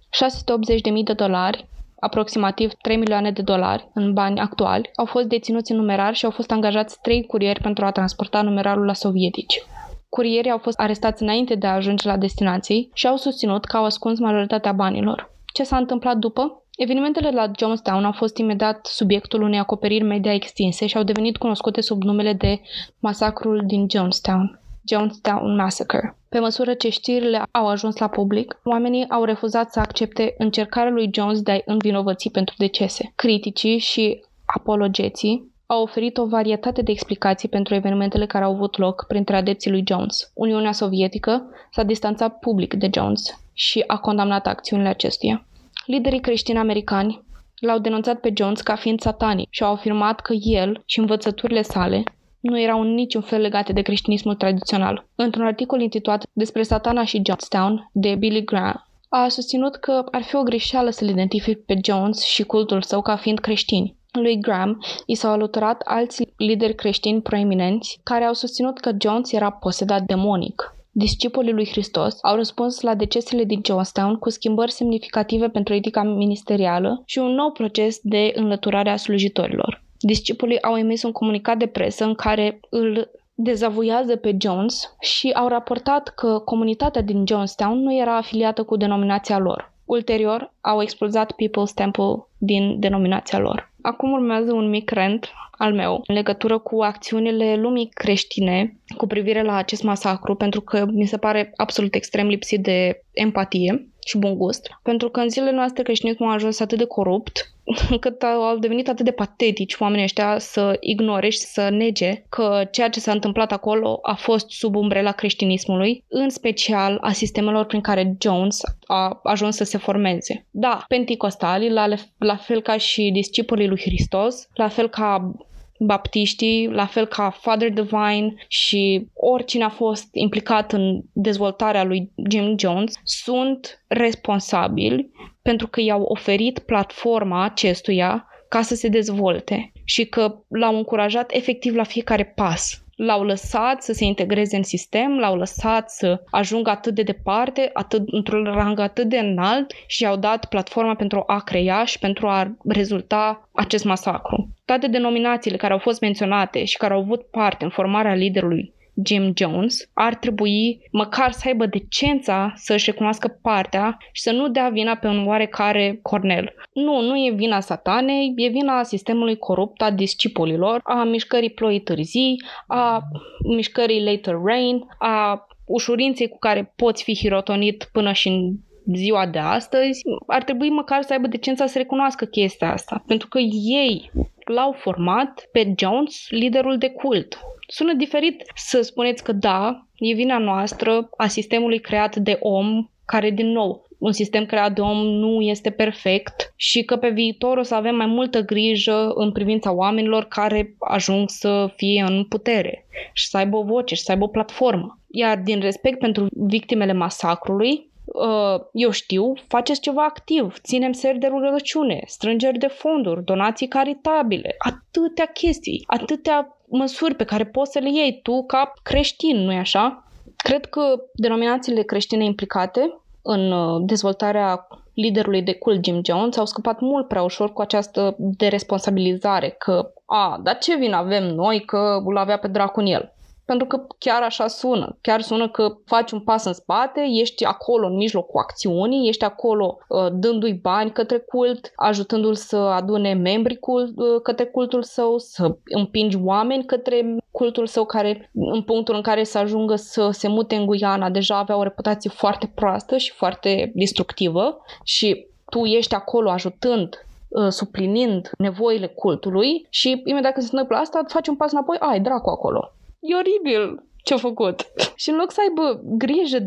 [0.97, 1.67] 680.000 de dolari
[2.01, 6.31] aproximativ 3 milioane de dolari în bani actuali, au fost deținuți în numerar și au
[6.31, 9.62] fost angajați trei curieri pentru a transporta numerarul la sovietici.
[10.09, 13.85] Curierii au fost arestați înainte de a ajunge la destinații și au susținut că au
[13.85, 15.31] ascuns majoritatea banilor.
[15.53, 16.62] Ce s-a întâmplat după?
[16.77, 21.81] Evenimentele la Jonestown au fost imediat subiectul unei acoperiri media extinse și au devenit cunoscute
[21.81, 22.61] sub numele de
[22.99, 24.61] masacrul din Jonestown.
[24.89, 26.18] Jonestown Massacre.
[26.29, 31.11] Pe măsură ce știrile au ajuns la public, oamenii au refuzat să accepte încercarea lui
[31.13, 33.13] Jones de a-i învinovăți pentru decese.
[33.15, 39.05] Criticii și apologeții au oferit o varietate de explicații pentru evenimentele care au avut loc
[39.09, 40.31] printre adepții lui Jones.
[40.35, 45.47] Uniunea Sovietică s-a distanțat public de Jones și a condamnat acțiunile acestuia.
[45.87, 47.23] Liderii creștini americani
[47.55, 52.03] l-au denunțat pe Jones ca fiind satanic și au afirmat că el și învățăturile sale
[52.40, 55.06] nu erau în niciun fel legate de creștinismul tradițional.
[55.15, 60.36] Într-un articol intitulat Despre satana și Jonestown de Billy Graham, a susținut că ar fi
[60.36, 63.97] o greșeală să-l identific pe Jones și cultul său ca fiind creștini.
[64.12, 69.51] Lui Graham i s-au alăturat alți lideri creștini proeminenți care au susținut că Jones era
[69.51, 70.73] posedat demonic.
[70.90, 77.02] Discipolii lui Hristos au răspuns la decesele din Jonestown cu schimbări semnificative pentru etica ministerială
[77.06, 79.86] și un nou proces de înlăturare a slujitorilor.
[80.01, 85.49] Discipolii au emis un comunicat de presă în care îl dezavuiază pe Jones și au
[85.49, 89.73] raportat că comunitatea din Jonestown nu era afiliată cu denominația lor.
[89.85, 93.73] Ulterior, au expulzat People's Temple din denominația lor.
[93.83, 99.43] Acum urmează un mic rent al meu în legătură cu acțiunile lumii creștine cu privire
[99.43, 104.37] la acest masacru, pentru că mi se pare absolut extrem lipsit de empatie și bun
[104.37, 107.53] gust, pentru că în zilele noastre creștinismul a ajuns atât de corupt
[107.90, 112.89] încât au devenit atât de patetici oamenii ăștia să ignore și să nege că ceea
[112.89, 118.16] ce s-a întâmplat acolo a fost sub umbrela creștinismului, în special a sistemelor prin care
[118.20, 120.47] Jones a ajuns să se formeze.
[120.51, 121.89] Da, penticostalii, la,
[122.19, 125.32] la fel ca și discipolii lui Hristos, la fel ca
[125.79, 132.59] baptiștii, la fel ca Father Divine și oricine a fost implicat în dezvoltarea lui Jim
[132.59, 135.11] Jones, sunt responsabili
[135.43, 141.75] pentru că i-au oferit platforma acestuia ca să se dezvolte și că l-au încurajat efectiv
[141.75, 142.83] la fiecare pas.
[143.01, 148.09] L-au lăsat să se integreze în sistem, l-au lăsat să ajungă atât de departe, atât,
[148.09, 152.57] într-un rang atât de înalt și i-au dat platforma pentru a crea și pentru a
[152.69, 154.49] rezulta acest masacru.
[154.65, 159.33] Toate denominațiile care au fost menționate și care au avut parte în formarea liderului Jim
[159.37, 164.95] Jones, ar trebui măcar să aibă decența să-și recunoască partea și să nu dea vina
[164.95, 166.55] pe un oarecare Cornel.
[166.73, 172.43] Nu, nu e vina satanei, e vina sistemului corupt a discipolilor, a mișcării ploii târzii,
[172.66, 173.03] a
[173.49, 178.53] mișcării later rain, a ușurinței cu care poți fi hirotonit până și în
[178.95, 183.39] ziua de astăzi, ar trebui măcar să aibă decența să recunoască chestia asta, pentru că
[183.62, 184.11] ei
[184.45, 187.39] l-au format pe Jones, liderul de cult.
[187.70, 193.31] Sună diferit să spuneți că da, e vina noastră a sistemului creat de om, care,
[193.31, 197.62] din nou, un sistem creat de om nu este perfect și că pe viitor o
[197.62, 203.28] să avem mai multă grijă în privința oamenilor care ajung să fie în putere și
[203.28, 205.01] să aibă o voce și să aibă o platformă.
[205.07, 211.27] Iar din respect pentru victimele masacrului, Uh, eu știu, faceți ceva activ, ținem seri de
[211.27, 217.90] rugăciune, strângeri de fonduri, donații caritabile, atâtea chestii, atâtea măsuri pe care poți să le
[217.90, 220.05] iei tu ca creștin, nu-i așa?
[220.36, 220.81] Cred că
[221.15, 227.23] denominațiile creștine implicate în uh, dezvoltarea liderului de cult Jim Jones au scăpat mult prea
[227.23, 232.49] ușor cu această deresponsabilizare că, a, dar ce vin avem noi că îl avea pe
[232.49, 233.12] dracu în el?
[233.49, 234.97] Pentru că chiar așa sună.
[235.01, 239.79] Chiar sună că faci un pas în spate, ești acolo în mijlocul acțiunii, ești acolo
[239.89, 245.57] uh, dându-i bani către cult, ajutându-l să adune membri cult, uh, către cultul său, să
[245.65, 250.55] împingi oameni către cultul său care în punctul în care să ajungă să se mute
[250.55, 256.31] în Guiana deja avea o reputație foarte proastă și foarte destructivă și tu ești acolo
[256.31, 261.77] ajutând uh, suplinind nevoile cultului și imediat când se întâmplă asta, faci un pas înapoi,
[261.81, 264.66] ai dracu acolo e oribil ce-a făcut.
[265.03, 266.39] și în loc să aibă grijă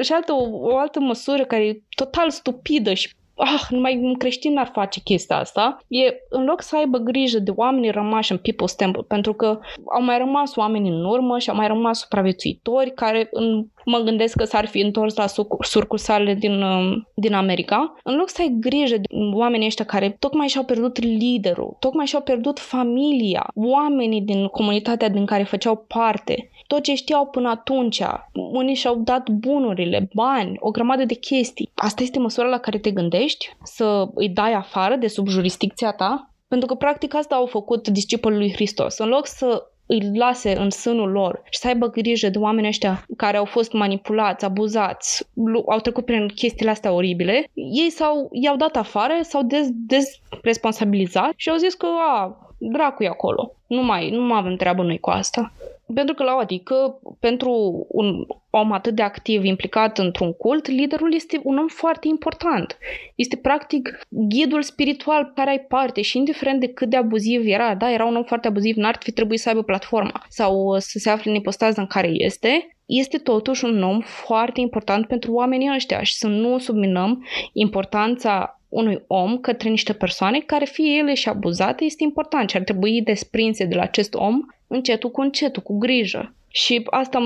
[0.00, 4.52] și altă, o, o altă măsură care e total stupidă și ah, numai un creștin
[4.52, 8.76] n-ar face chestia asta, e în loc să aibă grijă de oamenii rămași în People's
[8.76, 9.58] Temple, pentru că
[9.94, 14.36] au mai rămas oameni în urmă și au mai rămas supraviețuitori care în mă gândesc
[14.36, 15.26] că s-ar fi întors la
[15.60, 20.48] sucursalele din, um, din America, în loc să ai grijă de oamenii ăștia care tocmai
[20.48, 26.82] și-au pierdut liderul, tocmai și-au pierdut familia, oamenii din comunitatea din care făceau parte, tot
[26.82, 31.70] ce știau până atunci, unii și-au dat bunurile, bani, o grămadă de chestii.
[31.74, 33.56] Asta este măsura la care te gândești?
[33.62, 36.30] Să îi dai afară de sub jurisdicția ta?
[36.48, 38.98] Pentru că practic asta au făcut discipolii lui Hristos.
[38.98, 43.04] În loc să îi lase în sânul lor și să aibă grijă de oamenii ăștia
[43.16, 45.28] care au fost manipulați, abuzați,
[45.68, 51.50] au trecut prin chestiile astea oribile, ei s-au, i-au dat afară, s-au dez, dezresponsabilizat și
[51.50, 51.86] au zis că
[52.16, 53.54] a, dracu e acolo.
[53.66, 55.52] Nu mai, nu mai avem treabă noi cu asta.
[55.94, 61.14] Pentru că la o adică, pentru un om atât de activ implicat într-un cult, liderul
[61.14, 62.78] este un om foarte important.
[63.14, 67.74] Este practic ghidul spiritual pe care ai parte și indiferent de cât de abuziv era,
[67.74, 71.10] da, era un om foarte abuziv, n-ar fi trebuit să aibă platforma sau să se
[71.10, 76.02] afle în ipostază în care este, este totuși un om foarte important pentru oamenii ăștia
[76.02, 81.84] și să nu subminăm importanța unui om către niște persoane care fie ele și abuzate
[81.84, 86.34] este important și ar trebui desprinse de la acest om încetul cu încetul, cu grijă.
[86.56, 87.18] Și asta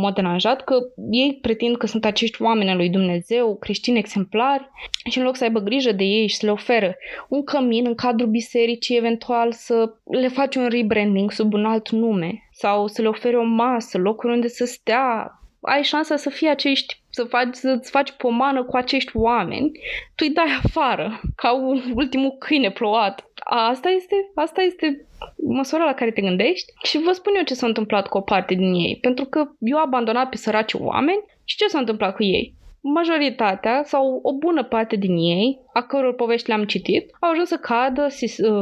[0.00, 0.76] m-a deranjat că
[1.10, 4.70] ei pretind că sunt acești oameni al lui Dumnezeu, creștini exemplari
[5.10, 6.96] și în loc să aibă grijă de ei și să le oferă
[7.28, 12.48] un cămin în cadrul bisericii, eventual să le faci un rebranding sub un alt nume
[12.52, 15.30] sau să le ofere o masă, locuri unde să stea,
[15.60, 19.70] ai șansa să fii acești, să faci, să-ți faci pomană cu acești oameni,
[20.14, 21.52] tu îi dai afară, ca
[21.94, 23.25] ultimul câine plouat.
[23.48, 25.06] Asta este, asta este
[25.36, 28.54] măsura la care te gândești și vă spun eu ce s-a întâmplat cu o parte
[28.54, 28.98] din ei.
[29.00, 32.54] Pentru că eu abandonat pe săraci oameni și ce s-a întâmplat cu ei?
[32.80, 37.56] Majoritatea sau o bună parte din ei, a căror povești le-am citit, au ajuns să
[37.56, 38.06] cadă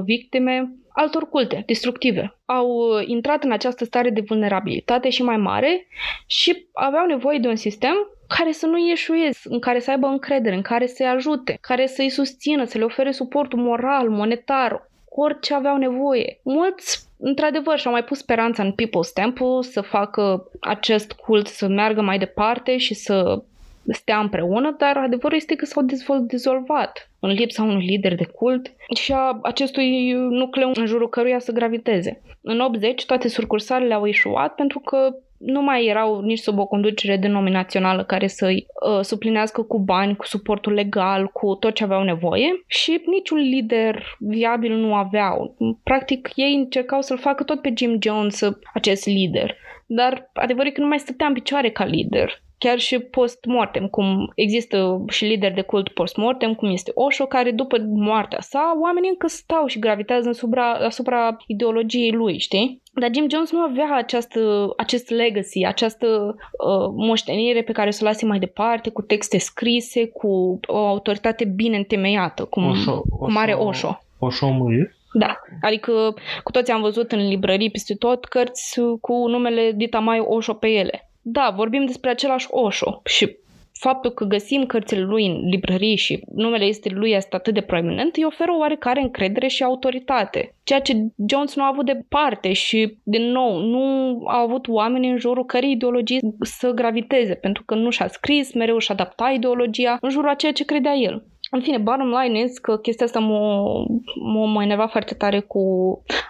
[0.04, 2.38] victime altor culte destructive.
[2.44, 5.86] Au uh, intrat în această stare de vulnerabilitate și mai mare
[6.26, 7.94] și aveau nevoie de un sistem
[8.36, 12.08] care să nu ieșuieze, în care să aibă încredere, în care să-i ajute, care să-i
[12.08, 16.40] susțină, să le ofere suportul moral, monetar, orice aveau nevoie.
[16.42, 22.00] Mulți, într-adevăr, și-au mai pus speranța în People's Temple să facă acest cult să meargă
[22.00, 23.42] mai departe și să
[23.88, 25.82] stea împreună, dar adevărul este că s-au
[26.20, 31.52] dezvolvat în lipsa unui lider de cult și a acestui nucleu în jurul căruia să
[31.52, 32.22] graviteze.
[32.40, 37.16] În 80 toate sucursalele au ieșuat pentru că nu mai erau nici sub o conducere
[37.16, 42.64] denominațională care să-i uh, suplinească cu bani, cu suportul legal, cu tot ce aveau nevoie
[42.66, 45.56] și niciun lider viabil nu aveau.
[45.82, 48.40] Practic, ei încercau să-l facă tot pe Jim Jones
[48.74, 49.56] acest lider.
[49.86, 54.32] Dar adevărul e că nu mai stătea în picioare ca lider chiar și post-mortem, cum
[54.34, 59.26] există și lideri de cult post-mortem, cum este Osho, care după moartea sa, oamenii încă
[59.26, 62.82] stau și gravitează asupra, asupra ideologiei lui, știi?
[62.92, 68.06] Dar Jim Jones nu avea această, acest legacy, această uh, moștenire pe care să o
[68.06, 73.52] lase mai departe, cu texte scrise, cu o autoritate bine întemeiată, cum, Osho, cum are
[73.52, 73.98] Osho.
[74.18, 74.96] Osho murit?
[75.12, 80.18] Da, adică cu toți am văzut în librării peste tot cărți cu numele Dita Mai
[80.18, 83.36] Osho pe ele da, vorbim despre același Osho și
[83.72, 88.16] faptul că găsim cărțile lui în librării și numele este lui este atât de proeminent,
[88.16, 90.54] îi oferă oarecare încredere și autoritate.
[90.62, 93.84] Ceea ce Jones nu a avut de parte și, din nou, nu
[94.26, 98.78] a avut oameni în jurul cărei ideologii să graviteze, pentru că nu și-a scris, mereu
[98.78, 101.24] și-a adapta ideologia în jurul a ceea ce credea el.
[101.54, 105.62] În fine, bottom line is că chestia asta m-a, m-a enervat foarte tare cu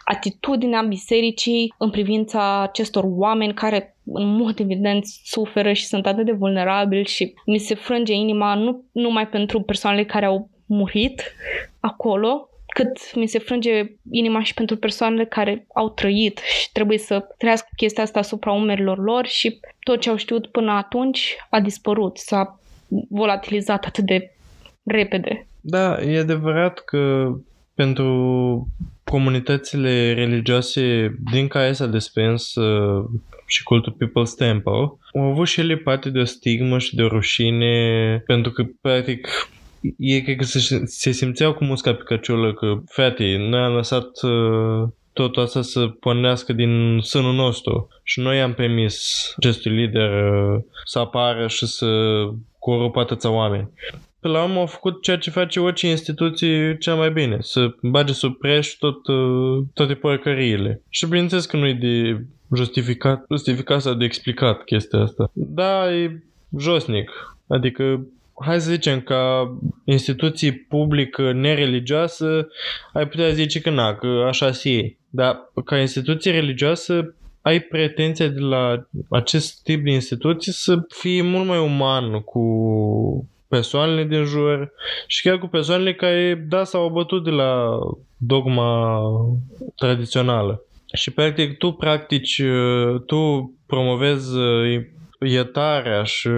[0.04, 6.32] atitudinea bisericii în privința acestor oameni care în mod evident suferă și sunt atât de
[6.32, 11.22] vulnerabili și mi se frânge inima nu numai pentru persoanele care au murit
[11.80, 17.26] acolo, cât mi se frânge inima și pentru persoanele care au trăit și trebuie să
[17.38, 22.18] trăiască chestia asta asupra umerilor lor și tot ce au știut până atunci a dispărut,
[22.18, 22.58] s-a
[23.08, 24.33] volatilizat atât de
[24.84, 25.46] repede.
[25.60, 27.32] Da, e adevărat că
[27.74, 28.68] pentru
[29.04, 33.04] comunitățile religioase din care s-a despens uh,
[33.46, 34.72] și cultul People's Temple,
[35.14, 39.28] au avut și ele parte de o stigmă și de o rușine, pentru că, practic,
[39.98, 44.22] ei cred că se, se simțeau cu musca pe căciulă că, frate, noi am lăsat
[44.22, 50.60] uh, totul asta să pornească din sânul nostru și noi am permis acestui lider uh,
[50.84, 51.86] să apară și să
[52.58, 53.70] corupă atâția oameni.
[54.24, 58.12] Pe la urmă au făcut ceea ce face orice instituție cea mai bine, să bage
[58.12, 60.82] sub preș tot, uh, toate porcăriile.
[60.88, 62.24] Și bineînțeles că nu e de
[62.56, 65.30] justificat, justificat sau de explicat chestia asta.
[65.32, 66.22] Da, e
[66.58, 67.10] josnic.
[67.46, 68.06] Adică
[68.40, 72.48] hai să zicem, ca instituții publică nereligioasă,
[72.92, 74.96] ai putea zice că na, că așa se e.
[75.10, 81.46] Dar ca instituție religioasă, ai pretenția de la acest tip de instituții să fii mult
[81.46, 82.42] mai uman cu
[83.54, 84.72] persoanele din jur
[85.06, 87.78] și chiar cu persoanele care, da, s-au abătut de la
[88.16, 89.00] dogma
[89.76, 90.62] tradițională.
[90.94, 92.42] Și practic tu practici,
[93.06, 94.36] tu promovezi
[95.26, 96.28] iertarea și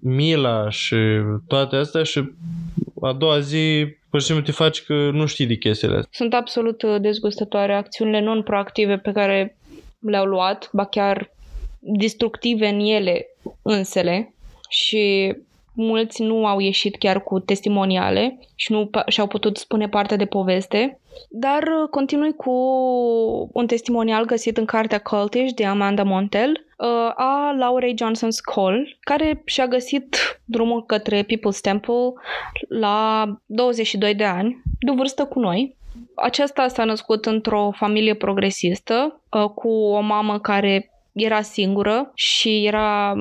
[0.00, 0.96] mila și
[1.46, 2.32] toate astea și
[3.00, 6.10] a doua zi pur și simplu te faci că nu știi de chestiile astea.
[6.12, 9.56] Sunt absolut uh, dezgustătoare acțiunile non-proactive pe care
[9.98, 11.30] le-au luat, ba chiar
[11.78, 13.26] destructive în ele
[13.62, 14.34] însele
[14.68, 15.34] și
[15.78, 21.00] mulți nu au ieșit chiar cu testimoniale și nu și-au putut spune partea de poveste,
[21.30, 22.50] dar uh, continui cu
[23.52, 29.42] un testimonial găsit în cartea Cultish de Amanda Montel uh, a Laurei Johnson's Call, care
[29.44, 32.12] și-a găsit drumul către People's Temple
[32.68, 35.76] la 22 de ani, de o vârstă cu noi.
[36.14, 40.90] Aceasta s-a născut într-o familie progresistă, uh, cu o mamă care
[41.20, 43.14] era singură și era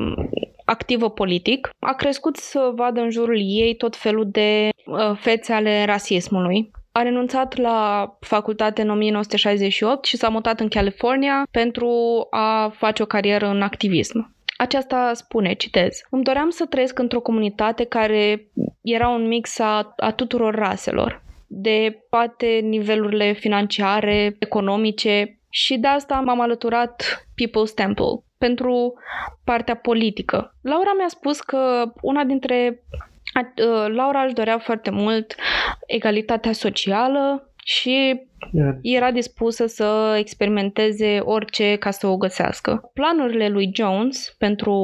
[0.65, 5.85] activă politic, a crescut să vadă în jurul ei tot felul de uh, fețe ale
[5.85, 6.71] rasismului.
[6.91, 13.05] A renunțat la facultate în 1968 și s-a mutat în California pentru a face o
[13.05, 14.35] carieră în activism.
[14.57, 18.51] Aceasta spune, citez, Îmi doream să trăiesc într-o comunitate care
[18.81, 26.19] era un mix a, a tuturor raselor, de toate nivelurile financiare, economice și de asta
[26.19, 28.93] m-am alăturat People's Temple, pentru
[29.43, 30.55] partea politică.
[30.61, 32.83] Laura mi-a spus că una dintre...
[33.35, 35.35] Uh, Laura își dorea foarte mult
[35.87, 38.21] egalitatea socială și
[38.81, 42.91] era dispusă să experimenteze orice ca să o găsească.
[42.93, 44.75] Planurile lui Jones pentru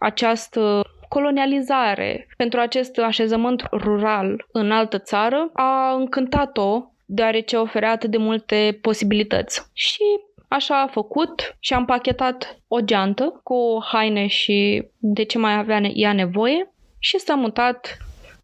[0.00, 8.16] această colonializare, pentru acest așezământ rural în altă țară, a încântat-o deoarece oferea atât de
[8.16, 9.70] multe posibilități.
[9.72, 10.02] Și
[10.48, 15.80] Așa a făcut și am pachetat o geantă cu haine și de ce mai avea
[15.94, 17.96] ea nevoie și s-a mutat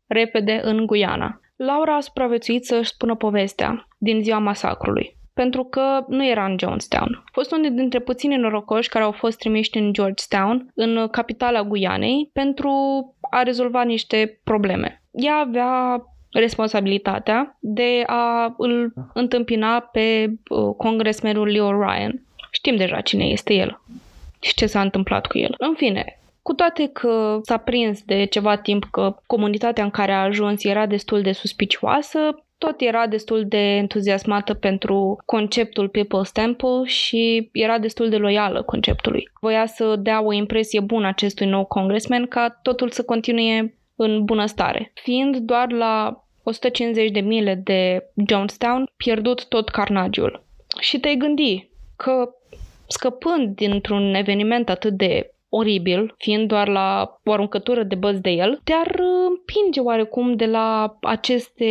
[0.07, 1.41] repede în Guiana.
[1.57, 7.23] Laura a supraviețuit să-și spună povestea din ziua masacrului pentru că nu era în Jonestown.
[7.25, 12.31] A fost unul dintre puținii norocoși care au fost trimiși în Georgetown, în capitala Guianei,
[12.33, 12.71] pentru
[13.31, 15.03] a rezolva niște probleme.
[15.11, 16.03] Ea avea
[16.33, 22.23] responsabilitatea de a îl întâmpina pe uh, congresmenul Leo Ryan.
[22.51, 23.81] Știm deja cine este el
[24.41, 25.55] și ce s-a întâmplat cu el.
[25.59, 30.23] În fine, cu toate că s-a prins de ceva timp că comunitatea în care a
[30.23, 32.19] ajuns era destul de suspicioasă,
[32.59, 39.31] tot era destul de entuziasmată pentru conceptul People's Temple și era destul de loială conceptului.
[39.41, 44.93] Voia să dea o impresie bună acestui nou congressman ca totul să continue în bunăstare.
[44.95, 50.43] Fiind doar la 150 de mile de Jonestown, pierdut tot carnagiul.
[50.79, 52.35] Și te-ai gândi că
[52.87, 58.61] scăpând dintr-un eveniment atât de oribil, fiind doar la o aruncătură de băți de el,
[58.65, 61.71] te-ar împinge oarecum de la aceste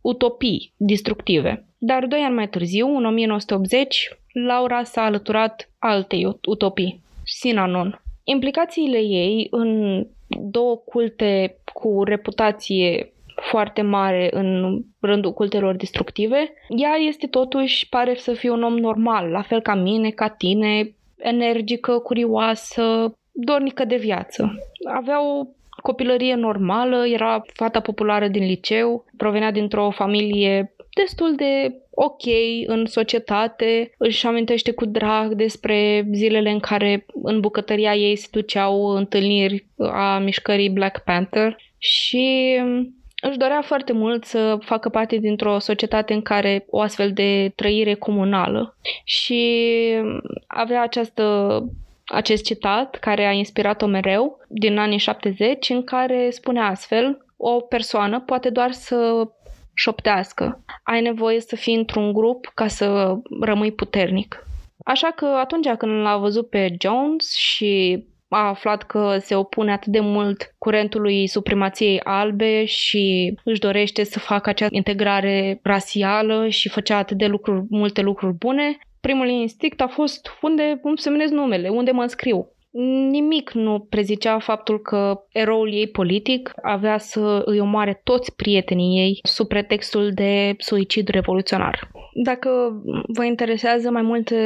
[0.00, 1.66] utopii destructive.
[1.78, 8.02] Dar doi ani mai târziu, în 1980, Laura s-a alăturat altei utopii, Sinanon.
[8.24, 10.02] Implicațiile ei în
[10.40, 18.32] două culte cu reputație foarte mare în rândul cultelor destructive, ea este totuși, pare să
[18.32, 24.54] fie un om normal, la fel ca mine, ca tine, energică, curioasă, dornică de viață.
[24.94, 25.46] Avea o
[25.82, 32.22] copilărie normală, era fata populară din liceu, provenea dintr-o familie destul de ok
[32.66, 38.84] în societate, își amintește cu drag despre zilele în care în bucătăria ei se duceau
[38.84, 42.56] întâlniri a mișcării Black Panther și
[43.20, 47.94] își dorea foarte mult să facă parte dintr-o societate în care o astfel de trăire
[47.94, 48.76] comunală.
[49.04, 49.60] Și
[50.46, 51.24] avea această
[52.04, 58.20] acest citat care a inspirat-o mereu din anii 70 în care spune astfel o persoană
[58.20, 59.28] poate doar să
[59.74, 60.64] șoptească.
[60.82, 64.46] Ai nevoie să fii într-un grup ca să rămâi puternic.
[64.84, 69.92] Așa că atunci când l-a văzut pe Jones și a aflat că se opune atât
[69.92, 76.96] de mult curentului supremației albe și își dorește să facă acea integrare rasială și făcea
[76.96, 81.90] atât de lucruri, multe lucruri bune, primul instinct a fost unde îmi semnez numele, unde
[81.90, 82.51] mă înscriu.
[83.10, 89.18] Nimic nu prezicea faptul că eroul ei politic avea să îi omoare toți prietenii ei
[89.22, 91.90] sub pretextul de suicid revoluționar.
[92.24, 92.50] Dacă
[93.06, 94.36] vă interesează mai multe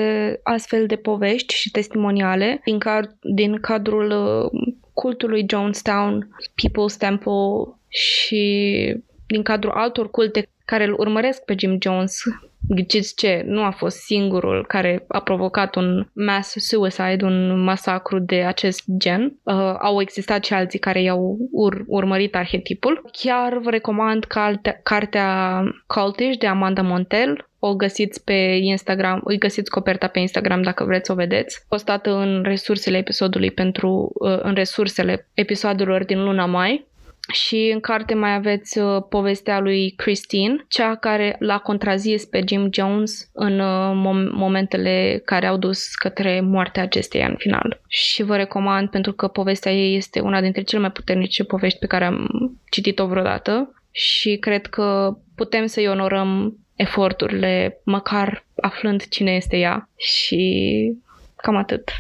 [0.42, 6.28] astfel de povești și testimoniale din, cad- din cadrul uh, cultului Jonestown,
[6.62, 8.44] People's Temple și
[9.26, 12.22] din cadrul altor culte care îl urmăresc pe Jim Jones,
[12.68, 18.42] ghiciți ce, nu a fost singurul care a provocat un mass suicide, un masacru de
[18.42, 19.38] acest gen.
[19.42, 23.10] Uh, au existat și alții care i-au ur- urmărit arhetipul.
[23.12, 29.70] Chiar vă recomand calte- cartea Cultish de Amanda Montel, o găsiți pe Instagram, îi găsiți
[29.70, 34.54] coperta pe Instagram dacă vreți să o vedeți, postată în resursele episodului pentru, uh, în
[34.54, 36.86] resursele episoadelor din luna mai.
[37.32, 42.68] Și în carte mai aveți uh, povestea lui Christine, cea care l-a contrazis pe Jim
[42.72, 47.80] Jones în uh, mom- momentele care au dus către moartea acesteia în final.
[47.88, 51.86] Și vă recomand pentru că povestea ei este una dintre cele mai puternice povești pe
[51.86, 52.28] care am
[52.70, 60.92] citit-o vreodată și cred că putem să-i onorăm eforturile, măcar aflând cine este ea și
[61.36, 61.90] cam atât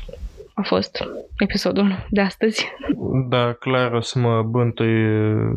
[0.56, 1.04] a fost
[1.38, 2.66] episodul de astăzi.
[3.28, 5.52] Da, clar o să mă bântui uh,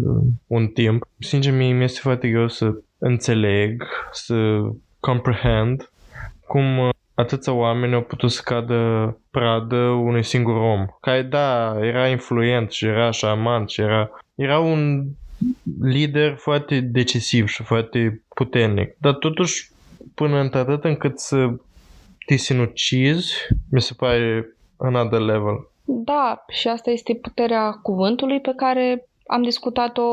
[0.48, 1.08] un timp.
[1.20, 4.62] Sincer, mie mi-este foarte greu să înțeleg, să
[5.00, 5.90] comprehend
[6.48, 10.86] cum uh, atâția oameni au putut să cadă pradă unui singur om.
[11.02, 15.06] Care, da, era influent și era șaman și era, era un
[15.82, 18.96] lider foarte decisiv și foarte puternic.
[18.98, 19.72] Dar totuși,
[20.16, 21.50] până într-atât încât să
[22.26, 23.34] te sinucizi,
[23.70, 25.68] mi se pare another level.
[25.86, 30.04] Da, și asta este puterea cuvântului pe care am discutat-o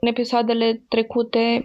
[0.00, 1.62] în episoadele trecute.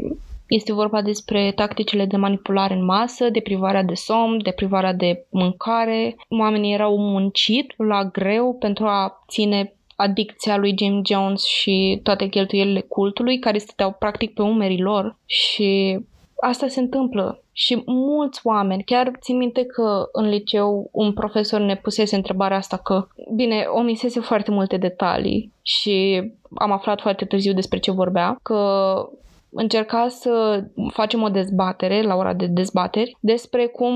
[0.47, 6.15] Este vorba despre tacticile de manipulare în masă, deprivarea de somn, deprivarea de mâncare.
[6.29, 12.81] Oamenii erau muncit la greu pentru a ține adicția lui Jim Jones și toate cheltuielile
[12.81, 15.99] cultului care stăteau practic pe umerii lor și
[16.41, 21.75] asta se întâmplă și mulți oameni, chiar țin minte că în liceu un profesor ne
[21.75, 26.23] pusese întrebarea asta că, bine, omisese foarte multe detalii și
[26.55, 28.93] am aflat foarte târziu despre ce vorbea, că
[29.49, 30.63] încerca să
[30.93, 33.95] facem o dezbatere, la ora de dezbateri, despre cum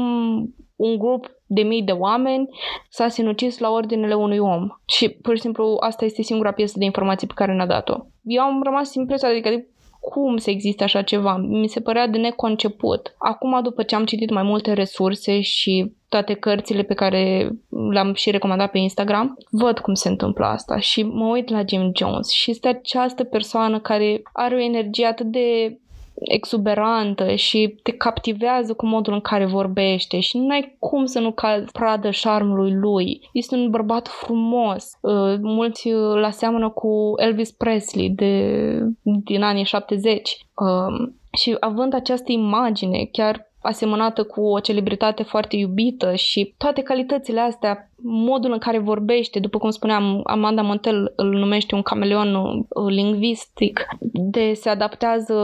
[0.76, 2.50] un grup de mii de oameni
[2.90, 4.68] s-a sinucis la ordinele unui om.
[4.86, 8.06] Și, pur și simplu, asta este singura piesă de informații pe care ne-a dat-o.
[8.24, 9.66] Eu am rămas impresionat, adică
[10.10, 11.38] cum să existe așa ceva?
[11.38, 13.16] Mi se părea de neconceput.
[13.18, 17.52] Acum, după ce am citit mai multe resurse și toate cărțile pe care
[17.92, 21.92] le-am și recomandat pe Instagram, văd cum se întâmplă asta și mă uit la Jim
[21.96, 25.78] Jones și este această persoană care are o energie atât de
[26.16, 31.32] exuberantă și te captivează cu modul în care vorbește și nu ai cum să nu
[31.32, 33.30] cazi pradă șarmului lui.
[33.34, 34.92] Este un bărbat frumos.
[35.02, 40.48] Uh, mulți uh, la seamănă cu Elvis Presley de, din anii 70.
[40.56, 47.40] Um, și având această imagine, chiar asemănată cu o celebritate foarte iubită și toate calitățile
[47.40, 52.66] astea, modul în care vorbește, după cum spuneam, Amanda Montel îl numește un cameleon uh,
[52.88, 55.36] lingvistic, de se adaptează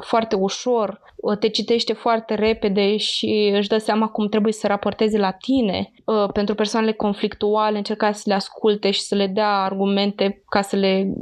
[0.00, 5.18] foarte ușor, uh, te citește foarte repede și își dă seama cum trebuie să raporteze
[5.18, 5.92] la tine.
[6.04, 10.76] Uh, pentru persoanele conflictuale încerca să le asculte și să le dea argumente ca să
[10.76, 11.12] le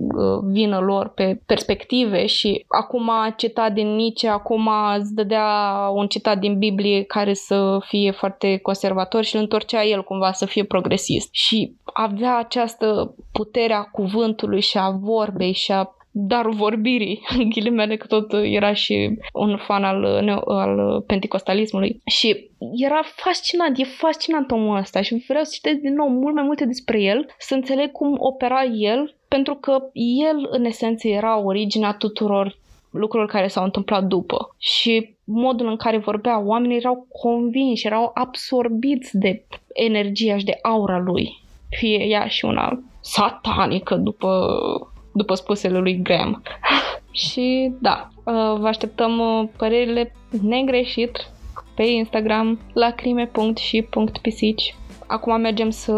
[0.50, 5.46] vină lor pe perspective și acum citat din Nietzsche, acum îți dădea
[5.94, 10.46] un citat din Biblie care să fie foarte conservator și îl întorcea el cumva să
[10.46, 11.28] fie progresist.
[11.32, 17.96] Și avea această putere a cuvântului și a vorbei și a dar vorbirii, în ghilimele
[17.96, 20.04] că tot era și un fan al,
[20.46, 22.00] al penticostalismului.
[22.04, 26.44] Și era fascinant, e fascinant omul ăsta și vreau să citesc din nou mult mai
[26.44, 29.72] multe despre el, să înțeleg cum opera el, pentru că
[30.30, 32.60] el, în esență, era originea tuturor
[32.90, 34.54] lucruri care s-au întâmplat după.
[34.58, 40.98] Și modul în care vorbea, oamenii erau convinși, erau absorbiți de energia și de aura
[40.98, 41.40] lui.
[41.68, 44.48] Fie ea și una satanică după,
[45.12, 46.42] după spusele lui Graham.
[47.10, 51.30] Și da, uh, vă așteptăm uh, părerile negreșit
[51.74, 54.74] pe Instagram la crime.și.pisici.
[55.06, 55.92] Acum mergem să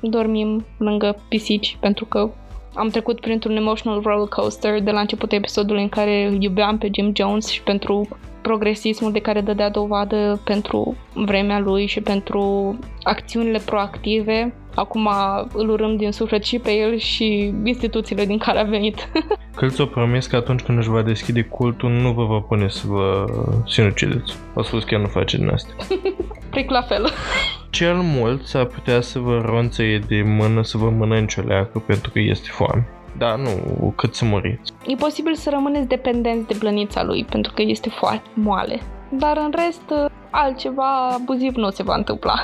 [0.00, 2.30] dormim lângă pisici pentru că
[2.74, 6.90] am trecut printr-un emotional roller coaster de la începutul episodului în care îl iubeam pe
[6.94, 8.08] Jim Jones și pentru
[8.42, 14.54] progresismul de care dădea dovadă pentru vremea lui și pentru acțiunile proactive.
[14.74, 15.08] Acum
[15.52, 19.08] îl urâm din suflet și pe el și instituțiile din care a venit.
[19.56, 22.82] Că ți-o promis că atunci când își va deschide cultul, nu vă va pune să
[22.86, 23.24] vă
[23.66, 24.36] sinucideți.
[24.54, 25.72] A spus că el nu face din asta.
[26.50, 27.08] Pric la fel.
[27.70, 32.10] Cel mult s-ar putea să vă ronțăie de mână să vă mănânce o leacă pentru
[32.10, 32.88] că este foame.
[33.18, 34.72] Da, nu, cât să muriți.
[34.86, 38.80] E posibil să rămâneți dependenți de blănița lui pentru că este foarte moale.
[39.08, 42.34] Dar în rest, altceva abuziv nu se va întâmpla.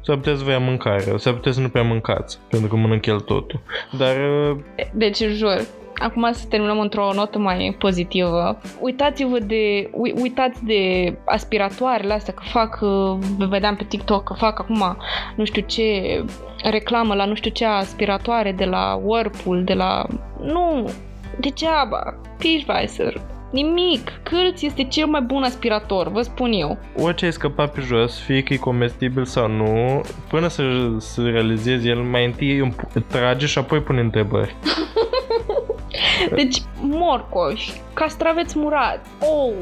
[0.00, 3.06] S-ar putea să vă ia mâncare, s-ar putea să nu prea mâncați, pentru că mănânc
[3.06, 3.60] el totul.
[3.98, 4.16] Dar
[4.92, 5.66] Deci, jur,
[5.98, 8.60] acum să terminăm într-o notă mai pozitivă.
[8.80, 13.18] Uitați-vă de, ui, uitați de aspiratoarele astea, că fac, uh,
[13.48, 14.96] vedeam pe TikTok, că fac acum
[15.36, 16.24] nu știu ce
[16.62, 20.06] reclamă la nu știu ce aspiratoare de la Whirlpool, de la...
[20.40, 20.90] Nu,
[21.40, 24.12] degeaba, Fishweiser, Nimic.
[24.22, 26.78] Câlț este cel mai bun aspirator, vă spun eu.
[26.96, 30.62] orice ai scăpat pe jos, fie că e comestibil sau nu, până să,
[30.98, 34.56] să realizezi el, mai întâi îmi pu- trage și apoi pune întrebări.
[36.34, 39.52] Deci, morcoși, castraveți murat, ou,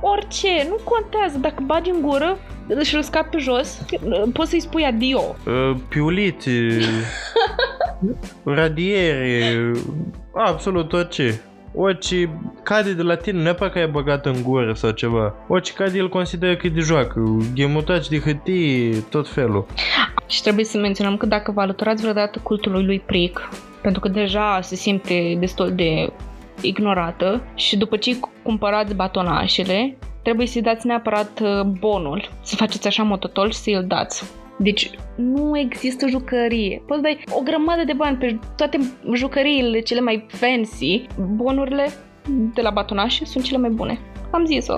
[0.00, 1.38] orice, nu contează.
[1.38, 2.38] Dacă bagi în gură
[2.82, 3.84] și îl scapi pe jos,
[4.32, 5.20] poți să-i spui adio.
[5.46, 6.78] Uh, Piulițe,
[8.44, 9.70] radiere,
[10.34, 11.40] absolut orice.
[11.74, 15.34] Orice cade de la tine, nu neapărat că ai băgat în gură sau ceva.
[15.48, 17.38] Orice cade, el consideră că e de joacă.
[17.54, 19.66] Ghemutaci de hârtie, tot felul.
[20.26, 23.48] Și trebuie să menționăm că dacă vă alăturați vreodată cultului lui Pric,
[23.82, 26.12] pentru că deja se simte destul de
[26.60, 33.02] ignorată și după ce cumpărați batonașele, trebuie să-i dați neapărat uh, bonul, să faceți așa
[33.02, 34.39] mototol și să-i dați.
[34.62, 36.82] Deci nu există jucărie.
[36.86, 38.78] Poți dai o grămadă de bani pe toate
[39.14, 41.06] jucăriile cele mai fancy.
[41.34, 41.88] Bonurile
[42.54, 43.98] de la batonașe sunt cele mai bune.
[44.30, 44.76] Am zis-o.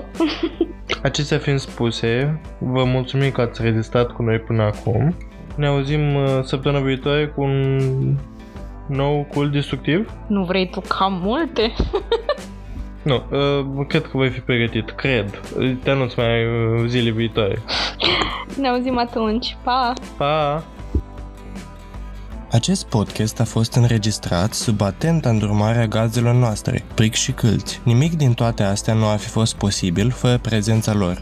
[1.03, 5.15] Acestea fiind spuse, vă mulțumim că ați rezistat cu noi până acum.
[5.55, 7.79] Ne auzim uh, săptămâna viitoare cu un
[8.87, 10.13] nou cult destructiv.
[10.27, 11.71] nu vrei tu cam multe?
[13.03, 15.41] Nu, uh, cred că voi fi pregătit, cred.
[15.83, 17.61] Te anunț mai uh, zile viitoare.
[18.59, 19.57] Ne auzim atunci.
[19.63, 19.93] Pa!
[20.17, 20.63] Pa!
[22.51, 27.81] Acest podcast a fost înregistrat sub atenta îndrumarea gazelor noastre, pric și câlți.
[27.83, 31.21] Nimic din toate astea nu ar fi fost posibil fără prezența lor.